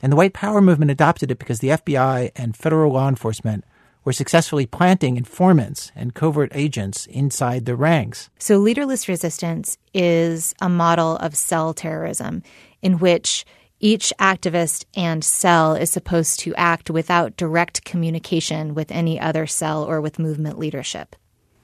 And 0.00 0.12
the 0.12 0.16
white 0.16 0.32
power 0.32 0.60
movement 0.60 0.90
adopted 0.90 1.30
it 1.30 1.38
because 1.38 1.60
the 1.60 1.68
FBI 1.68 2.30
and 2.36 2.56
federal 2.56 2.92
law 2.92 3.08
enforcement 3.08 3.64
were 4.04 4.12
successfully 4.12 4.66
planting 4.66 5.16
informants 5.16 5.90
and 5.96 6.14
covert 6.14 6.52
agents 6.54 7.06
inside 7.06 7.64
the 7.64 7.74
ranks. 7.74 8.30
So, 8.38 8.58
leaderless 8.58 9.08
resistance 9.08 9.76
is 9.92 10.54
a 10.60 10.68
model 10.68 11.16
of 11.16 11.34
cell 11.34 11.74
terrorism 11.74 12.42
in 12.82 12.98
which 13.00 13.44
each 13.80 14.12
activist 14.18 14.84
and 14.94 15.22
cell 15.22 15.74
is 15.74 15.90
supposed 15.90 16.40
to 16.40 16.54
act 16.54 16.90
without 16.90 17.36
direct 17.36 17.84
communication 17.84 18.74
with 18.74 18.90
any 18.90 19.20
other 19.20 19.46
cell 19.46 19.84
or 19.84 20.00
with 20.00 20.18
movement 20.18 20.58
leadership. 20.58 21.14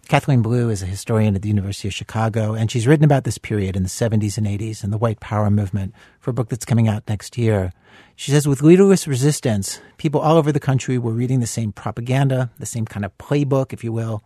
Kathleen 0.08 0.42
Belew 0.42 0.68
is 0.68 0.82
a 0.82 0.86
historian 0.86 1.34
at 1.36 1.42
the 1.42 1.48
University 1.48 1.88
of 1.88 1.94
Chicago, 1.94 2.52
and 2.52 2.70
she's 2.70 2.86
written 2.86 3.04
about 3.04 3.24
this 3.24 3.38
period 3.38 3.76
in 3.76 3.82
the 3.82 3.88
70s 3.88 4.36
and 4.36 4.46
80s 4.46 4.84
and 4.84 4.92
the 4.92 4.98
white 4.98 5.20
power 5.20 5.48
movement 5.48 5.94
for 6.20 6.30
a 6.30 6.34
book 6.34 6.48
that's 6.48 6.66
coming 6.66 6.86
out 6.86 7.08
next 7.08 7.38
year. 7.38 7.72
She 8.14 8.30
says 8.30 8.46
with 8.46 8.62
leaderless 8.62 9.06
resistance, 9.08 9.80
people 9.96 10.20
all 10.20 10.36
over 10.36 10.52
the 10.52 10.60
country 10.60 10.98
were 10.98 11.12
reading 11.12 11.40
the 11.40 11.46
same 11.46 11.72
propaganda, 11.72 12.50
the 12.58 12.66
same 12.66 12.84
kind 12.84 13.06
of 13.06 13.16
playbook, 13.16 13.72
if 13.72 13.82
you 13.82 13.92
will, 13.92 14.22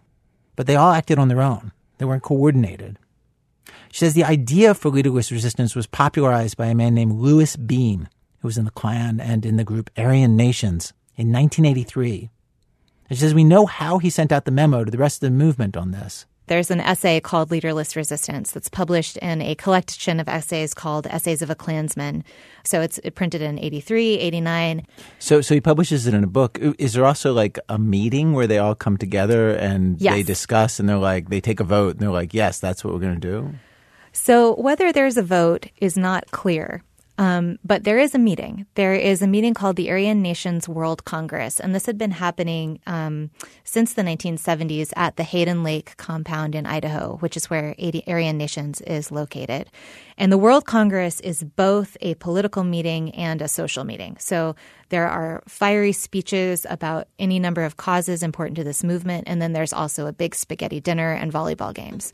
but 0.56 0.66
they 0.66 0.74
all 0.76 0.92
acted 0.92 1.18
on 1.18 1.28
their 1.28 1.42
own. 1.42 1.72
They 1.98 2.04
weren't 2.04 2.22
coordinated. 2.22 2.98
She 3.90 4.00
says 4.00 4.14
the 4.14 4.24
idea 4.24 4.74
for 4.74 4.90
leaderless 4.90 5.32
resistance 5.32 5.74
was 5.74 5.86
popularized 5.86 6.56
by 6.56 6.66
a 6.66 6.74
man 6.74 6.94
named 6.94 7.18
Louis 7.18 7.56
Beam, 7.56 8.08
who 8.40 8.48
was 8.48 8.58
in 8.58 8.64
the 8.64 8.70
Klan 8.70 9.20
and 9.20 9.46
in 9.46 9.56
the 9.56 9.64
group 9.64 9.90
Aryan 9.96 10.36
Nations 10.36 10.92
in 11.16 11.32
1983. 11.32 12.30
And 13.08 13.18
she 13.18 13.22
says 13.22 13.34
we 13.34 13.44
know 13.44 13.66
how 13.66 13.98
he 13.98 14.10
sent 14.10 14.32
out 14.32 14.44
the 14.44 14.50
memo 14.50 14.84
to 14.84 14.90
the 14.90 14.98
rest 14.98 15.22
of 15.22 15.30
the 15.30 15.36
movement 15.36 15.76
on 15.76 15.92
this. 15.92 16.26
There's 16.48 16.70
an 16.70 16.80
essay 16.80 17.20
called 17.20 17.50
Leaderless 17.50 17.96
Resistance 17.96 18.52
that's 18.52 18.68
published 18.68 19.16
in 19.18 19.42
a 19.42 19.54
collection 19.56 20.20
of 20.20 20.28
essays 20.28 20.74
called 20.74 21.06
Essays 21.08 21.42
of 21.42 21.50
a 21.50 21.54
Klansman. 21.56 22.22
So 22.64 22.80
it's 22.80 23.00
printed 23.14 23.42
in 23.42 23.58
83, 23.58 24.18
89. 24.18 24.86
So, 25.18 25.40
so 25.40 25.54
he 25.54 25.60
publishes 25.60 26.06
it 26.06 26.14
in 26.14 26.22
a 26.22 26.28
book. 26.28 26.58
Is 26.78 26.92
there 26.92 27.04
also 27.04 27.32
like 27.32 27.58
a 27.68 27.78
meeting 27.78 28.32
where 28.32 28.46
they 28.46 28.58
all 28.58 28.74
come 28.74 28.96
together 28.96 29.50
and 29.50 30.00
Yes. 30.00 30.14
they 30.14 30.22
discuss 30.22 30.78
and 30.78 30.88
they're 30.88 30.96
like, 30.98 31.28
they 31.30 31.40
take 31.40 31.58
a 31.60 31.64
vote 31.64 31.92
and 31.92 32.00
they're 32.00 32.10
like, 32.10 32.32
yes, 32.32 32.60
that's 32.60 32.84
what 32.84 32.94
we're 32.94 33.00
going 33.00 33.20
to 33.20 33.28
do? 33.28 33.54
So 34.12 34.54
whether 34.56 34.92
there's 34.92 35.16
a 35.16 35.22
vote 35.22 35.66
is 35.80 35.96
not 35.98 36.30
clear. 36.30 36.82
Um, 37.18 37.58
but 37.64 37.84
there 37.84 37.98
is 37.98 38.14
a 38.14 38.18
meeting. 38.18 38.66
There 38.74 38.94
is 38.94 39.22
a 39.22 39.26
meeting 39.26 39.54
called 39.54 39.76
the 39.76 39.90
Aryan 39.90 40.20
Nations 40.20 40.68
World 40.68 41.04
Congress, 41.04 41.58
and 41.58 41.74
this 41.74 41.86
had 41.86 41.96
been 41.96 42.10
happening 42.10 42.78
um, 42.86 43.30
since 43.64 43.94
the 43.94 44.02
1970s 44.02 44.92
at 44.96 45.16
the 45.16 45.22
Hayden 45.22 45.62
Lake 45.62 45.96
compound 45.96 46.54
in 46.54 46.66
Idaho, 46.66 47.16
which 47.20 47.36
is 47.36 47.48
where 47.48 47.74
Aryan 48.06 48.36
Nations 48.36 48.82
is 48.82 49.10
located. 49.10 49.70
And 50.18 50.30
the 50.30 50.38
World 50.38 50.66
Congress 50.66 51.20
is 51.20 51.42
both 51.42 51.96
a 52.00 52.14
political 52.16 52.64
meeting 52.64 53.14
and 53.14 53.40
a 53.40 53.48
social 53.48 53.84
meeting. 53.84 54.16
So 54.18 54.54
there 54.90 55.08
are 55.08 55.42
fiery 55.48 55.92
speeches 55.92 56.66
about 56.68 57.08
any 57.18 57.38
number 57.38 57.64
of 57.64 57.76
causes 57.76 58.22
important 58.22 58.56
to 58.56 58.64
this 58.64 58.84
movement, 58.84 59.24
and 59.26 59.40
then 59.40 59.52
there's 59.52 59.72
also 59.72 60.06
a 60.06 60.12
big 60.12 60.34
spaghetti 60.34 60.80
dinner 60.80 61.12
and 61.12 61.32
volleyball 61.32 61.72
games. 61.72 62.12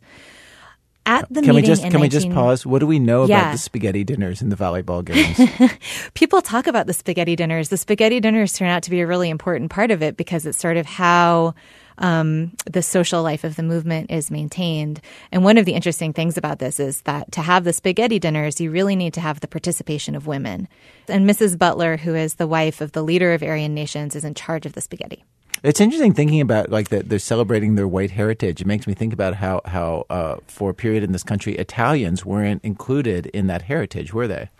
At 1.04 1.26
the 1.28 1.42
can 1.42 1.50
we 1.50 1.62
meeting 1.62 1.68
just 1.68 1.84
in 1.84 1.90
can 1.90 2.00
we 2.00 2.08
just 2.08 2.30
pause? 2.30 2.64
What 2.64 2.78
do 2.78 2.86
we 2.86 2.98
know 2.98 3.24
Yeah. 3.26 3.40
about 3.40 3.52
the 3.52 3.58
spaghetti 3.58 4.04
dinners 4.04 4.40
and 4.40 4.52
the 4.52 4.56
volleyball 4.56 5.04
games? 5.04 5.72
people 6.14 6.40
talk 6.42 6.66
about 6.66 6.86
the 6.86 6.92
spaghetti 6.92 7.34
dinners. 7.34 7.70
The 7.70 7.76
spaghetti 7.76 8.20
dinners 8.20 8.52
turn 8.52 8.68
out 8.68 8.82
to 8.84 8.90
be 8.90 9.00
a 9.00 9.06
really 9.06 9.28
important 9.30 9.70
part 9.70 9.90
of 9.90 10.02
it 10.02 10.16
because 10.16 10.46
it's 10.46 10.58
sort 10.58 10.76
of 10.76 10.86
how 10.86 11.54
um, 11.98 12.52
the 12.70 12.82
social 12.82 13.22
life 13.22 13.44
of 13.44 13.56
the 13.56 13.62
movement 13.62 14.10
is 14.10 14.30
maintained. 14.30 15.00
And 15.30 15.44
one 15.44 15.58
of 15.58 15.64
the 15.66 15.74
interesting 15.74 16.12
things 16.12 16.36
about 16.36 16.58
this 16.58 16.78
is 16.80 17.02
that 17.02 17.32
to 17.32 17.42
have 17.42 17.64
the 17.64 17.72
spaghetti 17.72 18.18
dinners, 18.18 18.60
you 18.60 18.70
really 18.70 18.96
need 18.96 19.14
to 19.14 19.20
have 19.20 19.40
the 19.40 19.48
participation 19.48 20.14
of 20.14 20.26
women. 20.26 20.68
And 21.08 21.28
Mrs. 21.28 21.58
Butler, 21.58 21.96
who 21.96 22.14
is 22.14 22.34
the 22.34 22.46
wife 22.46 22.80
of 22.80 22.92
the 22.92 23.02
leader 23.02 23.34
of 23.34 23.42
Aryan 23.42 23.74
Nations, 23.74 24.14
is 24.16 24.24
in 24.24 24.34
charge 24.34 24.66
of 24.66 24.72
the 24.72 24.80
spaghetti. 24.80 25.24
It's 25.62 25.80
interesting 25.80 26.12
thinking 26.12 26.40
about 26.40 26.70
like 26.70 26.88
that 26.88 27.08
they're 27.08 27.20
celebrating 27.20 27.76
their 27.76 27.86
white 27.86 28.10
heritage. 28.10 28.60
It 28.60 28.66
makes 28.66 28.86
me 28.86 28.94
think 28.94 29.12
about 29.12 29.34
how 29.34 29.60
how 29.64 30.06
uh, 30.10 30.36
for 30.48 30.70
a 30.70 30.74
period 30.74 31.04
in 31.04 31.12
this 31.12 31.22
country 31.22 31.54
Italians 31.56 32.24
weren't 32.24 32.64
included 32.64 33.26
in 33.26 33.46
that 33.46 33.62
heritage, 33.62 34.12
were 34.12 34.26
they? 34.26 34.50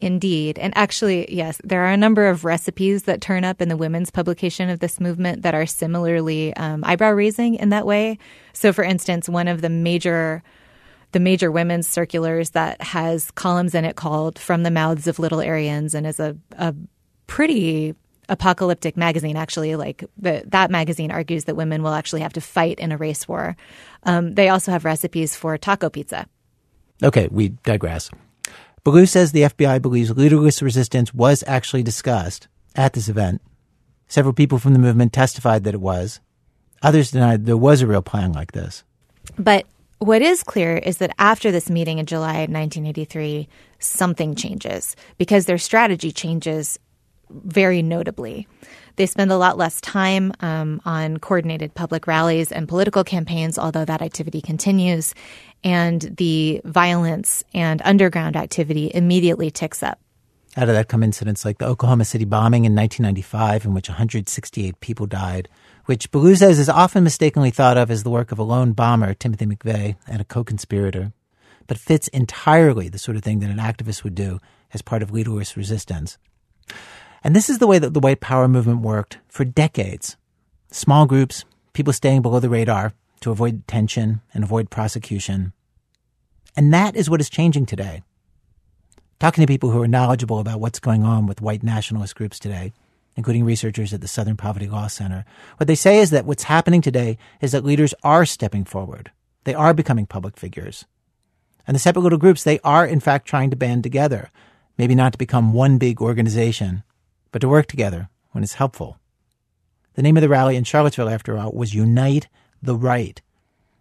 Indeed. 0.00 0.58
And 0.58 0.76
actually, 0.76 1.32
yes, 1.32 1.60
there 1.64 1.82
are 1.82 1.90
a 1.90 1.96
number 1.96 2.28
of 2.28 2.44
recipes 2.44 3.04
that 3.04 3.20
turn 3.20 3.42
up 3.42 3.62
in 3.62 3.68
the 3.68 3.76
women's 3.76 4.10
publication 4.10 4.68
of 4.68 4.80
this 4.80 5.00
movement 5.00 5.42
that 5.42 5.54
are 5.54 5.66
similarly 5.66 6.54
um, 6.56 6.84
eyebrow 6.84 7.10
raising 7.10 7.54
in 7.54 7.70
that 7.70 7.86
way. 7.86 8.18
So, 8.52 8.72
for 8.72 8.84
instance, 8.84 9.28
one 9.28 9.48
of 9.48 9.60
the 9.60 9.70
major 9.70 10.42
the 11.12 11.20
major 11.20 11.50
women's 11.50 11.88
circulars 11.88 12.50
that 12.50 12.82
has 12.82 13.30
columns 13.30 13.74
in 13.74 13.84
it 13.84 13.94
called 13.94 14.36
From 14.36 14.64
the 14.64 14.70
Mouths 14.70 15.06
of 15.06 15.20
Little 15.20 15.40
Aryans 15.40 15.94
and 15.94 16.08
is 16.08 16.18
a, 16.18 16.36
a 16.58 16.74
pretty 17.28 17.94
apocalyptic 18.28 18.96
magazine 18.96 19.36
actually 19.36 19.76
like 19.76 20.04
the, 20.16 20.42
that 20.46 20.70
magazine 20.70 21.10
argues 21.10 21.44
that 21.44 21.56
women 21.56 21.82
will 21.82 21.94
actually 21.94 22.20
have 22.20 22.32
to 22.32 22.40
fight 22.40 22.78
in 22.78 22.92
a 22.92 22.96
race 22.96 23.26
war 23.28 23.56
um, 24.04 24.34
they 24.34 24.48
also 24.48 24.72
have 24.72 24.84
recipes 24.84 25.34
for 25.34 25.56
taco 25.58 25.90
pizza 25.90 26.26
Okay, 27.02 27.28
we 27.30 27.48
digress. 27.64 28.10
Belew 28.84 29.06
says 29.06 29.32
the 29.32 29.42
FBI 29.42 29.80
believes 29.82 30.16
leaderless 30.16 30.62
resistance 30.62 31.12
was 31.12 31.42
actually 31.46 31.82
discussed 31.82 32.48
at 32.76 32.92
this 32.92 33.08
event. 33.08 33.40
Several 34.08 34.34
people 34.34 34.58
from 34.58 34.74
the 34.74 34.78
movement 34.78 35.12
testified 35.12 35.64
that 35.64 35.74
it 35.74 35.80
was. 35.80 36.20
Others 36.82 37.12
denied 37.12 37.46
there 37.46 37.56
was 37.56 37.80
a 37.80 37.86
real 37.86 38.02
plan 38.02 38.32
like 38.32 38.52
this. 38.52 38.84
But 39.38 39.66
what 39.98 40.20
is 40.20 40.42
clear 40.42 40.76
is 40.76 40.98
that 40.98 41.14
after 41.18 41.50
this 41.50 41.70
meeting 41.70 41.98
in 41.98 42.06
July 42.06 42.40
1983, 42.40 43.48
something 43.78 44.34
changes 44.34 44.94
because 45.16 45.46
their 45.46 45.58
strategy 45.58 46.12
changes 46.12 46.78
very 47.30 47.82
notably. 47.82 48.46
They 48.96 49.06
spend 49.06 49.32
a 49.32 49.36
lot 49.36 49.58
less 49.58 49.80
time 49.80 50.32
um, 50.40 50.80
on 50.84 51.18
coordinated 51.18 51.74
public 51.74 52.06
rallies 52.06 52.52
and 52.52 52.68
political 52.68 53.02
campaigns, 53.02 53.58
although 53.58 53.84
that 53.84 54.02
activity 54.02 54.40
continues. 54.40 55.14
And 55.64 56.00
the 56.00 56.60
violence 56.64 57.42
and 57.52 57.82
underground 57.84 58.36
activity 58.36 58.90
immediately 58.94 59.50
ticks 59.50 59.82
up. 59.82 59.98
Out 60.56 60.68
of 60.68 60.74
that 60.76 60.88
come 60.88 61.02
incidents 61.02 61.44
like 61.44 61.58
the 61.58 61.66
Oklahoma 61.66 62.04
City 62.04 62.24
bombing 62.24 62.64
in 62.64 62.76
1995, 62.76 63.64
in 63.64 63.74
which 63.74 63.88
168 63.88 64.78
people 64.78 65.06
died, 65.06 65.48
which 65.86 66.12
Belew 66.12 66.36
says 66.36 66.60
is 66.60 66.68
often 66.68 67.02
mistakenly 67.02 67.50
thought 67.50 67.76
of 67.76 67.90
as 67.90 68.04
the 68.04 68.10
work 68.10 68.30
of 68.30 68.38
a 68.38 68.44
lone 68.44 68.72
bomber, 68.72 69.14
Timothy 69.14 69.46
McVeigh, 69.46 69.96
and 70.06 70.20
a 70.20 70.24
co-conspirator, 70.24 71.12
but 71.66 71.78
fits 71.78 72.06
entirely 72.08 72.88
the 72.88 73.00
sort 73.00 73.16
of 73.16 73.24
thing 73.24 73.40
that 73.40 73.50
an 73.50 73.58
activist 73.58 74.04
would 74.04 74.14
do 74.14 74.38
as 74.72 74.80
part 74.80 75.02
of 75.02 75.10
leaderless 75.10 75.56
resistance. 75.56 76.18
And 77.24 77.34
this 77.34 77.48
is 77.48 77.58
the 77.58 77.66
way 77.66 77.78
that 77.78 77.94
the 77.94 78.00
white 78.00 78.20
power 78.20 78.46
movement 78.46 78.82
worked 78.82 79.18
for 79.28 79.46
decades. 79.46 80.18
Small 80.70 81.06
groups, 81.06 81.46
people 81.72 81.94
staying 81.94 82.20
below 82.20 82.38
the 82.38 82.50
radar 82.50 82.92
to 83.20 83.30
avoid 83.30 83.66
tension 83.66 84.20
and 84.34 84.44
avoid 84.44 84.68
prosecution. 84.68 85.54
And 86.54 86.72
that 86.74 86.94
is 86.94 87.08
what 87.08 87.22
is 87.22 87.30
changing 87.30 87.64
today. 87.64 88.02
Talking 89.18 89.40
to 89.40 89.50
people 89.50 89.70
who 89.70 89.80
are 89.80 89.88
knowledgeable 89.88 90.38
about 90.38 90.60
what's 90.60 90.78
going 90.78 91.02
on 91.02 91.26
with 91.26 91.40
white 91.40 91.62
nationalist 91.62 92.14
groups 92.14 92.38
today, 92.38 92.74
including 93.16 93.44
researchers 93.44 93.94
at 93.94 94.02
the 94.02 94.08
Southern 94.08 94.36
Poverty 94.36 94.68
Law 94.68 94.88
Center, 94.88 95.24
what 95.56 95.66
they 95.66 95.74
say 95.74 96.00
is 96.00 96.10
that 96.10 96.26
what's 96.26 96.42
happening 96.42 96.82
today 96.82 97.16
is 97.40 97.52
that 97.52 97.64
leaders 97.64 97.94
are 98.02 98.26
stepping 98.26 98.64
forward. 98.64 99.10
They 99.44 99.54
are 99.54 99.72
becoming 99.72 100.04
public 100.04 100.36
figures. 100.36 100.84
And 101.66 101.74
the 101.74 101.78
separate 101.78 102.02
little 102.02 102.18
groups, 102.18 102.44
they 102.44 102.60
are 102.60 102.84
in 102.84 103.00
fact 103.00 103.26
trying 103.26 103.48
to 103.48 103.56
band 103.56 103.82
together, 103.82 104.30
maybe 104.76 104.94
not 104.94 105.12
to 105.12 105.18
become 105.18 105.54
one 105.54 105.78
big 105.78 106.02
organization, 106.02 106.82
but 107.34 107.40
to 107.40 107.48
work 107.48 107.66
together 107.66 108.08
when 108.30 108.44
it's 108.44 108.54
helpful. 108.54 108.96
The 109.94 110.02
name 110.02 110.16
of 110.16 110.20
the 110.20 110.28
rally 110.28 110.54
in 110.54 110.62
Charlottesville, 110.62 111.08
after 111.08 111.36
all, 111.36 111.50
was 111.50 111.74
Unite 111.74 112.28
the 112.62 112.76
Right. 112.76 113.20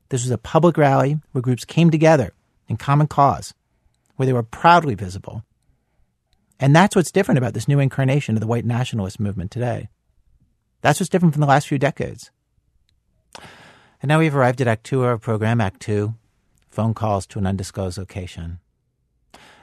This 0.10 0.24
was 0.24 0.32
a 0.32 0.40
public 0.40 0.76
rally 0.76 1.20
where 1.32 1.44
groups 1.44 1.64
came 1.64 1.92
together 1.92 2.34
in 2.68 2.78
common 2.78 3.06
cause, 3.06 3.54
where 4.16 4.26
they 4.26 4.34
were 4.34 4.42
proudly 4.42 4.96
visible. 4.96 5.44
And 6.60 6.76
that's 6.76 6.96
what's 6.96 7.12
different 7.12 7.38
about 7.38 7.54
this 7.54 7.68
new 7.68 7.78
incarnation 7.78 8.36
of 8.36 8.42
the 8.42 8.48
white 8.48 8.66
nationalist 8.66 9.20
movement 9.20 9.52
today. 9.52 9.88
That's 10.82 11.00
what's 11.00 11.12
different 11.12 11.36
from 11.36 11.42
the 11.42 11.48
last 11.48 11.68
few 11.68 11.78
decades. 11.78 12.32
And 14.02 14.10
now 14.10 14.18
we've 14.18 14.36
arrived 14.36 14.62
at 14.62 14.68
Act 14.68 14.84
Two 14.84 15.04
of 15.04 15.10
our 15.10 15.20
program, 15.20 15.62
Act 15.62 15.80
Two 15.80 16.16
phone 16.72 16.96
calls 16.96 17.28
to 17.28 17.38
an 17.38 17.46
undisclosed 17.46 18.00
location. 18.00 18.58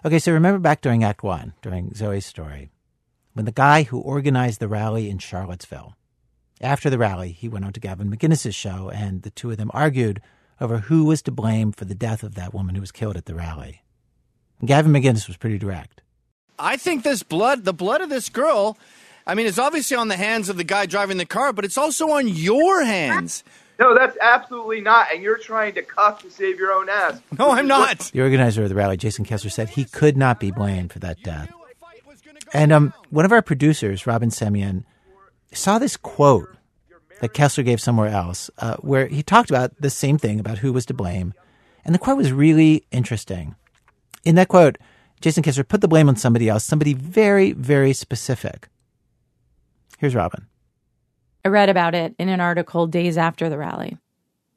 Okay, 0.04 0.20
so 0.20 0.30
remember 0.30 0.60
back 0.60 0.80
during 0.80 1.02
Act 1.02 1.24
One, 1.24 1.54
during 1.60 1.92
Zoe's 1.92 2.24
story, 2.24 2.70
when 3.32 3.44
the 3.44 3.52
guy 3.52 3.84
who 3.84 3.98
organized 3.98 4.60
the 4.60 4.68
rally 4.68 5.08
in 5.08 5.18
Charlottesville, 5.18 5.96
after 6.60 6.90
the 6.90 6.98
rally, 6.98 7.32
he 7.32 7.48
went 7.48 7.64
on 7.64 7.72
to 7.72 7.80
Gavin 7.80 8.10
McInnes's 8.10 8.54
show, 8.54 8.90
and 8.90 9.22
the 9.22 9.30
two 9.30 9.50
of 9.50 9.56
them 9.56 9.70
argued 9.72 10.20
over 10.60 10.78
who 10.78 11.04
was 11.04 11.22
to 11.22 11.30
blame 11.30 11.72
for 11.72 11.86
the 11.86 11.94
death 11.94 12.22
of 12.22 12.34
that 12.34 12.52
woman 12.52 12.74
who 12.74 12.80
was 12.80 12.92
killed 12.92 13.16
at 13.16 13.24
the 13.24 13.34
rally. 13.34 13.82
And 14.58 14.68
Gavin 14.68 14.92
McInnes 14.92 15.26
was 15.26 15.38
pretty 15.38 15.58
direct. 15.58 16.02
I 16.58 16.76
think 16.76 17.02
this 17.02 17.22
blood, 17.22 17.64
the 17.64 17.72
blood 17.72 18.02
of 18.02 18.10
this 18.10 18.28
girl, 18.28 18.76
I 19.26 19.34
mean, 19.34 19.46
it's 19.46 19.58
obviously 19.58 19.96
on 19.96 20.08
the 20.08 20.16
hands 20.16 20.48
of 20.50 20.58
the 20.58 20.64
guy 20.64 20.84
driving 20.84 21.16
the 21.16 21.24
car, 21.24 21.52
but 21.54 21.64
it's 21.64 21.78
also 21.78 22.10
on 22.10 22.28
your 22.28 22.84
hands. 22.84 23.42
No, 23.78 23.94
that's 23.94 24.18
absolutely 24.20 24.82
not. 24.82 25.06
And 25.10 25.22
you're 25.22 25.38
trying 25.38 25.72
to 25.74 25.82
cuff 25.82 26.20
to 26.22 26.30
save 26.30 26.58
your 26.58 26.72
own 26.72 26.90
ass. 26.90 27.18
No, 27.38 27.50
I'm 27.50 27.66
not. 27.66 28.10
The 28.12 28.20
organizer 28.20 28.62
of 28.62 28.68
the 28.68 28.74
rally, 28.74 28.98
Jason 28.98 29.24
Kessler, 29.24 29.48
said 29.48 29.70
he 29.70 29.86
could 29.86 30.18
not 30.18 30.38
be 30.38 30.50
blamed 30.50 30.92
for 30.92 30.98
that 30.98 31.22
death. 31.22 31.50
And 32.52 32.72
um, 32.72 32.92
one 33.10 33.24
of 33.24 33.32
our 33.32 33.42
producers, 33.42 34.06
Robyn 34.06 34.30
Semien, 34.30 34.84
saw 35.52 35.78
this 35.78 35.96
quote 35.96 36.48
that 37.20 37.34
Kessler 37.34 37.64
gave 37.64 37.80
somewhere 37.80 38.08
else, 38.08 38.50
uh, 38.58 38.76
where 38.76 39.06
he 39.06 39.22
talked 39.22 39.50
about 39.50 39.80
the 39.80 39.90
same 39.90 40.18
thing 40.18 40.40
about 40.40 40.58
who 40.58 40.72
was 40.72 40.86
to 40.86 40.94
blame. 40.94 41.34
And 41.84 41.94
the 41.94 41.98
quote 41.98 42.16
was 42.16 42.32
really 42.32 42.84
interesting. 42.90 43.54
In 44.24 44.34
that 44.34 44.48
quote, 44.48 44.78
Jason 45.20 45.42
Kessler 45.42 45.64
put 45.64 45.80
the 45.80 45.88
blame 45.88 46.08
on 46.08 46.16
somebody 46.16 46.48
else, 46.48 46.64
somebody 46.64 46.94
very, 46.94 47.52
very 47.52 47.92
specific. 47.92 48.68
Here's 49.98 50.14
Robyn. 50.14 50.46
I 51.44 51.48
read 51.48 51.68
about 51.68 51.94
it 51.94 52.14
in 52.18 52.28
an 52.28 52.40
article 52.40 52.86
days 52.86 53.18
after 53.18 53.48
the 53.48 53.58
rally. 53.58 53.98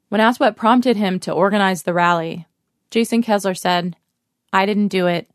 When 0.08 0.20
asked 0.20 0.40
what 0.40 0.56
prompted 0.56 0.96
him 0.96 1.18
to 1.20 1.32
organize 1.32 1.82
the 1.82 1.94
rally, 1.94 2.46
Jason 2.90 3.22
Kessler 3.22 3.54
said, 3.54 3.96
I 4.52 4.66
didn't 4.66 4.88
do 4.88 5.06
it. 5.06 5.30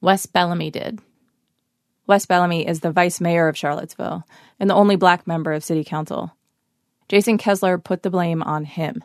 Wes 0.00 0.26
Bellamy 0.26 0.70
did. 0.70 1.00
Wes 2.06 2.26
Bellamy 2.26 2.66
is 2.66 2.80
the 2.80 2.90
vice 2.90 3.20
mayor 3.20 3.48
of 3.48 3.56
Charlottesville 3.56 4.24
and 4.58 4.68
the 4.68 4.74
only 4.74 4.96
black 4.96 5.26
member 5.26 5.52
of 5.52 5.64
city 5.64 5.84
council. 5.84 6.36
Jason 7.08 7.38
Kessler 7.38 7.78
put 7.78 8.02
the 8.02 8.10
blame 8.10 8.42
on 8.42 8.64
him. 8.64 9.04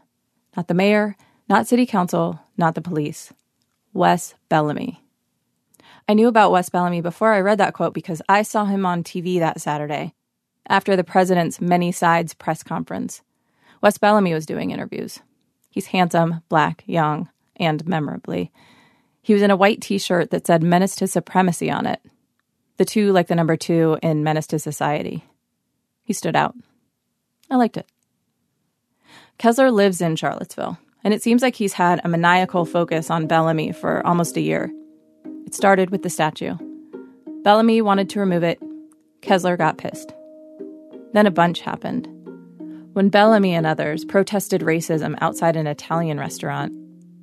Not 0.56 0.68
the 0.68 0.74
mayor, 0.74 1.16
not 1.48 1.68
city 1.68 1.86
council, 1.86 2.40
not 2.58 2.76
the 2.76 2.82
police. 2.82 3.32
Wes 3.94 4.36
Bellamy. 4.50 5.02
I 6.10 6.14
knew 6.14 6.28
about 6.28 6.52
Wes 6.52 6.70
Bellamy 6.70 7.02
before 7.02 7.34
I 7.34 7.42
read 7.42 7.58
that 7.58 7.74
quote 7.74 7.94
because 7.94 8.22
I 8.30 8.42
saw 8.42 8.66
him 8.66 8.86
on 8.86 9.04
TV 9.04 9.40
that 9.40 9.62
Saturday 9.62 10.14
after 10.70 10.96
the 10.96 11.04
president's 11.04 11.62
Many 11.62 11.92
Sides 11.92 12.34
press 12.34 12.64
conference. 12.64 13.22
Wes 13.82 13.98
Bellamy 13.98 14.34
was 14.34 14.46
doing 14.46 14.72
interviews. 14.72 15.20
He's 15.70 15.88
handsome, 15.88 16.42
black, 16.50 16.84
young, 16.88 17.30
and 17.58 17.88
memorably. 17.88 18.52
He 19.22 19.34
was 19.34 19.42
in 19.42 19.52
a 19.52 19.56
white 19.56 19.82
t 19.82 19.98
shirt 19.98 20.32
that 20.32 20.48
said 20.48 20.64
Menace 20.64 20.96
to 20.98 21.08
Supremacy 21.08 21.70
on 21.70 21.86
it. 21.86 22.02
The 22.78 22.86
two 22.86 23.12
like 23.12 23.28
the 23.28 23.36
number 23.36 23.58
two 23.58 23.98
in 24.02 24.24
Menace 24.24 24.48
to 24.48 24.60
Society. 24.60 25.26
He 26.04 26.14
stood 26.14 26.36
out. 26.36 26.56
I 27.50 27.56
liked 27.56 27.78
it. 27.78 27.88
Kessler 29.38 29.72
lives 29.72 30.02
in 30.02 30.16
Charlottesville, 30.16 30.78
and 31.04 31.14
it 31.14 31.22
seems 31.22 31.42
like 31.42 31.56
he's 31.56 31.74
had 31.74 32.02
a 32.04 32.08
maniacal 32.08 32.66
focus 32.66 33.10
on 33.10 33.28
Bellamy 33.28 33.72
for 33.72 34.06
almost 34.06 34.38
a 34.38 34.42
year. 34.42 34.72
It 35.46 35.54
started 35.54 35.90
with 35.90 36.04
the 36.04 36.10
statue. 36.10 36.56
Bellamy 37.44 37.82
wanted 37.82 38.10
to 38.12 38.20
remove 38.20 38.44
it. 38.44 38.62
Kessler 39.22 39.58
got 39.58 39.78
pissed. 39.78 40.14
Then 41.14 41.28
a 41.28 41.32
bunch 41.32 41.62
happened. 41.62 42.08
When 42.94 43.10
Bellamy 43.10 43.54
and 43.54 43.66
others 43.66 44.06
protested 44.06 44.62
racism 44.62 45.18
outside 45.22 45.56
an 45.56 45.68
Italian 45.68 46.20
restaurant, 46.20 46.74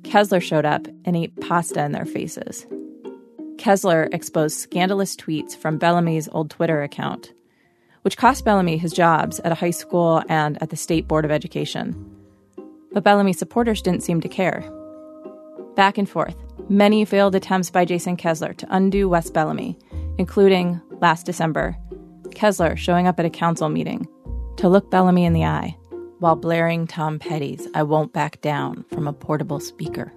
Kessler 0.03 0.39
showed 0.39 0.65
up 0.65 0.87
and 1.03 1.15
ate 1.15 1.39
pasta 1.41 1.83
in 1.83 1.91
their 1.91 2.05
faces. 2.05 2.65
Kessler 3.57 4.09
exposed 4.11 4.57
scandalous 4.59 5.15
tweets 5.15 5.55
from 5.55 5.77
Bellamy's 5.77 6.29
old 6.31 6.49
Twitter 6.49 6.83
account, 6.83 7.33
which 8.01 8.17
cost 8.17 8.45
Bellamy 8.45 8.77
his 8.77 8.93
jobs 8.93 9.39
at 9.39 9.51
a 9.51 9.55
high 9.55 9.71
school 9.71 10.23
and 10.29 10.61
at 10.61 10.69
the 10.69 10.75
State 10.75 11.07
Board 11.07 11.25
of 11.25 11.31
Education. 11.31 11.95
But 12.91 13.03
Bellamy 13.03 13.33
supporters 13.33 13.81
didn't 13.81 14.03
seem 14.03 14.21
to 14.21 14.29
care. 14.29 14.63
Back 15.75 15.97
and 15.97 16.09
forth, 16.09 16.35
many 16.69 17.03
failed 17.05 17.35
attempts 17.35 17.69
by 17.69 17.85
Jason 17.85 18.15
Kessler 18.17 18.53
to 18.53 18.67
undo 18.69 19.09
Wes 19.09 19.29
Bellamy, 19.29 19.77
including, 20.17 20.79
last 21.01 21.25
December, 21.25 21.75
Kessler 22.33 22.75
showing 22.75 23.07
up 23.07 23.19
at 23.19 23.25
a 23.25 23.29
council 23.29 23.69
meeting 23.69 24.07
to 24.57 24.69
look 24.69 24.89
Bellamy 24.91 25.25
in 25.25 25.33
the 25.33 25.45
eye 25.45 25.75
while 26.19 26.35
blaring 26.35 26.87
Tom 26.87 27.19
Petty's 27.19 27.67
I 27.73 27.83
Won't 27.83 28.13
Back 28.13 28.41
Down 28.41 28.85
from 28.93 29.07
a 29.07 29.13
portable 29.13 29.59
speaker. 29.59 30.13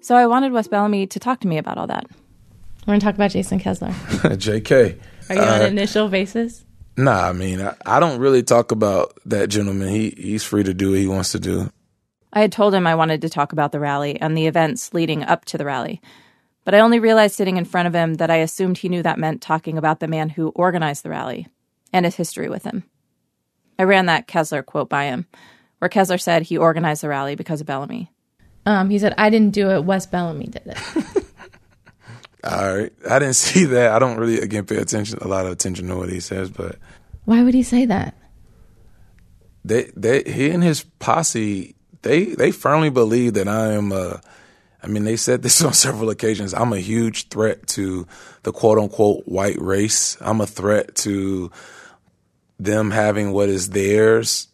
So 0.00 0.16
I 0.16 0.26
wanted 0.26 0.52
Wes 0.52 0.68
Bellamy 0.68 1.06
to 1.08 1.18
talk 1.20 1.40
to 1.40 1.48
me 1.48 1.58
about 1.58 1.78
all 1.78 1.86
that. 1.88 2.06
We're 2.86 2.92
going 2.92 3.00
to 3.00 3.04
talk 3.04 3.14
about 3.14 3.30
Jason 3.30 3.58
Kessler. 3.58 3.88
JK. 3.90 4.98
Are 5.28 5.34
you 5.34 5.40
on 5.42 5.48
Uh, 5.48 5.52
an 5.64 5.66
initial 5.72 6.08
basis? 6.08 6.64
Nah, 6.96 7.28
I 7.28 7.32
mean, 7.32 7.60
I, 7.60 7.74
I 7.84 8.00
don't 8.00 8.18
really 8.18 8.42
talk 8.42 8.72
about 8.72 9.18
that 9.26 9.48
gentleman. 9.50 9.88
He 9.88 10.10
he's 10.16 10.42
free 10.42 10.64
to 10.64 10.74
do 10.74 10.90
what 10.90 10.98
he 10.98 11.06
wants 11.06 11.32
to 11.32 11.38
do. 11.38 11.70
I 12.32 12.40
had 12.40 12.52
told 12.52 12.74
him 12.74 12.86
I 12.86 12.94
wanted 12.94 13.20
to 13.22 13.28
talk 13.28 13.52
about 13.52 13.72
the 13.72 13.80
rally 13.80 14.20
and 14.20 14.36
the 14.36 14.46
events 14.46 14.92
leading 14.94 15.22
up 15.22 15.44
to 15.46 15.58
the 15.58 15.64
rally. 15.64 16.00
But 16.64 16.74
I 16.74 16.80
only 16.80 16.98
realized 16.98 17.34
sitting 17.36 17.56
in 17.56 17.64
front 17.64 17.88
of 17.88 17.94
him 17.94 18.14
that 18.14 18.30
I 18.30 18.36
assumed 18.36 18.78
he 18.78 18.88
knew 18.88 19.02
that 19.02 19.18
meant 19.18 19.40
talking 19.40 19.78
about 19.78 20.00
the 20.00 20.08
man 20.08 20.28
who 20.30 20.48
organized 20.54 21.02
the 21.04 21.10
rally 21.10 21.46
and 21.92 22.04
his 22.04 22.16
history 22.16 22.48
with 22.48 22.64
him. 22.64 22.84
I 23.78 23.84
ran 23.84 24.06
that 24.06 24.26
Kessler 24.26 24.62
quote 24.62 24.88
by 24.90 25.04
him, 25.04 25.26
where 25.78 25.88
Kessler 25.88 26.18
said 26.18 26.42
he 26.42 26.58
organized 26.58 27.02
the 27.02 27.08
rally 27.08 27.34
because 27.36 27.60
of 27.60 27.66
Bellamy. 27.66 28.10
Um, 28.68 28.90
he 28.90 28.98
said, 28.98 29.14
I 29.16 29.30
didn't 29.30 29.54
do 29.54 29.70
it, 29.70 29.82
Wes 29.84 30.04
Bellamy 30.06 30.48
did 30.48 30.62
it. 30.66 30.78
All 32.44 32.76
right, 32.76 32.92
I 33.08 33.18
didn't 33.18 33.36
see 33.48 33.64
that. 33.64 33.92
I 33.92 33.98
don't 33.98 34.18
really 34.18 34.40
again 34.40 34.66
pay 34.66 34.76
attention 34.76 35.18
a 35.22 35.26
lot 35.28 35.46
of 35.46 35.52
attention 35.52 35.88
to 35.88 35.96
what 35.96 36.10
he 36.10 36.20
says, 36.20 36.50
but 36.50 36.76
Why 37.24 37.42
would 37.42 37.54
he 37.54 37.62
say 37.62 37.86
that? 37.86 38.14
they 39.64 39.90
they 39.96 40.22
he 40.22 40.50
and 40.50 40.62
his 40.62 40.84
posse 40.98 41.74
they 42.02 42.26
they 42.26 42.50
firmly 42.50 42.90
believe 42.90 43.34
that 43.34 43.48
I 43.48 43.72
am 43.72 43.90
a. 43.92 44.20
I 44.82 44.86
mean, 44.86 45.04
they 45.04 45.16
said 45.16 45.42
this 45.42 45.62
on 45.68 45.72
several 45.72 46.10
occasions. 46.10 46.52
I'm 46.52 46.72
a 46.74 46.78
huge 46.78 47.28
threat 47.28 47.66
to 47.68 48.06
the 48.42 48.52
quote 48.52 48.78
unquote 48.78 49.24
white 49.26 49.60
race. 49.60 50.16
I'm 50.20 50.40
a 50.42 50.46
threat 50.46 50.94
to 50.96 51.50
them 52.60 52.90
having 52.90 53.32
what 53.32 53.48
is 53.48 53.70
theirs. 53.70 54.46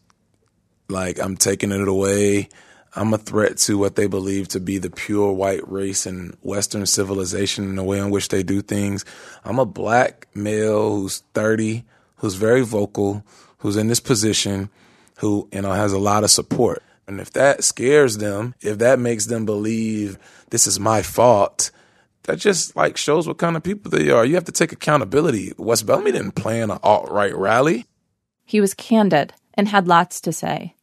Like 0.88 1.18
I'm 1.18 1.36
taking 1.36 1.72
it 1.72 1.88
away. 1.88 2.48
I'm 2.96 3.12
a 3.12 3.18
threat 3.18 3.58
to 3.58 3.76
what 3.76 3.96
they 3.96 4.06
believe 4.06 4.48
to 4.48 4.60
be 4.60 4.78
the 4.78 4.90
pure 4.90 5.32
white 5.32 5.68
race 5.70 6.06
and 6.06 6.36
Western 6.42 6.86
civilization 6.86 7.64
and 7.64 7.78
the 7.78 7.82
way 7.82 7.98
in 7.98 8.10
which 8.10 8.28
they 8.28 8.42
do 8.42 8.62
things. 8.62 9.04
I'm 9.44 9.58
a 9.58 9.66
black 9.66 10.28
male 10.34 10.96
who's 10.96 11.24
30, 11.34 11.84
who's 12.16 12.34
very 12.34 12.62
vocal, 12.62 13.24
who's 13.58 13.76
in 13.76 13.88
this 13.88 14.00
position, 14.00 14.70
who, 15.18 15.48
you 15.52 15.62
know, 15.62 15.72
has 15.72 15.92
a 15.92 15.98
lot 15.98 16.22
of 16.22 16.30
support. 16.30 16.82
And 17.06 17.20
if 17.20 17.32
that 17.32 17.64
scares 17.64 18.18
them, 18.18 18.54
if 18.60 18.78
that 18.78 18.98
makes 18.98 19.26
them 19.26 19.44
believe 19.44 20.16
this 20.50 20.66
is 20.66 20.78
my 20.78 21.02
fault, 21.02 21.70
that 22.24 22.38
just 22.38 22.76
like 22.76 22.96
shows 22.96 23.26
what 23.26 23.38
kind 23.38 23.56
of 23.56 23.62
people 23.62 23.90
they 23.90 24.10
are. 24.10 24.24
You 24.24 24.34
have 24.36 24.44
to 24.44 24.52
take 24.52 24.72
accountability. 24.72 25.52
Wes 25.58 25.82
Bellamy 25.82 26.12
didn't 26.12 26.32
plan 26.32 26.70
an 26.70 26.78
alt 26.82 27.10
right 27.10 27.36
rally. 27.36 27.86
He 28.44 28.60
was 28.60 28.74
candid 28.74 29.34
and 29.54 29.68
had 29.68 29.88
lots 29.88 30.20
to 30.22 30.32
say. 30.32 30.73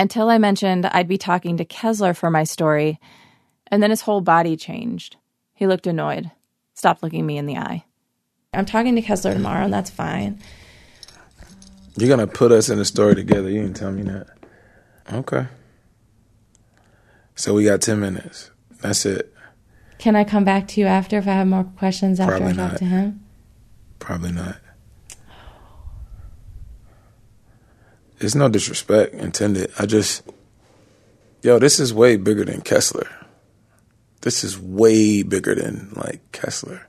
Until 0.00 0.30
I 0.30 0.38
mentioned 0.38 0.86
I'd 0.86 1.08
be 1.08 1.18
talking 1.18 1.58
to 1.58 1.64
Kessler 1.66 2.14
for 2.14 2.30
my 2.30 2.42
story, 2.42 2.98
and 3.66 3.82
then 3.82 3.90
his 3.90 4.00
whole 4.00 4.22
body 4.22 4.56
changed. 4.56 5.16
He 5.52 5.66
looked 5.66 5.86
annoyed, 5.86 6.30
stopped 6.72 7.02
looking 7.02 7.26
me 7.26 7.36
in 7.36 7.44
the 7.44 7.58
eye. 7.58 7.84
I'm 8.54 8.64
talking 8.64 8.94
to 8.96 9.02
Kessler 9.02 9.34
tomorrow, 9.34 9.64
and 9.64 9.74
that's 9.74 9.90
fine. 9.90 10.40
You're 11.98 12.08
gonna 12.08 12.26
put 12.26 12.50
us 12.50 12.70
in 12.70 12.78
a 12.78 12.84
story 12.86 13.14
together. 13.14 13.50
You 13.50 13.60
didn't 13.60 13.76
tell 13.76 13.92
me 13.92 14.00
that. 14.04 14.28
Okay. 15.12 15.46
So 17.34 17.52
we 17.52 17.64
got 17.64 17.82
ten 17.82 18.00
minutes. 18.00 18.50
That's 18.80 19.04
it. 19.04 19.34
Can 19.98 20.16
I 20.16 20.24
come 20.24 20.44
back 20.44 20.66
to 20.68 20.80
you 20.80 20.86
after 20.86 21.18
if 21.18 21.28
I 21.28 21.32
have 21.32 21.46
more 21.46 21.64
questions 21.64 22.18
after 22.20 22.38
Probably 22.38 22.54
I 22.54 22.56
talk 22.56 22.72
not. 22.72 22.78
to 22.78 22.84
him? 22.86 23.22
Probably 23.98 24.32
not. 24.32 24.56
It's 28.20 28.34
no 28.34 28.48
disrespect 28.48 29.14
intended. 29.14 29.72
I 29.78 29.86
just, 29.86 30.22
yo, 31.42 31.58
this 31.58 31.80
is 31.80 31.94
way 31.94 32.16
bigger 32.16 32.44
than 32.44 32.60
Kessler. 32.60 33.08
This 34.20 34.44
is 34.44 34.58
way 34.58 35.22
bigger 35.22 35.54
than 35.54 35.92
like 35.96 36.20
Kessler. 36.30 36.86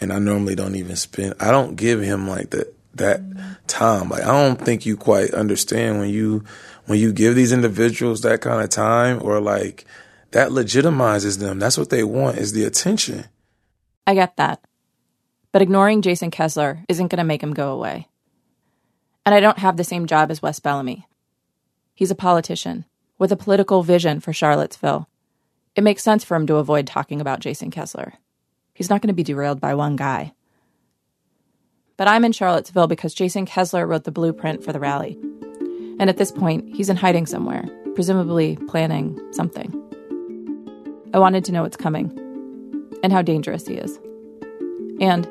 And 0.00 0.12
I 0.12 0.18
normally 0.20 0.54
don't 0.54 0.76
even 0.76 0.94
spend, 0.94 1.34
I 1.40 1.50
don't 1.50 1.74
give 1.74 2.00
him 2.00 2.28
like 2.28 2.50
that, 2.50 2.72
that 2.94 3.20
time. 3.66 4.08
Like, 4.08 4.22
I 4.22 4.26
don't 4.26 4.60
think 4.60 4.86
you 4.86 4.96
quite 4.96 5.34
understand 5.34 5.98
when 5.98 6.10
you, 6.10 6.44
when 6.84 7.00
you 7.00 7.12
give 7.12 7.34
these 7.34 7.52
individuals 7.52 8.20
that 8.20 8.40
kind 8.40 8.62
of 8.62 8.70
time 8.70 9.18
or 9.22 9.40
like 9.40 9.84
that 10.30 10.50
legitimizes 10.50 11.38
them. 11.38 11.58
That's 11.58 11.78
what 11.78 11.90
they 11.90 12.04
want 12.04 12.38
is 12.38 12.52
the 12.52 12.64
attention. 12.64 13.24
I 14.06 14.14
get 14.14 14.36
that. 14.36 14.60
But 15.50 15.62
ignoring 15.62 16.02
Jason 16.02 16.30
Kessler 16.30 16.84
isn't 16.88 17.08
going 17.08 17.18
to 17.18 17.24
make 17.24 17.42
him 17.42 17.54
go 17.54 17.72
away. 17.72 18.06
And 19.26 19.34
I 19.34 19.40
don't 19.40 19.58
have 19.58 19.76
the 19.76 19.84
same 19.84 20.06
job 20.06 20.30
as 20.30 20.40
Wes 20.40 20.60
Bellamy. 20.60 21.04
He's 21.94 22.12
a 22.12 22.14
politician 22.14 22.84
with 23.18 23.32
a 23.32 23.36
political 23.36 23.82
vision 23.82 24.20
for 24.20 24.32
Charlottesville. 24.32 25.08
It 25.74 25.82
makes 25.82 26.04
sense 26.04 26.22
for 26.22 26.36
him 26.36 26.46
to 26.46 26.56
avoid 26.56 26.86
talking 26.86 27.20
about 27.20 27.40
Jason 27.40 27.72
Kessler. 27.72 28.14
He's 28.72 28.88
not 28.88 29.02
going 29.02 29.08
to 29.08 29.14
be 29.14 29.24
derailed 29.24 29.60
by 29.60 29.74
one 29.74 29.96
guy. 29.96 30.32
But 31.96 32.06
I'm 32.06 32.24
in 32.24 32.30
Charlottesville 32.30 32.86
because 32.86 33.14
Jason 33.14 33.46
Kessler 33.46 33.84
wrote 33.84 34.04
the 34.04 34.12
blueprint 34.12 34.62
for 34.62 34.72
the 34.72 34.78
rally. 34.78 35.18
And 35.98 36.08
at 36.08 36.18
this 36.18 36.30
point, 36.30 36.76
he's 36.76 36.88
in 36.88 36.96
hiding 36.96 37.26
somewhere, 37.26 37.64
presumably 37.94 38.56
planning 38.68 39.18
something. 39.32 39.72
I 41.12 41.18
wanted 41.18 41.44
to 41.46 41.52
know 41.52 41.62
what's 41.62 41.76
coming 41.76 42.16
and 43.02 43.12
how 43.12 43.22
dangerous 43.22 43.66
he 43.66 43.74
is. 43.74 43.98
And 45.00 45.26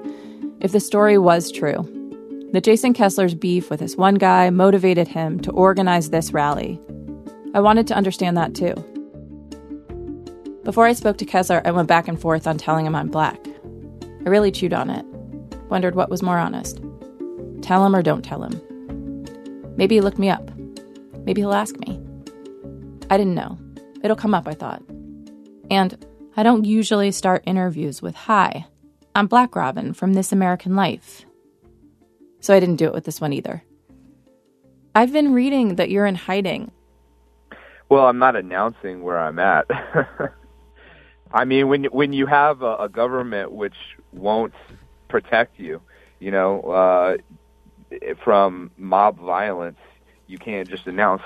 if 0.60 0.74
the 0.74 0.82
story 0.82 1.18
was 1.18 1.50
true, 1.50 1.88
that 2.56 2.64
Jason 2.64 2.94
Kessler's 2.94 3.36
beef 3.36 3.70
with 3.70 3.82
this 3.82 3.98
one 3.98 4.16
guy 4.16 4.50
motivated 4.50 5.10
him 5.10 5.42
to 5.42 5.52
organize 5.52 6.10
this 6.10 6.32
rally, 6.32 6.80
I 7.54 7.60
wanted 7.60 7.86
to 7.88 7.96
understand 7.96 8.38
that 8.38 8.56
too. 8.56 8.74
Before 10.64 10.86
I 10.86 10.94
spoke 10.94 11.18
to 11.18 11.26
Kessler, 11.26 11.62
I 11.66 11.72
went 11.72 11.90
back 11.90 12.08
and 12.08 12.20
forth 12.20 12.48
on 12.48 12.58
telling 12.58 12.86
him 12.86 12.96
I'm 12.96 13.10
black. 13.10 13.40
I 14.26 14.30
really 14.30 14.52
chewed 14.52 14.74
on 14.74 14.90
it, 14.90 15.06
wondered 15.70 15.96
what 15.96 16.10
was 16.10 16.24
more 16.24 16.40
honest. 16.40 16.82
Tell 17.62 17.86
him 17.86 17.94
or 17.94 18.02
don't 18.02 18.24
tell 18.24 18.42
him. 18.42 19.74
Maybe 19.76 19.96
he'll 19.96 20.06
look 20.06 20.18
me 20.18 20.30
up. 20.30 20.50
Maybe 21.26 21.42
he'll 21.42 21.54
ask 21.54 21.78
me. 21.80 22.00
I 23.10 23.18
didn't 23.18 23.36
know. 23.36 23.60
It'll 24.02 24.16
come 24.16 24.34
up, 24.34 24.48
I 24.48 24.54
thought. 24.54 24.82
And 25.70 26.06
I 26.38 26.44
don't 26.44 26.64
usually 26.64 27.12
start 27.12 27.44
interviews 27.46 28.02
with 28.02 28.16
Hi, 28.16 28.66
I'm 29.14 29.28
Black 29.28 29.56
Robyn 29.56 29.94
from 29.94 30.14
This 30.14 30.32
American 30.32 30.76
Life. 30.76 31.26
So 32.46 32.54
I 32.54 32.60
didn't 32.60 32.76
do 32.76 32.86
it 32.86 32.94
with 32.94 33.06
this 33.06 33.20
one 33.20 33.34
either. 33.34 33.64
I've 34.94 35.12
been 35.12 35.34
reading 35.34 35.78
that 35.78 35.90
you're 35.90 36.06
in 36.06 36.14
hiding. 36.14 36.70
Well, 37.90 38.06
I'm 38.06 38.20
not 38.20 38.36
announcing 38.36 39.02
where 39.02 39.18
I'm 39.18 39.40
at. 39.40 39.66
I 41.34 41.44
mean, 41.46 41.70
when 41.70 41.86
when 41.86 42.14
you 42.14 42.28
have 42.28 42.62
a, 42.62 42.76
a 42.76 42.88
government 42.88 43.52
which 43.52 43.74
won't 44.14 44.54
protect 45.08 45.60
you, 45.60 45.82
you 46.20 46.30
know, 46.30 46.62
uh, 46.62 47.18
from 48.24 48.70
mob 48.78 49.18
violence, 49.18 49.80
you 50.28 50.38
can't 50.38 50.70
just 50.70 50.86
announce 50.86 51.24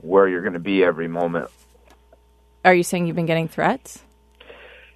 where 0.00 0.26
you're 0.26 0.42
going 0.42 0.54
to 0.54 0.58
be 0.58 0.82
every 0.82 1.06
moment. 1.06 1.48
Are 2.64 2.74
you 2.74 2.82
saying 2.82 3.06
you've 3.06 3.14
been 3.14 3.24
getting 3.26 3.46
threats? 3.46 4.02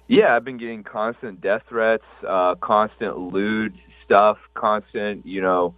Yeah, 0.09 0.35
I've 0.35 0.43
been 0.43 0.57
getting 0.57 0.83
constant 0.83 1.39
death 1.39 1.63
threats, 1.69 2.03
uh, 2.27 2.55
constant 2.55 3.17
lewd 3.17 3.73
stuff, 4.05 4.37
constant, 4.53 5.25
you 5.25 5.41
know, 5.41 5.73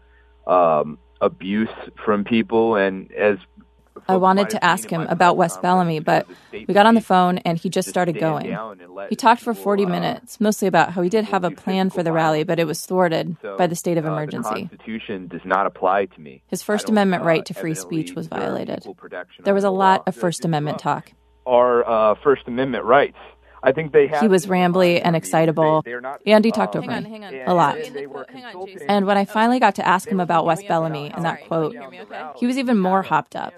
um, 0.45 0.97
abuse 1.21 1.69
from 2.03 2.23
people. 2.23 2.75
And 2.75 3.11
as 3.13 3.37
I 4.07 4.17
wanted 4.17 4.49
to 4.51 4.63
ask 4.63 4.89
him 4.89 5.01
about 5.01 5.37
Wes 5.37 5.57
Bellamy, 5.57 5.99
but 5.99 6.27
we 6.51 6.73
got 6.73 6.85
on 6.85 6.95
the 6.95 7.01
phone 7.01 7.39
and 7.39 7.57
he 7.57 7.69
just 7.69 7.89
started 7.89 8.19
going. 8.19 8.55
He 9.09 9.15
talked 9.15 9.41
for 9.41 9.53
40 9.53 9.85
minutes, 9.85 10.39
mostly 10.39 10.67
about 10.67 10.91
how 10.93 11.01
he 11.01 11.09
did 11.09 11.25
have 11.25 11.43
a 11.43 11.51
plan 11.51 11.89
for 11.89 12.03
the 12.03 12.11
rally, 12.11 12.43
but 12.43 12.59
it 12.59 12.65
was 12.65 12.85
thwarted 12.85 13.35
by 13.57 13.67
the 13.67 13.75
state 13.75 13.97
of 13.97 14.05
Uh, 14.05 14.09
the 14.09 14.13
emergency. 14.13 14.67
Constitution 14.67 15.27
does 15.27 15.41
not 15.43 15.65
apply 15.65 16.05
to 16.05 16.21
me. 16.21 16.41
His 16.47 16.61
First 16.63 16.89
Amendment 16.89 17.23
right 17.23 17.45
to 17.45 17.53
free 17.53 17.73
speech 17.73 18.13
was 18.13 18.27
violated. 18.27 18.85
There 19.43 19.53
was 19.53 19.63
a 19.63 19.71
lot 19.71 20.03
of 20.07 20.15
First 20.15 20.45
Amendment 20.45 20.79
talk. 20.79 21.11
Our 21.45 21.87
uh, 21.87 22.15
First 22.23 22.47
Amendment 22.47 22.83
rights. 22.83 23.17
I 23.63 23.71
think 23.71 23.91
they 23.91 24.07
have. 24.07 24.21
He 24.21 24.27
was 24.27 24.45
rambly 24.45 25.01
and 25.03 25.15
excitable, 25.15 25.83
and 26.25 26.45
he 26.45 26.51
talked 26.51 26.75
over 26.75 26.89
Hang 26.91 27.05
on, 27.05 27.11
me 27.11 27.19
hang 27.19 27.23
on. 27.25 27.47
a 27.47 27.53
lot. 27.53 27.77
And 27.77 27.95
they 27.95 28.07
were 28.07 28.23
consulting- 28.25 28.81
And 28.87 29.05
when 29.05 29.17
I 29.17 29.25
finally 29.25 29.59
got 29.59 29.75
to 29.75 29.87
ask 29.87 30.07
him 30.07 30.19
about 30.19 30.45
Wes 30.45 30.63
Bellamy 30.63 31.11
and 31.13 31.25
that 31.25 31.45
quote, 31.47 31.75
he 32.37 32.45
was 32.45 32.57
even 32.57 32.77
more 32.79 33.01
hopped 33.01 33.35
up. 33.35 33.53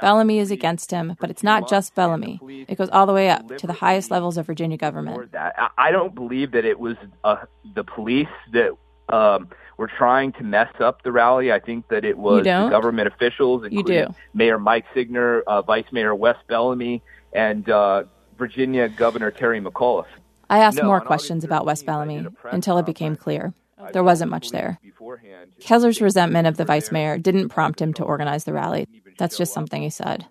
Bellamy 0.00 0.38
is 0.38 0.50
against 0.50 0.90
him, 0.90 1.16
but 1.20 1.30
it's 1.30 1.42
not 1.42 1.68
just 1.68 1.94
Bellamy. 1.94 2.40
It 2.68 2.76
goes 2.78 2.88
all 2.90 3.06
the 3.06 3.12
way 3.12 3.28
up 3.30 3.56
to 3.58 3.66
the 3.66 3.72
highest 3.74 4.10
levels 4.10 4.36
of 4.36 4.46
Virginia 4.46 4.76
government. 4.76 5.32
that. 5.32 5.54
I 5.58 5.68
I 5.88 5.90
don't 5.90 6.14
believe 6.14 6.52
that 6.52 6.64
it 6.64 6.78
was 6.80 6.96
uh, 7.22 7.36
the 7.74 7.84
police 7.84 8.28
that 8.52 8.70
um, 9.08 9.48
were 9.76 9.86
trying 9.86 10.32
to 10.32 10.42
mess 10.42 10.68
up 10.80 11.02
the 11.02 11.12
rally. 11.12 11.52
I 11.52 11.60
think 11.60 11.88
that 11.88 12.04
it 12.04 12.18
was 12.18 12.42
the 12.44 12.68
government 12.70 13.06
officials, 13.08 13.62
You 13.62 13.78
including 13.80 14.06
do. 14.08 14.14
Mayor 14.34 14.58
Mike 14.58 14.84
Signer, 14.94 15.42
uh, 15.42 15.62
Vice 15.62 15.84
Mayor 15.92 16.14
Wes 16.14 16.36
Bellamy, 16.48 17.02
and 17.32 17.68
uh, 17.68 18.04
Virginia 18.36 18.88
Governor 18.88 19.30
Terry 19.30 19.60
McAuliffe. 19.60 20.06
I 20.48 20.58
asked 20.58 20.78
No, 20.78 20.84
more 20.84 21.00
questions 21.00 21.44
about 21.44 21.66
Wes 21.66 21.82
Bellamy 21.82 22.26
until 22.44 22.78
it 22.78 22.86
became 22.86 23.16
clear. 23.16 23.52
There 23.92 24.04
wasn't 24.04 24.30
much 24.30 24.50
there. 24.50 24.78
Kessler's 25.60 26.00
resentment 26.00 26.46
of 26.46 26.56
the 26.56 26.64
vice 26.64 26.90
mayor 26.90 27.18
didn't 27.18 27.50
prompt 27.50 27.80
him 27.80 27.92
to 27.94 28.04
organize 28.04 28.44
the 28.44 28.52
rally. 28.52 28.86
That's 29.18 29.36
just 29.36 29.52
something 29.52 29.82
he 29.82 29.90
said. 29.90 30.26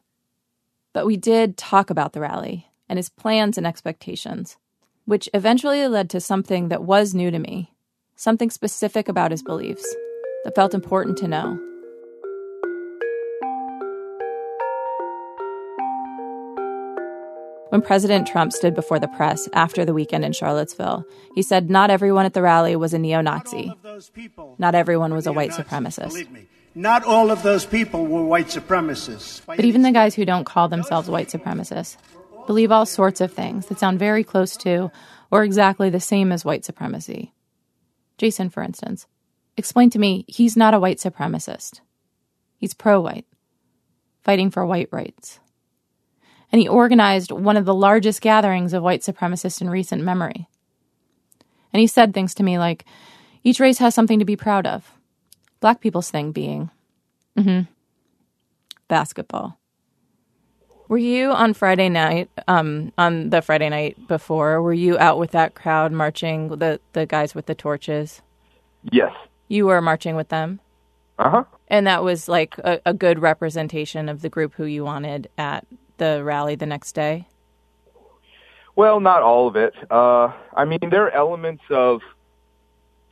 But 0.93 1.05
we 1.05 1.17
did 1.17 1.57
talk 1.57 1.89
about 1.89 2.13
the 2.13 2.21
rally 2.21 2.71
and 2.87 2.97
his 2.97 3.09
plans 3.09 3.57
and 3.57 3.67
expectations, 3.67 4.57
which 5.05 5.29
eventually 5.33 5.87
led 5.87 6.09
to 6.11 6.19
something 6.19 6.69
that 6.69 6.83
was 6.83 7.13
new 7.13 7.29
to 7.29 7.39
me, 7.39 7.73
something 8.15 8.49
specific 8.49 9.07
about 9.09 9.31
his 9.31 9.43
beliefs 9.43 9.85
that 10.43 10.55
felt 10.55 10.73
important 10.73 11.17
to 11.17 11.27
know. 11.27 11.59
When 17.75 17.81
President 17.81 18.25
Trump 18.25 18.53
stood 18.53 18.73
before 18.73 18.99
the 18.99 19.09
press 19.09 19.49
after 19.51 19.83
the 19.83 19.93
weekend 19.93 20.23
in 20.23 20.31
Charlottesville, 20.31 21.03
he 21.33 21.41
said 21.41 21.69
not 21.69 21.89
everyone 21.89 22.25
at 22.25 22.33
the 22.33 22.41
rally 22.41 22.73
was 22.77 22.93
a 22.93 22.97
neo 22.97 23.19
Nazi. 23.19 23.69
Not 24.57 24.75
everyone 24.75 25.13
was 25.13 25.27
a 25.27 25.33
white 25.33 25.51
supremacist. 25.51 26.25
Not 26.73 27.03
all 27.03 27.31
of 27.31 27.43
those 27.43 27.65
people 27.65 28.05
were 28.05 28.23
white 28.23 28.47
supremacists. 28.47 29.41
But 29.45 29.65
even 29.65 29.81
the 29.81 29.91
guys 29.91 30.15
who 30.15 30.23
don't 30.23 30.45
call 30.45 30.69
themselves 30.69 31.09
white 31.09 31.27
supremacists 31.27 31.97
believe 32.47 32.71
all 32.71 32.85
sorts 32.85 33.19
of 33.19 33.33
things 33.33 33.65
that 33.65 33.77
sound 33.77 33.99
very 33.99 34.23
close 34.23 34.55
to 34.55 34.89
or 35.29 35.43
exactly 35.43 35.89
the 35.89 35.99
same 35.99 36.31
as 36.31 36.45
white 36.45 36.63
supremacy. 36.63 37.33
Jason, 38.17 38.49
for 38.49 38.63
instance, 38.63 39.05
explained 39.57 39.91
to 39.91 39.99
me 39.99 40.23
he's 40.29 40.55
not 40.55 40.73
a 40.73 40.79
white 40.79 40.99
supremacist. 40.99 41.81
He's 42.55 42.73
pro 42.73 43.01
white, 43.01 43.25
fighting 44.23 44.49
for 44.49 44.65
white 44.65 44.87
rights. 44.93 45.41
And 46.55 46.61
he 46.61 46.69
organized 46.69 47.33
one 47.33 47.57
of 47.57 47.65
the 47.65 47.73
largest 47.73 48.21
gatherings 48.21 48.71
of 48.71 48.81
white 48.81 49.01
supremacists 49.01 49.59
in 49.59 49.69
recent 49.69 50.01
memory. 50.01 50.47
And 51.73 51.81
he 51.81 51.85
said 51.85 52.13
things 52.13 52.33
to 52.35 52.43
me 52.43 52.57
like, 52.57 52.85
each 53.43 53.59
race 53.59 53.79
has 53.79 53.93
something 53.93 54.19
to 54.19 54.23
be 54.23 54.37
proud 54.37 54.65
of. 54.65 54.89
Black 55.59 55.81
people's 55.81 56.09
thing 56.09 56.31
being, 56.31 56.69
hmm, 57.37 57.63
basketball. 58.87 59.59
Were 60.87 60.97
you 60.97 61.31
on 61.31 61.53
Friday 61.53 61.89
night, 61.89 62.29
um, 62.47 62.93
on 62.97 63.31
the 63.31 63.41
Friday 63.41 63.67
night 63.67 64.07
before, 64.07 64.61
were 64.61 64.71
you 64.71 64.97
out 64.97 65.19
with 65.19 65.31
that 65.31 65.55
crowd 65.55 65.91
marching, 65.91 66.47
the, 66.47 66.79
the 66.93 67.05
guys 67.05 67.35
with 67.35 67.47
the 67.47 67.55
torches? 67.55 68.21
Yes. 68.93 69.11
You 69.49 69.65
were 69.65 69.81
marching 69.81 70.15
with 70.15 70.29
them? 70.29 70.61
Uh 71.19 71.29
huh. 71.31 71.43
And 71.67 71.85
that 71.85 72.01
was 72.01 72.29
like 72.29 72.57
a, 72.59 72.79
a 72.85 72.93
good 72.93 73.19
representation 73.19 74.07
of 74.07 74.21
the 74.21 74.29
group 74.29 74.53
who 74.53 74.63
you 74.63 74.85
wanted 74.85 75.29
at 75.37 75.67
the 75.97 76.23
rally 76.23 76.55
the 76.55 76.65
next 76.65 76.93
day? 76.93 77.27
Well, 78.75 78.99
not 78.99 79.21
all 79.21 79.47
of 79.47 79.55
it. 79.55 79.73
Uh, 79.89 80.33
I 80.53 80.65
mean, 80.65 80.79
there 80.89 81.03
are 81.05 81.11
elements 81.11 81.63
of 81.69 82.01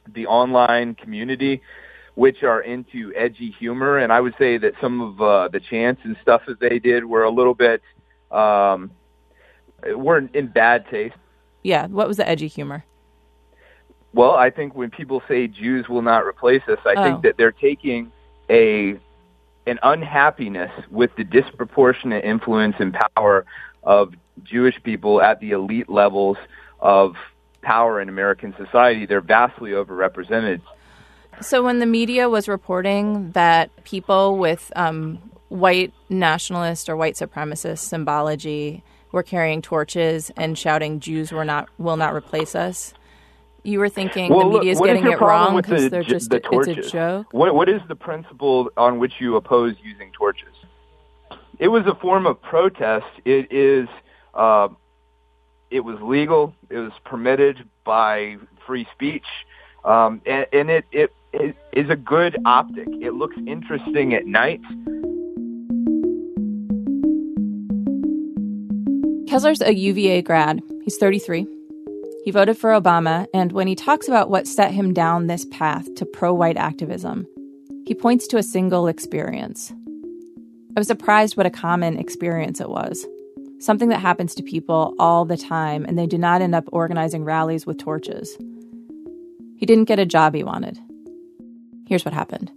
the 0.07 0.27
online 0.27 0.95
community 0.95 1.61
which 2.15 2.43
are 2.43 2.61
into 2.61 3.11
edgy 3.15 3.49
humor, 3.57 3.97
and 3.97 4.11
I 4.11 4.19
would 4.19 4.35
say 4.37 4.57
that 4.57 4.73
some 4.81 5.01
of 5.01 5.21
uh, 5.21 5.47
the 5.47 5.59
chants 5.59 6.01
and 6.03 6.15
stuff 6.21 6.41
that 6.47 6.59
they 6.59 6.77
did 6.79 7.05
were 7.05 7.23
a 7.23 7.29
little 7.31 7.55
bit 7.55 7.81
um, 8.29 8.91
weren't 9.95 10.35
in 10.35 10.47
bad 10.47 10.87
taste. 10.89 11.15
Yeah, 11.63 11.87
what 11.87 12.07
was 12.07 12.17
the 12.17 12.27
edgy 12.27 12.47
humor? 12.47 12.83
Well, 14.13 14.31
I 14.35 14.51
think 14.51 14.75
when 14.75 14.91
people 14.91 15.23
say 15.27 15.47
Jews 15.47 15.87
will 15.89 16.03
not 16.03 16.25
replace 16.25 16.61
us, 16.67 16.77
I 16.85 16.93
Oh. 16.97 17.03
think 17.03 17.23
that 17.23 17.37
they're 17.37 17.51
taking 17.51 18.11
a 18.49 18.99
an 19.65 19.79
unhappiness 19.83 20.71
with 20.89 21.15
the 21.15 21.23
disproportionate 21.23 22.25
influence 22.25 22.75
and 22.79 22.95
power 23.15 23.45
of 23.83 24.13
Jewish 24.43 24.81
people 24.83 25.21
at 25.21 25.39
the 25.39 25.51
elite 25.51 25.89
levels 25.89 26.37
of 26.79 27.15
power 27.61 28.01
in 28.01 28.09
American 28.09 28.53
society. 28.57 29.05
They're 29.05 29.21
vastly 29.21 29.71
overrepresented. 29.71 30.61
So 31.41 31.63
when 31.63 31.79
the 31.79 31.85
media 31.85 32.29
was 32.29 32.47
reporting 32.47 33.31
that 33.31 33.71
people 33.85 34.37
with 34.37 34.71
um, 34.75 35.17
white 35.49 35.93
nationalist 36.09 36.89
or 36.89 36.95
white 36.95 37.15
supremacist 37.15 37.79
symbology 37.79 38.83
were 39.11 39.23
carrying 39.23 39.61
torches 39.61 40.31
and 40.37 40.57
shouting 40.57 40.99
"Jews 40.99 41.31
were 41.31 41.45
not 41.45 41.69
will 41.77 41.97
not 41.97 42.13
replace 42.13 42.55
us," 42.55 42.93
you 43.63 43.79
were 43.79 43.89
thinking 43.89 44.29
Well, 44.29 44.49
the 44.49 44.57
media 44.59 44.71
is 44.73 44.79
getting 44.81 45.05
it 45.07 45.19
wrong 45.19 45.55
because 45.55 45.83
the 45.83 45.89
they're 45.89 46.03
just 46.03 46.29
the 46.29 46.37
it's 46.37 46.47
torches? 46.47 46.87
a 46.87 46.89
joke. 46.91 47.27
What 47.31 47.55
what 47.55 47.69
is 47.69 47.81
the 47.87 47.95
principle 47.95 48.69
on 48.77 48.99
which 48.99 49.13
you 49.19 49.35
oppose 49.35 49.75
using 49.83 50.11
torches? 50.11 50.49
It 51.59 51.69
was 51.69 51.85
a 51.85 51.95
form 51.95 52.25
of 52.25 52.41
protest. 52.41 53.05
It 53.25 53.51
is 53.51 53.87
uh, 54.33 54.67
it 55.71 55.81
was 55.81 55.99
legal. 56.01 56.53
It 56.69 56.79
was 56.79 56.91
permitted 57.05 57.67
by 57.83 58.37
free 58.65 58.87
speech, 58.93 59.25
um, 59.85 60.21
and, 60.25 60.45
and 60.51 60.69
it, 60.69 60.85
it 60.91 61.13
it 61.31 61.55
is 61.71 61.89
a 61.89 61.95
good 61.95 62.37
optic. 62.45 62.87
It 63.01 63.13
looks 63.13 63.35
interesting 63.47 64.13
at 64.13 64.25
night. 64.25 64.61
Kessler's 69.27 69.61
a 69.61 69.73
UVA 69.73 70.21
grad. 70.21 70.61
He's 70.83 70.97
33. 70.97 71.47
He 72.23 72.31
voted 72.31 72.57
for 72.57 72.69
Obama, 72.69 73.27
and 73.33 73.51
when 73.51 73.67
he 73.67 73.75
talks 73.75 74.07
about 74.07 74.29
what 74.29 74.47
set 74.47 74.71
him 74.71 74.93
down 74.93 75.27
this 75.27 75.45
path 75.45 75.93
to 75.95 76.05
pro 76.05 76.33
white 76.33 76.55
activism, 76.55 77.27
he 77.85 77.93
points 77.93 78.27
to 78.27 78.37
a 78.37 78.43
single 78.43 78.87
experience. 78.87 79.73
I 80.75 80.79
was 80.79 80.87
surprised 80.87 81.35
what 81.35 81.45
a 81.45 81.51
common 81.51 81.97
experience 81.97 82.61
it 82.61 82.69
was. 82.69 83.05
Something 83.59 83.89
that 83.89 83.99
happens 83.99 84.33
to 84.35 84.43
people 84.43 84.95
all 84.99 85.25
the 85.25 85.35
time, 85.35 85.83
and 85.85 85.99
they 85.99 86.07
do 86.07 86.17
not 86.17 86.41
end 86.41 86.55
up 86.55 86.69
organizing 86.71 87.25
rallies 87.25 87.65
with 87.65 87.77
torches. 87.77 88.37
He 89.57 89.65
didn't 89.65 89.85
get 89.85 89.99
a 89.99 90.05
job 90.05 90.33
he 90.33 90.45
wanted. 90.45 90.79
Here's 91.87 92.05
what 92.05 92.13
happened 92.13 92.51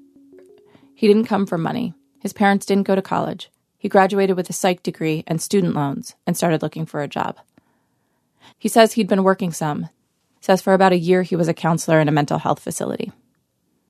he 0.94 1.08
didn't 1.08 1.26
come 1.26 1.44
from 1.44 1.62
money, 1.62 1.92
his 2.20 2.32
parents 2.32 2.66
didn't 2.66 2.86
go 2.86 2.94
to 2.94 3.02
college. 3.02 3.50
He 3.78 3.88
graduated 3.88 4.36
with 4.36 4.48
a 4.48 4.54
psych 4.54 4.82
degree 4.82 5.24
and 5.26 5.42
student 5.42 5.74
loans 5.74 6.14
and 6.26 6.36
started 6.36 6.62
looking 6.62 6.86
for 6.86 7.02
a 7.02 7.08
job. 7.08 7.36
He 8.58 8.68
says 8.68 8.92
he'd 8.92 9.08
been 9.08 9.24
working 9.24 9.52
some. 9.52 9.88
Says 10.40 10.62
for 10.62 10.74
about 10.74 10.92
a 10.92 10.98
year 10.98 11.22
he 11.22 11.36
was 11.36 11.48
a 11.48 11.54
counselor 11.54 12.00
in 12.00 12.08
a 12.08 12.12
mental 12.12 12.38
health 12.38 12.60
facility. 12.60 13.12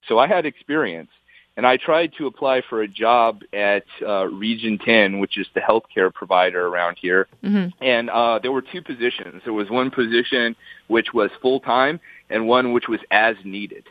So 0.07 0.17
I 0.17 0.27
had 0.27 0.45
experience, 0.45 1.09
and 1.57 1.67
I 1.67 1.77
tried 1.77 2.13
to 2.17 2.27
apply 2.27 2.61
for 2.67 2.81
a 2.81 2.87
job 2.87 3.41
at 3.51 3.83
uh, 4.01 4.25
Region 4.27 4.77
10, 4.77 5.19
which 5.19 5.37
is 5.37 5.47
the 5.53 5.59
healthcare 5.59 6.13
provider 6.13 6.65
around 6.67 6.97
here. 7.01 7.27
Mm-hmm. 7.43 7.83
And 7.83 8.09
uh, 8.09 8.39
there 8.39 8.51
were 8.51 8.61
two 8.61 8.81
positions. 8.81 9.41
There 9.43 9.53
was 9.53 9.69
one 9.69 9.91
position 9.91 10.55
which 10.87 11.13
was 11.13 11.29
full 11.41 11.59
time, 11.59 11.99
and 12.29 12.47
one 12.47 12.73
which 12.73 12.87
was 12.87 12.99
as 13.11 13.35
needed. 13.43 13.85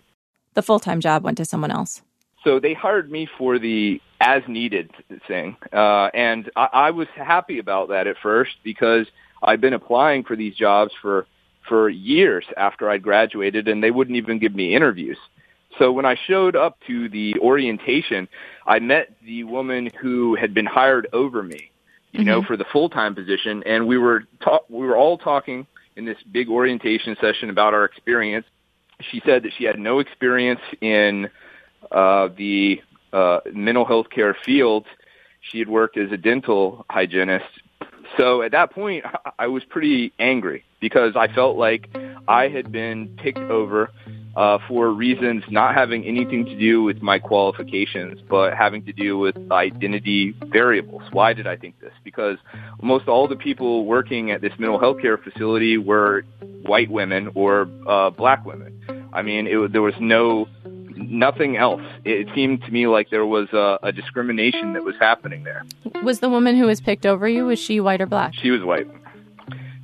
The 0.54 0.62
full 0.62 0.80
time 0.80 1.00
job 1.00 1.22
went 1.22 1.36
to 1.38 1.44
someone 1.44 1.70
else. 1.70 2.02
So 2.44 2.60
they 2.60 2.74
hired 2.74 3.10
me 3.10 3.28
for 3.38 3.58
the 3.58 4.00
as 4.20 4.42
needed 4.48 4.90
thing, 5.26 5.56
uh, 5.72 6.08
and 6.14 6.50
I, 6.56 6.68
I 6.72 6.90
was 6.92 7.08
happy 7.14 7.58
about 7.58 7.88
that 7.88 8.06
at 8.06 8.16
first 8.22 8.52
because 8.62 9.06
I'd 9.42 9.60
been 9.60 9.74
applying 9.74 10.24
for 10.24 10.36
these 10.36 10.54
jobs 10.54 10.92
for 11.00 11.26
for 11.68 11.88
years 11.88 12.44
after 12.56 12.88
I'd 12.88 13.02
graduated, 13.02 13.66
and 13.68 13.82
they 13.82 13.90
wouldn't 13.90 14.16
even 14.16 14.38
give 14.38 14.54
me 14.54 14.74
interviews. 14.74 15.18
So 15.78 15.92
when 15.92 16.04
I 16.06 16.16
showed 16.26 16.56
up 16.56 16.78
to 16.86 17.08
the 17.08 17.34
orientation, 17.40 18.28
I 18.66 18.78
met 18.78 19.14
the 19.24 19.44
woman 19.44 19.90
who 20.00 20.36
had 20.36 20.54
been 20.54 20.64
hired 20.64 21.08
over 21.12 21.42
me, 21.42 21.70
you 22.12 22.24
know, 22.24 22.42
for 22.42 22.56
the 22.56 22.64
full 22.72 22.88
time 22.88 23.14
position, 23.14 23.62
and 23.66 23.86
we 23.86 23.98
were 23.98 24.24
ta- 24.40 24.60
we 24.68 24.86
were 24.86 24.96
all 24.96 25.18
talking 25.18 25.66
in 25.96 26.04
this 26.04 26.18
big 26.30 26.48
orientation 26.48 27.16
session 27.20 27.50
about 27.50 27.74
our 27.74 27.84
experience. 27.84 28.46
She 29.10 29.20
said 29.26 29.42
that 29.42 29.52
she 29.58 29.64
had 29.64 29.78
no 29.78 29.98
experience 29.98 30.60
in 30.80 31.28
uh, 31.90 32.28
the 32.36 32.80
uh, 33.12 33.40
mental 33.52 33.84
health 33.84 34.08
care 34.10 34.36
field. 34.44 34.86
She 35.40 35.58
had 35.58 35.68
worked 35.68 35.96
as 35.96 36.10
a 36.10 36.16
dental 36.16 36.86
hygienist. 36.88 37.44
So 38.16 38.42
at 38.42 38.52
that 38.52 38.72
point, 38.72 39.04
I 39.38 39.46
was 39.46 39.64
pretty 39.64 40.12
angry 40.18 40.64
because 40.80 41.16
I 41.16 41.28
felt 41.32 41.56
like 41.56 41.88
I 42.28 42.48
had 42.48 42.72
been 42.72 43.08
picked 43.16 43.38
over 43.38 43.90
uh, 44.36 44.58
for 44.68 44.90
reasons 44.90 45.42
not 45.48 45.74
having 45.74 46.04
anything 46.04 46.44
to 46.44 46.58
do 46.58 46.82
with 46.82 47.00
my 47.00 47.18
qualifications, 47.18 48.20
but 48.28 48.54
having 48.54 48.84
to 48.84 48.92
do 48.92 49.16
with 49.16 49.34
identity 49.50 50.34
variables. 50.52 51.02
Why 51.10 51.32
did 51.32 51.46
I 51.46 51.56
think 51.56 51.80
this? 51.80 51.92
Because 52.04 52.36
almost 52.80 53.08
all 53.08 53.26
the 53.26 53.36
people 53.36 53.86
working 53.86 54.30
at 54.30 54.42
this 54.42 54.52
mental 54.58 54.78
health 54.78 55.00
care 55.00 55.16
facility 55.16 55.78
were 55.78 56.24
white 56.62 56.90
women 56.90 57.30
or 57.34 57.66
uh, 57.88 58.10
black 58.10 58.44
women. 58.44 59.08
I 59.12 59.22
mean, 59.22 59.46
it, 59.46 59.72
there 59.72 59.82
was 59.82 59.94
no 59.98 60.46
nothing 60.96 61.56
else. 61.56 61.82
It 62.04 62.28
seemed 62.34 62.62
to 62.62 62.70
me 62.70 62.86
like 62.86 63.10
there 63.10 63.26
was 63.26 63.48
a, 63.52 63.78
a 63.82 63.92
discrimination 63.92 64.72
that 64.72 64.84
was 64.84 64.94
happening 64.98 65.44
there. 65.44 65.64
Was 66.02 66.20
the 66.20 66.28
woman 66.28 66.56
who 66.56 66.66
was 66.66 66.80
picked 66.80 67.06
over 67.06 67.28
you 67.28 67.46
was 67.46 67.58
she 67.58 67.80
white 67.80 68.00
or 68.00 68.06
black? 68.06 68.34
She 68.34 68.50
was 68.50 68.62
white. 68.62 68.86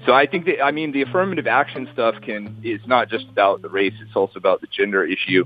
So 0.05 0.13
I 0.13 0.27
think 0.27 0.47
that 0.47 0.63
I 0.63 0.73
mean 0.73 0.93
the 0.93 1.03
affirmative 1.03 1.47
action 1.47 1.89
stuff 1.93 2.17
can 2.23 2.57
is 2.65 2.81
not 2.87 3.09
just 3.09 3.29
about 3.29 3.63
the 3.63 3.69
race; 3.69 3.95
it's 4.01 4.17
also 4.17 4.39
about 4.39 4.61
the 4.61 4.67
gender 4.67 5.05
issue. 5.05 5.45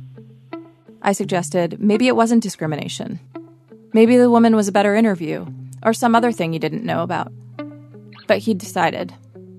I 1.02 1.12
suggested 1.12 1.78
maybe 1.78 2.08
it 2.08 2.16
wasn't 2.16 2.42
discrimination. 2.42 3.20
Maybe 3.92 4.16
the 4.16 4.30
woman 4.30 4.56
was 4.56 4.66
a 4.66 4.72
better 4.72 4.94
interview, 4.94 5.46
or 5.82 5.92
some 5.92 6.14
other 6.14 6.32
thing 6.32 6.52
you 6.52 6.58
didn't 6.58 6.84
know 6.84 7.02
about. 7.02 7.32
But 8.26 8.38
he 8.38 8.54
decided 8.54 9.14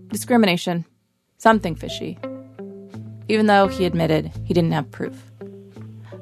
discrimination, 0.10 0.86
something 1.38 1.76
fishy. 1.76 2.18
Even 3.30 3.46
though 3.46 3.68
he 3.68 3.86
admitted 3.86 4.32
he 4.46 4.54
didn't 4.54 4.72
have 4.72 4.90
proof. 4.92 5.32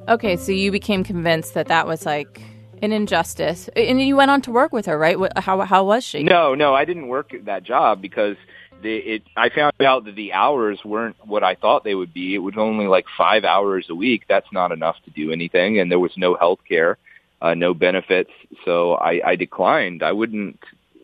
Okay, 0.08 0.38
so 0.38 0.52
you 0.52 0.72
became 0.72 1.04
convinced 1.04 1.56
that 1.56 1.68
that 1.68 1.88
was 1.88 2.06
like 2.06 2.40
an 2.84 2.92
injustice, 2.92 3.70
and 3.76 4.00
you 4.00 4.16
went 4.16 4.30
on 4.30 4.42
to 4.44 4.52
work 4.52 4.72
with 4.72 4.86
her, 4.86 4.98
right? 4.98 5.18
How 5.38 5.62
how 5.62 5.84
was 5.84 6.04
she? 6.04 6.22
No, 6.22 6.54
no, 6.54 6.76
I 6.76 6.86
didn't 6.86 7.08
work 7.08 7.32
that 7.46 7.64
job 7.64 8.02
because 8.04 8.38
the, 8.84 8.98
it, 8.98 9.24
I 9.36 9.50
found 9.50 9.74
out 9.82 10.06
that 10.06 10.16
the 10.16 10.34
hours 10.34 10.80
weren't 10.86 11.16
what 11.26 11.44
I 11.44 11.56
thought 11.56 11.84
they 11.84 11.96
would 11.96 12.14
be. 12.14 12.36
It 12.36 12.40
was 12.40 12.54
only 12.56 12.86
like 12.86 13.06
five 13.18 13.44
hours 13.46 13.88
a 13.90 13.96
week. 13.96 14.26
That's 14.28 14.52
not 14.52 14.72
enough 14.72 14.98
to 15.06 15.10
do 15.12 15.32
anything, 15.32 15.80
and 15.80 15.90
there 15.90 16.00
was 16.00 16.16
no 16.18 16.36
health 16.36 16.60
care, 16.68 17.00
uh, 17.42 17.56
no 17.56 17.74
benefits. 17.74 18.32
So 18.64 18.94
I, 18.94 19.22
I 19.26 19.36
declined. 19.36 20.04
I 20.04 20.12
wouldn't 20.12 20.60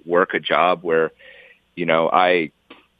work 0.06 0.36
a 0.36 0.39
job 0.39 0.84
where, 0.84 1.12
you 1.76 1.88
know, 1.88 2.08
I 2.12 2.52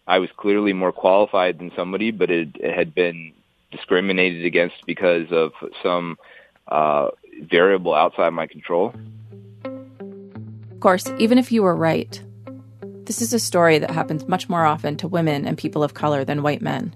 I 0.08 0.18
was 0.18 0.30
clearly 0.36 0.74
more 0.74 0.92
qualified 0.92 1.60
than 1.60 1.72
somebody, 1.76 2.10
but 2.10 2.32
it, 2.32 2.50
it 2.56 2.76
had 2.76 2.96
been 2.96 3.34
discriminated 3.72 4.46
against 4.46 4.76
because 4.86 5.32
of 5.32 5.52
some 5.82 6.18
uh, 6.68 7.10
variable 7.44 7.94
outside 7.94 8.30
my 8.32 8.48
control. 8.48 8.94
Of 9.64 10.80
course, 10.80 11.12
even 11.18 11.38
if 11.38 11.52
you 11.52 11.64
were 11.64 11.76
right, 11.76 12.22
this 13.06 13.22
is 13.22 13.34
a 13.34 13.40
story 13.40 13.80
that 13.80 13.92
happens 13.92 14.28
much 14.28 14.50
more 14.50 14.66
often 14.66 14.98
to 14.98 15.08
women 15.08 15.46
and 15.46 15.58
people 15.58 15.84
of 15.84 15.94
color 15.94 16.24
than 16.24 16.44
white 16.44 16.62
men. 16.62 16.96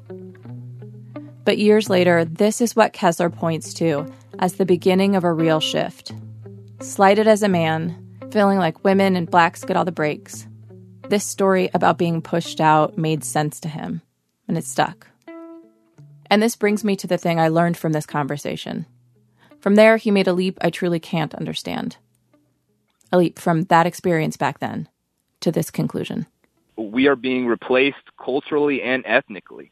But 1.43 1.57
years 1.57 1.89
later, 1.89 2.25
this 2.25 2.61
is 2.61 2.75
what 2.75 2.93
Kessler 2.93 3.29
points 3.29 3.73
to 3.75 4.07
as 4.39 4.53
the 4.53 4.65
beginning 4.65 5.15
of 5.15 5.23
a 5.23 5.33
real 5.33 5.59
shift. 5.59 6.13
Slighted 6.81 7.27
as 7.27 7.43
a 7.43 7.47
man, 7.47 7.95
feeling 8.31 8.57
like 8.57 8.83
women 8.83 9.15
and 9.15 9.29
blacks 9.29 9.63
get 9.63 9.77
all 9.77 9.85
the 9.85 9.91
breaks, 9.91 10.47
this 11.09 11.23
story 11.23 11.69
about 11.73 11.97
being 11.97 12.21
pushed 12.21 12.59
out 12.59 12.97
made 12.97 13.23
sense 13.23 13.59
to 13.59 13.67
him, 13.67 14.01
and 14.47 14.57
it 14.57 14.65
stuck. 14.65 15.07
And 16.29 16.41
this 16.41 16.55
brings 16.55 16.83
me 16.83 16.95
to 16.97 17.07
the 17.07 17.17
thing 17.17 17.39
I 17.39 17.47
learned 17.47 17.77
from 17.77 17.91
this 17.91 18.05
conversation. 18.05 18.85
From 19.59 19.75
there, 19.75 19.97
he 19.97 20.11
made 20.11 20.27
a 20.27 20.33
leap 20.33 20.57
I 20.61 20.69
truly 20.69 20.99
can't 20.99 21.33
understand. 21.35 21.97
A 23.11 23.17
leap 23.17 23.39
from 23.39 23.63
that 23.63 23.85
experience 23.85 24.37
back 24.37 24.59
then 24.59 24.89
to 25.41 25.51
this 25.51 25.71
conclusion? 25.71 26.25
We 26.75 27.07
are 27.07 27.15
being 27.15 27.47
replaced 27.47 28.15
culturally 28.23 28.81
and 28.81 29.03
ethnically. 29.05 29.71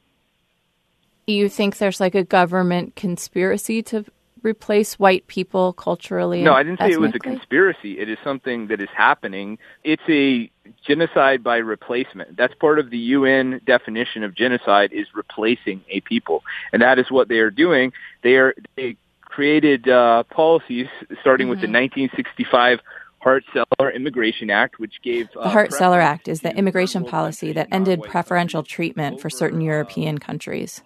You 1.28 1.50
think 1.50 1.78
there's 1.78 2.00
like 2.00 2.16
a 2.16 2.24
government 2.24 2.96
conspiracy 2.96 3.82
to 3.84 4.06
replace 4.44 5.00
white 5.00 5.26
people 5.28 5.74
culturally? 5.74 6.44
No, 6.44 6.54
I 6.54 6.64
didn't 6.64 6.80
say 6.80 6.92
it 6.92 7.00
was 7.00 7.16
a 7.16 7.20
conspiracy. 7.20 8.00
It 8.00 8.10
is 8.10 8.18
something 8.24 8.68
that 8.68 8.82
is 8.82 8.90
happening. 8.96 9.58
It's 9.84 10.04
a 10.08 10.52
genocide 10.86 11.44
by 11.44 11.58
replacement. 11.58 12.38
That's 12.38 12.54
part 12.56 12.80
of 12.80 12.90
the 12.90 12.98
UN 12.98 13.62
definition 13.66 14.24
of 14.24 14.36
genocide 14.36 14.92
is 14.94 15.08
replacing 15.16 15.82
a 15.90 16.02
people. 16.02 16.44
And 16.72 16.82
that 16.82 17.00
is 17.00 17.10
what 17.10 17.28
they 17.30 17.40
are 17.40 17.52
doing. 17.52 17.94
They 18.22 18.36
are 18.36 18.54
they 18.76 18.98
created 19.22 19.90
uh, 19.90 20.24
policies 20.24 20.88
starting 21.22 21.46
mm-hmm. 21.46 21.50
with 21.50 21.60
the 21.60 21.68
1965 21.68 22.80
Hart-Celler 23.24 23.90
Immigration 23.92 24.50
Act, 24.50 24.80
which 24.80 25.02
gave 25.02 25.30
uh, 25.38 25.44
the 25.44 25.50
Hart-Celler 25.50 26.02
Act 26.02 26.28
is 26.28 26.42
the 26.42 26.54
immigration 26.56 27.06
policy 27.06 27.54
that 27.54 27.70
ended 27.72 28.04
preferential 28.04 28.64
treatment 28.64 29.22
for 29.22 29.30
certain 29.30 29.62
European 29.62 30.18
countries. 30.18 30.84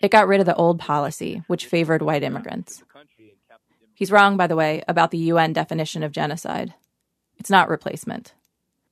It 0.00 0.10
got 0.10 0.28
rid 0.28 0.40
of 0.40 0.46
the 0.46 0.54
old 0.54 0.78
policy, 0.78 1.42
which 1.48 1.66
favored 1.66 2.02
white 2.02 2.22
immigrants. 2.22 2.82
He's 3.94 4.12
wrong, 4.12 4.36
by 4.36 4.46
the 4.46 4.56
way, 4.56 4.84
about 4.86 5.10
the 5.10 5.18
UN 5.18 5.52
definition 5.52 6.04
of 6.04 6.12
genocide. 6.12 6.74
It's 7.36 7.50
not 7.50 7.68
replacement. 7.68 8.32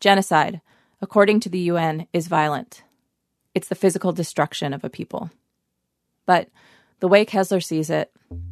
Genocide, 0.01 0.61
according 1.01 1.41
to 1.41 1.49
the 1.49 1.61
UN, 1.61 2.09
is 2.13 2.27
violent. 2.27 2.83
It's 3.55 3.69
the 3.69 3.77
physical 3.77 4.13
destruction 4.13 4.75
of 4.75 4.83
a 4.83 4.91
people. 4.91 5.31
But 6.27 6.49
the 6.99 7.09
way 7.09 7.25
Kessler 7.25 7.61
sees 7.61 7.89
it, 7.89 8.11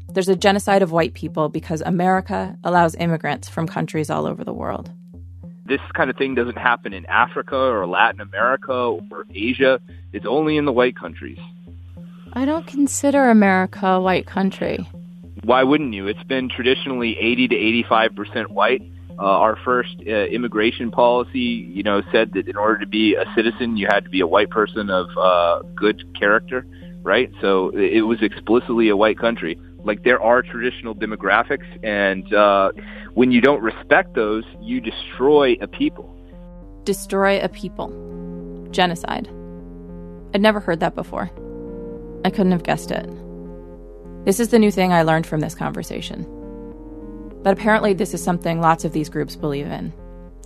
there's 0.08 0.28
a 0.28 0.36
genocide 0.36 0.82
of 0.82 0.92
white 0.92 1.14
people 1.14 1.48
because 1.48 1.80
America 1.80 2.56
allows 2.62 2.94
immigrants 2.94 3.48
from 3.48 3.66
countries 3.66 4.10
all 4.10 4.26
over 4.26 4.44
the 4.44 4.52
world. 4.52 4.92
This 5.66 5.80
kind 5.94 6.08
of 6.08 6.16
thing 6.16 6.34
doesn't 6.34 6.58
happen 6.58 6.92
in 6.92 7.04
Africa 7.06 7.56
or 7.56 7.86
Latin 7.86 8.20
America 8.20 8.72
or 8.72 9.26
Asia. 9.34 9.80
It's 10.12 10.26
only 10.26 10.56
in 10.56 10.66
the 10.66 10.72
white 10.72 10.96
countries. 10.96 11.38
I 12.34 12.44
don't 12.44 12.66
consider 12.66 13.30
America 13.30 13.86
a 13.86 14.00
white 14.00 14.26
country. 14.26 14.78
Why 15.44 15.62
wouldn't 15.62 15.94
you? 15.94 16.06
It's 16.06 16.22
been 16.24 16.48
traditionally 16.48 17.16
80 17.18 17.48
to 17.48 17.56
85 17.56 18.14
percent 18.14 18.50
white. 18.50 18.82
Uh, 19.16 19.22
our 19.22 19.56
first 19.64 19.94
uh, 20.06 20.10
immigration 20.10 20.90
policy, 20.90 21.38
you 21.38 21.84
know, 21.84 22.02
said 22.10 22.32
that 22.32 22.48
in 22.48 22.56
order 22.56 22.78
to 22.80 22.86
be 22.86 23.14
a 23.14 23.24
citizen, 23.36 23.76
you 23.76 23.86
had 23.88 24.02
to 24.02 24.10
be 24.10 24.20
a 24.20 24.26
white 24.26 24.50
person 24.50 24.90
of 24.90 25.06
uh, 25.16 25.62
good 25.76 26.02
character 26.18 26.66
right? 27.04 27.30
So 27.40 27.68
it 27.68 28.00
was 28.00 28.20
explicitly 28.22 28.88
a 28.88 28.96
white 28.96 29.18
country. 29.18 29.60
Like 29.84 30.02
there 30.02 30.20
are 30.20 30.42
traditional 30.42 30.94
demographics, 30.94 31.66
and 31.84 32.32
uh, 32.34 32.72
when 33.12 33.30
you 33.30 33.40
don't 33.40 33.62
respect 33.62 34.14
those, 34.14 34.44
you 34.60 34.80
destroy 34.80 35.56
a 35.60 35.68
people. 35.68 36.10
Destroy 36.84 37.40
a 37.40 37.48
people. 37.48 37.88
Genocide. 38.70 39.28
I'd 40.34 40.40
never 40.40 40.58
heard 40.58 40.80
that 40.80 40.94
before. 40.94 41.30
I 42.24 42.30
couldn't 42.30 42.52
have 42.52 42.62
guessed 42.62 42.90
it. 42.90 43.08
This 44.24 44.40
is 44.40 44.48
the 44.48 44.58
new 44.58 44.70
thing 44.70 44.92
I 44.92 45.02
learned 45.02 45.26
from 45.26 45.40
this 45.40 45.54
conversation. 45.54 46.26
But 47.42 47.52
apparently, 47.52 47.92
this 47.92 48.14
is 48.14 48.24
something 48.24 48.60
lots 48.60 48.86
of 48.86 48.92
these 48.92 49.10
groups 49.10 49.36
believe 49.36 49.66
in. 49.66 49.92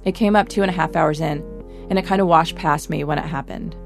It 0.04 0.16
came 0.16 0.34
up 0.34 0.48
two 0.48 0.62
and 0.62 0.70
a 0.70 0.74
half 0.74 0.96
hours 0.96 1.20
in, 1.20 1.44
and 1.88 1.98
it 1.98 2.04
kind 2.04 2.20
of 2.20 2.26
washed 2.26 2.56
past 2.56 2.90
me 2.90 3.04
when 3.04 3.18
it 3.18 3.24
happened. 3.24 3.76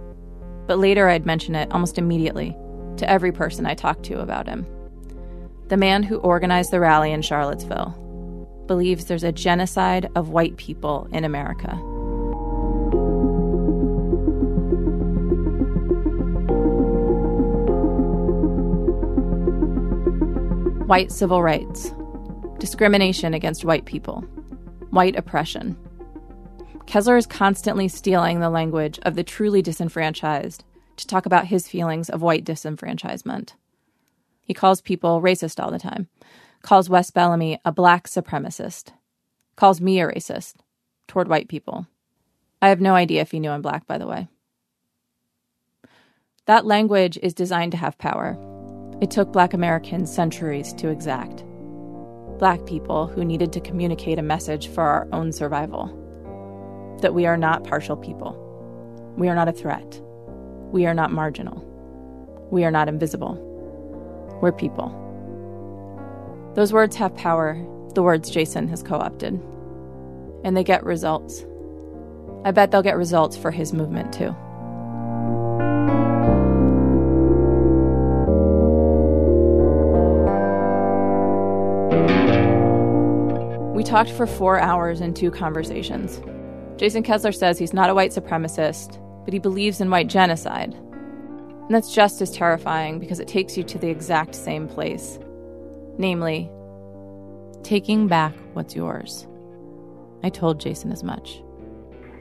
But 0.66 0.78
later, 0.78 1.09
I'd 1.09 1.26
mention 1.26 1.55
it 1.55 1.70
almost 1.72 1.99
immediately 1.99 2.57
to 2.97 3.11
every 3.11 3.32
person 3.32 3.66
I 3.66 3.74
talked 3.74 4.05
to 4.05 4.20
about 4.20 4.49
him. 4.49 4.66
The 5.68 5.76
man 5.76 6.03
who 6.03 6.16
organized 6.18 6.70
the 6.70 6.80
rally 6.80 7.12
in 7.12 7.20
Charlottesville 7.20 7.99
believes 8.66 9.05
there's 9.05 9.24
a 9.24 9.32
genocide 9.32 10.11
of 10.14 10.30
white 10.30 10.57
people 10.57 11.09
in 11.12 11.24
America. 11.24 11.78
White 20.93 21.11
civil 21.11 21.43
rights, 21.43 21.90
discrimination 22.59 23.32
against 23.32 23.64
white 23.64 23.86
people, 23.86 24.20
white 24.90 25.16
oppression. 25.16 25.74
Kessler 26.84 27.16
is 27.16 27.26
constantly 27.26 27.88
stealing 27.88 28.40
the 28.40 28.51
language 28.51 28.99
of 29.05 29.14
the 29.14 29.24
truly 29.24 29.62
disenfranchised 29.62 30.64
to 30.97 31.07
talk 31.07 31.24
about 31.24 31.47
his 31.47 31.66
feelings 31.66 32.11
of 32.11 32.20
white 32.20 32.45
disenfranchisement. 32.45 33.55
He 34.43 34.53
calls 34.53 34.82
people 34.82 35.22
racist 35.22 35.64
all 35.64 35.70
the 35.70 35.78
time, 35.78 36.09
calls 36.61 36.90
Wes 36.90 37.11
Bellamy 37.11 37.59
a 37.64 37.72
black 37.72 38.07
supremacist, 38.07 38.93
calls 39.57 39.80
me 39.80 39.99
a 39.99 40.07
racist 40.07 40.57
toward 41.09 41.26
white 41.26 41.49
people. 41.49 41.86
I 42.61 42.68
have 42.68 42.82
no 42.82 42.95
idea 42.95 43.22
if 43.22 43.30
he 43.30 43.40
knew 43.40 43.49
I'm 43.49 43.62
black, 43.62 43.86
by 43.86 43.97
the 43.97 44.07
way. 44.07 44.28
That 46.45 46.66
language 46.66 47.18
is 47.22 47.32
designed 47.32 47.72
to 47.72 47.78
have 47.78 47.97
power. 47.97 48.36
It 49.03 49.11
took 49.11 49.32
black 49.32 49.53
Americans 49.53 50.14
centuries 50.14 50.72
to 50.74 50.88
exact. 50.88 51.44
Black 52.38 52.64
people 52.66 53.09
who 53.09 53.24
needed 53.24 53.53
to 53.53 53.61
communicate 53.61 54.16
a 54.16 54.22
message 54.22 54.68
for 54.68 54.84
our 54.84 55.09
own 55.12 55.32
survival 55.32 55.98
that 57.00 57.12
we 57.12 57.26
are 57.26 57.36
not 57.36 57.64
partial 57.64 57.96
people. 57.96 58.38
We 59.16 59.28
are 59.28 59.34
not 59.34 59.48
a 59.48 59.53
threat. 59.53 60.00
We 60.70 60.86
are 60.86 60.94
not 60.94 61.11
marginal. 61.11 61.57
We 62.53 62.64
are 62.64 62.70
not 62.70 62.88
invisible. 62.88 63.34
We're 64.40 64.53
people. 64.53 64.96
Those 66.55 66.72
words 66.72 66.94
have 66.94 67.16
power, 67.16 67.55
the 67.94 68.05
words 68.05 68.30
Jason 68.30 68.68
has 68.68 68.84
co 68.84 69.00
opted. 69.00 69.34
and 70.44 70.57
they 70.57 70.62
get 70.62 70.84
results. 70.84 71.44
I 72.44 72.53
bet 72.53 72.70
they'll 72.70 72.82
get 72.82 72.96
results 72.96 73.36
for 73.36 73.50
his 73.50 73.72
movement 73.72 74.12
too. 74.12 74.32
We 83.83 83.89
talked 83.89 84.11
for 84.11 84.28
four 84.28 84.61
hours 84.61 85.01
in 85.01 85.12
two 85.12 85.33
conversations. 85.33 86.20
Jason 86.76 87.03
Kessler 87.03 87.33
says 87.33 87.59
he's 87.59 87.72
not 87.72 87.91
a 87.91 87.95
white 87.97 88.12
supremacist, 88.12 88.97
but 89.24 89.33
he 89.33 89.41
believes 89.41 89.80
in 89.80 89.91
white 89.91 90.07
genocide. 90.07 90.72
And 90.72 91.74
that's 91.74 91.93
just 91.93 92.22
as 92.22 92.30
terrifying 92.30 93.01
because 93.01 93.18
it 93.18 93.26
takes 93.26 93.57
you 93.57 93.64
to 93.64 93.78
the 93.78 93.89
exact 93.89 94.37
same 94.37 94.68
place 94.68 95.18
namely, 95.99 96.49
taking 97.64 98.07
back 98.07 98.37
what's 98.53 98.76
yours. 98.76 99.26
I 100.22 100.28
told 100.28 100.61
Jason 100.61 100.93
as 100.93 101.03
much. 101.03 101.43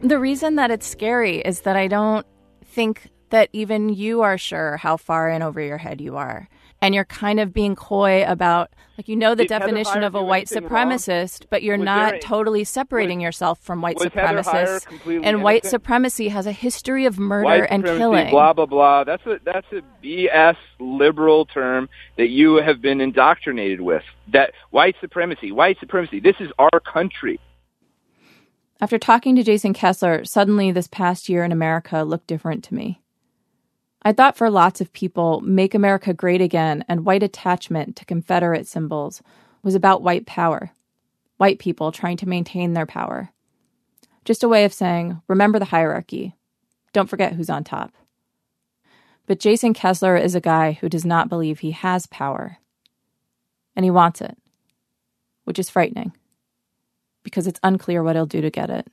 The 0.01 0.17
reason 0.17 0.55
that 0.55 0.71
it's 0.71 0.87
scary 0.87 1.41
is 1.41 1.61
that 1.61 1.75
I 1.75 1.87
don't 1.87 2.25
think 2.65 3.07
that 3.29 3.49
even 3.53 3.89
you 3.89 4.23
are 4.23 4.39
sure 4.39 4.77
how 4.77 4.97
far 4.97 5.29
in 5.29 5.43
over 5.43 5.61
your 5.61 5.77
head 5.77 6.01
you 6.01 6.17
are. 6.17 6.49
And 6.83 6.95
you're 6.95 7.05
kind 7.05 7.39
of 7.39 7.53
being 7.53 7.75
coy 7.75 8.25
about, 8.25 8.71
like, 8.97 9.07
you 9.07 9.15
know 9.15 9.35
the 9.35 9.43
Did 9.43 9.49
definition 9.49 10.03
of 10.03 10.15
a 10.15 10.23
white 10.23 10.49
wrong? 10.51 10.63
supremacist, 10.63 11.45
but 11.51 11.61
you're 11.61 11.77
Was 11.77 11.85
not 11.85 12.15
a- 12.15 12.19
totally 12.19 12.63
separating 12.63 13.21
yourself 13.21 13.59
from 13.59 13.81
white 13.83 13.99
was 13.99 14.07
supremacists. 14.07 15.21
And 15.23 15.43
white 15.43 15.63
supremacy 15.65 16.29
has 16.29 16.47
a 16.47 16.51
history 16.51 17.05
of 17.05 17.19
murder 17.19 17.65
and 17.65 17.83
killing. 17.83 18.31
Blah 18.31 18.53
blah 18.53 18.65
blah. 18.65 19.03
That's 19.03 19.23
a 19.27 19.39
that's 19.45 19.67
a 19.71 19.81
BS 20.03 20.55
liberal 20.79 21.45
term 21.45 21.87
that 22.17 22.29
you 22.29 22.55
have 22.55 22.81
been 22.81 22.99
indoctrinated 22.99 23.81
with. 23.81 24.03
That 24.33 24.51
white 24.71 24.95
supremacy, 25.01 25.51
white 25.51 25.79
supremacy. 25.79 26.19
This 26.19 26.35
is 26.39 26.49
our 26.57 26.79
country. 26.79 27.39
After 28.79 28.97
talking 28.97 29.35
to 29.35 29.43
Jason 29.43 29.73
Kessler, 29.73 30.25
suddenly 30.25 30.71
this 30.71 30.87
past 30.87 31.29
year 31.29 31.43
in 31.43 31.51
America 31.51 32.01
looked 32.01 32.25
different 32.25 32.63
to 32.63 32.73
me. 32.73 33.00
I 34.03 34.13
thought 34.13 34.35
for 34.35 34.49
lots 34.49 34.81
of 34.81 34.93
people, 34.93 35.41
Make 35.41 35.75
America 35.75 36.13
Great 36.13 36.41
Again 36.41 36.83
and 36.87 37.05
white 37.05 37.21
attachment 37.21 37.95
to 37.97 38.05
Confederate 38.05 38.67
symbols 38.67 39.21
was 39.61 39.75
about 39.75 40.01
white 40.01 40.25
power, 40.25 40.71
white 41.37 41.59
people 41.59 41.91
trying 41.91 42.17
to 42.17 42.27
maintain 42.27 42.73
their 42.73 42.87
power. 42.87 43.29
Just 44.25 44.43
a 44.43 44.49
way 44.49 44.65
of 44.65 44.73
saying, 44.73 45.21
remember 45.27 45.59
the 45.59 45.65
hierarchy. 45.65 46.35
Don't 46.93 47.09
forget 47.09 47.33
who's 47.33 47.49
on 47.49 47.63
top. 47.63 47.93
But 49.27 49.39
Jason 49.39 49.73
Kessler 49.73 50.17
is 50.17 50.33
a 50.33 50.41
guy 50.41 50.73
who 50.73 50.89
does 50.89 51.05
not 51.05 51.29
believe 51.29 51.59
he 51.59 51.71
has 51.71 52.07
power. 52.07 52.57
And 53.75 53.85
he 53.85 53.91
wants 53.91 54.19
it, 54.19 54.35
which 55.43 55.59
is 55.59 55.69
frightening 55.69 56.11
because 57.23 57.47
it's 57.47 57.59
unclear 57.63 58.03
what 58.03 58.15
he'll 58.15 58.25
do 58.25 58.41
to 58.41 58.49
get 58.49 58.69
it. 58.69 58.87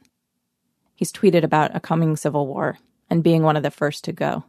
He's 0.95 1.13
tweeted 1.13 1.45
about 1.45 1.75
a 1.75 1.81
coming 1.81 2.17
civil 2.17 2.47
war 2.47 2.79
and 3.09 3.23
being 3.23 3.43
one 3.43 3.57
of 3.57 3.63
the 3.63 3.71
first 3.71 4.05
to 4.05 4.13
go. 4.13 4.45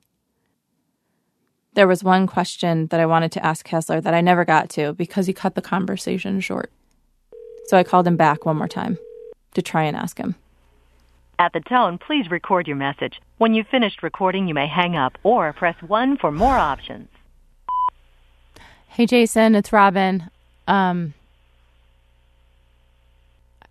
There 1.74 1.88
was 1.88 2.04
one 2.04 2.26
question 2.26 2.88
that 2.88 3.00
I 3.00 3.06
wanted 3.06 3.32
to 3.34 3.46
ask 3.46 3.66
Kessler 3.66 4.02
that 4.02 4.14
I 4.14 4.22
never 4.22 4.44
got 4.44 4.70
to 4.72 4.94
because 4.94 5.28
he 5.28 5.34
cut 5.34 5.56
the 5.56 5.62
conversation 5.62 6.40
short. 6.42 6.72
So 7.68 7.78
I 7.78 7.84
called 7.84 8.08
him 8.08 8.18
back 8.18 8.46
one 8.46 8.58
more 8.58 8.68
time 8.68 8.98
to 9.54 9.62
try 9.62 9.84
and 9.84 9.96
ask 9.96 10.18
him. 10.18 10.36
At 11.38 11.54
the 11.54 11.62
tone, 11.62 11.98
please 12.00 12.30
record 12.30 12.68
your 12.68 12.76
message. 12.76 13.22
When 13.38 13.54
you've 13.54 13.68
finished 13.68 14.04
recording, 14.04 14.48
you 14.48 14.54
may 14.54 14.68
hang 14.68 14.96
up 14.96 15.18
or 15.24 15.54
press 15.54 15.76
1 15.82 16.18
for 16.18 16.32
more 16.32 16.58
options. 16.58 17.08
Hey 18.88 19.06
Jason, 19.06 19.56
it's 19.56 19.72
Robyn. 19.72 20.30
Um 20.68 21.14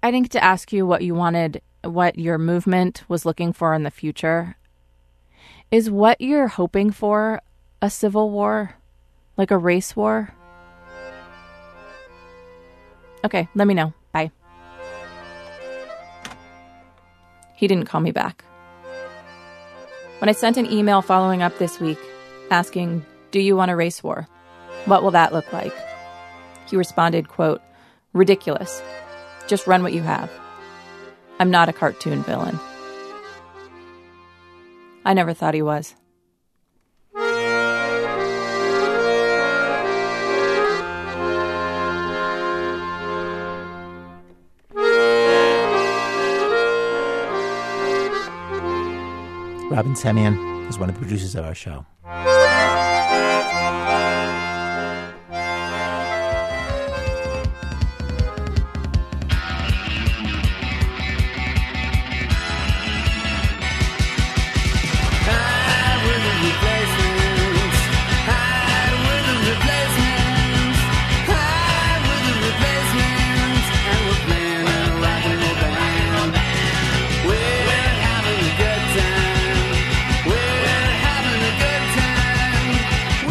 I 0.03 0.13
didn't 0.13 0.27
get 0.27 0.39
to 0.39 0.45
ask 0.45 0.73
you 0.73 0.87
what 0.87 1.03
you 1.03 1.15
wanted, 1.17 1.61
what 1.83 2.19
your 2.19 2.39
movement 2.39 3.03
was 3.09 3.27
looking 3.27 3.53
for 3.53 3.75
in 3.75 3.83
the 3.83 3.91
future. 3.91 4.57
Is 5.73 5.91
what 5.91 6.21
you're 6.21 6.49
hoping 6.49 6.93
for 6.93 7.43
a 7.81 7.91
civil 7.91 8.31
war? 8.31 8.75
Like 9.37 9.51
a 9.51 9.59
race 9.59 9.95
war? 9.95 10.35
Okay, 13.25 13.49
let 13.55 13.67
me 13.67 13.75
know. 13.75 13.93
Bye. 14.13 14.31
He 17.55 17.67
didn't 17.67 17.87
call 17.87 18.01
me 18.01 18.11
back. 18.11 18.45
When 20.19 20.29
I 20.29 20.33
sent 20.33 20.57
an 20.57 20.67
email 20.67 21.03
following 21.03 21.43
up 21.43 21.59
this 21.59 21.79
week 21.79 21.99
asking, 22.51 23.05
"Do 23.31 23.41
you 23.41 23.57
want 23.57 23.71
a 23.71 23.77
race 23.77 24.03
war? 24.03 24.27
What 24.87 25.03
will 25.03 25.13
that 25.13 25.33
look 25.33 25.53
like?" 25.53 25.75
He 26.67 26.77
responded, 26.77 27.29
quote, 27.29 27.61
"Ridiculous. 28.13 28.83
Just 29.47 29.67
run 29.67 29.83
what 29.83 29.93
you 29.93 30.03
have. 30.03 30.31
I'm 31.39 31.51
not 31.51 31.69
a 31.69 31.73
cartoon 31.73 32.23
villain." 32.23 32.59
I 35.05 35.15
never 35.15 35.35
thought 35.35 35.55
he 35.55 35.63
was. 35.63 35.95
Robyn 49.71 49.93
Semien 49.93 50.67
is 50.71 50.79
one 50.79 50.89
of 50.89 50.95
the 50.95 50.99
producers 50.99 51.35
of 51.35 51.45
our 51.45 51.55
show. 51.55 51.85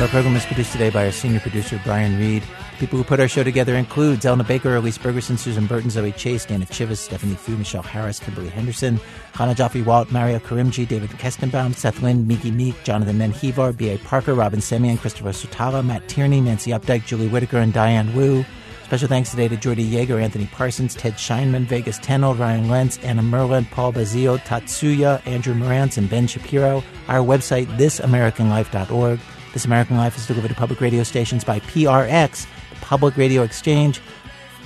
Our 0.07 0.11
program 0.11 0.37
is 0.37 0.45
produced 0.45 0.71
today 0.71 0.89
by 0.89 1.05
our 1.05 1.11
senior 1.11 1.41
producer, 1.41 1.81
Brian 1.83 2.17
Reed. 2.17 2.41
The 2.41 2.77
people 2.77 2.97
who 2.97 3.03
put 3.03 3.19
our 3.19 3.27
show 3.27 3.43
together 3.43 3.75
include 3.75 4.21
Zelna 4.21 4.47
Baker, 4.47 4.73
Elise 4.77 4.97
Bergerson, 4.97 5.37
Susan 5.37 5.65
Burton, 5.65 5.89
Zoe 5.89 6.13
Chase, 6.13 6.45
Dana 6.45 6.65
Chivvis, 6.65 6.99
Stephanie 6.99 7.35
Foo, 7.35 7.57
Michelle 7.57 7.81
Harris, 7.81 8.17
Kimberly 8.17 8.47
Henderson, 8.47 9.01
Hannah 9.33 9.53
Jaffe 9.53 9.81
Walt, 9.81 10.09
Mario 10.09 10.39
Karimji, 10.39 10.87
David 10.87 11.09
Kestenbaum, 11.09 11.75
Seth 11.75 12.01
Lind, 12.01 12.25
Miki 12.25 12.51
Meek, 12.51 12.81
Jonathan 12.85 13.17
Menjivar, 13.17 13.75
B.A. 13.75 13.97
Parker, 13.97 14.33
Robyn 14.33 14.61
Semien, 14.61 14.97
Christopher 14.97 15.31
Swetala, 15.31 15.85
Matt 15.85 16.07
Tierney, 16.07 16.39
Nancy 16.39 16.71
Updike, 16.71 17.05
Julie 17.05 17.27
Whitaker, 17.27 17.57
and 17.57 17.73
Diane 17.73 18.15
Wu. 18.15 18.45
Special 18.85 19.09
thanks 19.09 19.31
today 19.31 19.49
to 19.49 19.57
Jordy 19.57 19.83
Yager, 19.83 20.19
Anthony 20.19 20.45
Parsons, 20.53 20.95
Ted 20.95 21.15
Scheinman, 21.15 21.65
Vegas 21.65 21.99
Tenold, 21.99 22.39
Ryan 22.39 22.69
Lenz, 22.69 22.97
Anna 22.99 23.21
Merlan, 23.21 23.69
Paul 23.71 23.91
Bazio, 23.91 24.37
Tatsuya, 24.37 25.21
Andrew 25.27 25.53
Marantz, 25.53 25.97
and 25.97 26.09
Ben 26.09 26.27
Shapiro. 26.27 26.81
Our 27.09 27.25
website, 27.25 27.65
thisamericanlife.org. 27.75 29.19
This 29.53 29.65
American 29.65 29.97
Life 29.97 30.17
is 30.17 30.27
delivered 30.27 30.49
to 30.49 30.55
public 30.55 30.81
radio 30.81 31.03
stations 31.03 31.43
by 31.43 31.59
PRX, 31.61 32.45
the 32.69 32.75
Public 32.77 33.17
Radio 33.17 33.43
Exchange. 33.43 33.99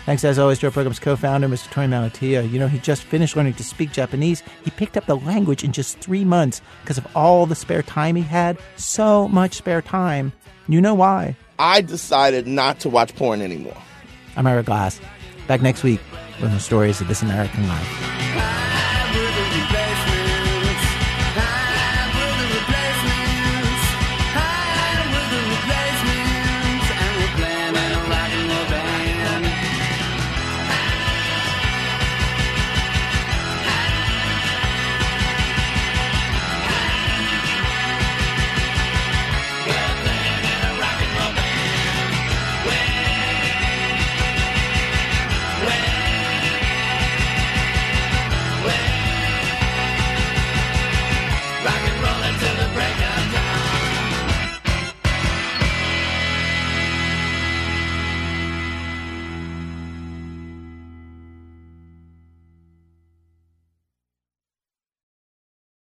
Thanks, 0.06 0.24
as 0.24 0.40
always, 0.40 0.58
to 0.60 0.66
our 0.66 0.72
program's 0.72 1.00
co 1.00 1.16
founder, 1.16 1.48
Mr. 1.48 1.68
Torey 1.70 1.88
Malatia. 1.88 2.50
You 2.50 2.60
know, 2.60 2.68
he 2.68 2.80
just 2.80 3.04
finished 3.04 3.36
learning 3.36 3.54
to 3.54 3.64
speak 3.64 3.92
Japanese. 3.92 4.42
He 4.64 4.72
picked 4.72 4.98
up 4.98 5.06
the 5.06 5.16
language 5.16 5.64
in 5.64 5.72
just 5.72 6.00
three 6.00 6.26
months 6.26 6.62
because 6.82 6.98
of 6.98 7.08
all 7.16 7.46
the 7.46 7.56
spare 7.56 7.84
time 7.84 8.16
he 8.16 8.24
had. 8.24 8.58
So 8.78 9.28
much 9.28 9.54
spare 9.54 9.82
time. 9.82 10.34
You 10.68 10.82
know 10.82 10.96
why. 10.96 11.36
I 11.60 11.82
decided 11.82 12.48
not 12.48 12.80
to 12.80 12.90
watch 12.90 13.16
porn 13.16 13.42
anymore. 13.42 13.78
I'm 14.36 14.48
Ira 14.48 14.64
Glass. 14.64 15.00
Back 15.48 15.62
next 15.62 15.84
week 15.84 16.00
with 16.42 16.50
more 16.50 16.60
stories 16.60 17.02
of 17.02 17.08
This 17.08 17.22
American 17.22 17.68
Life. 17.68 18.71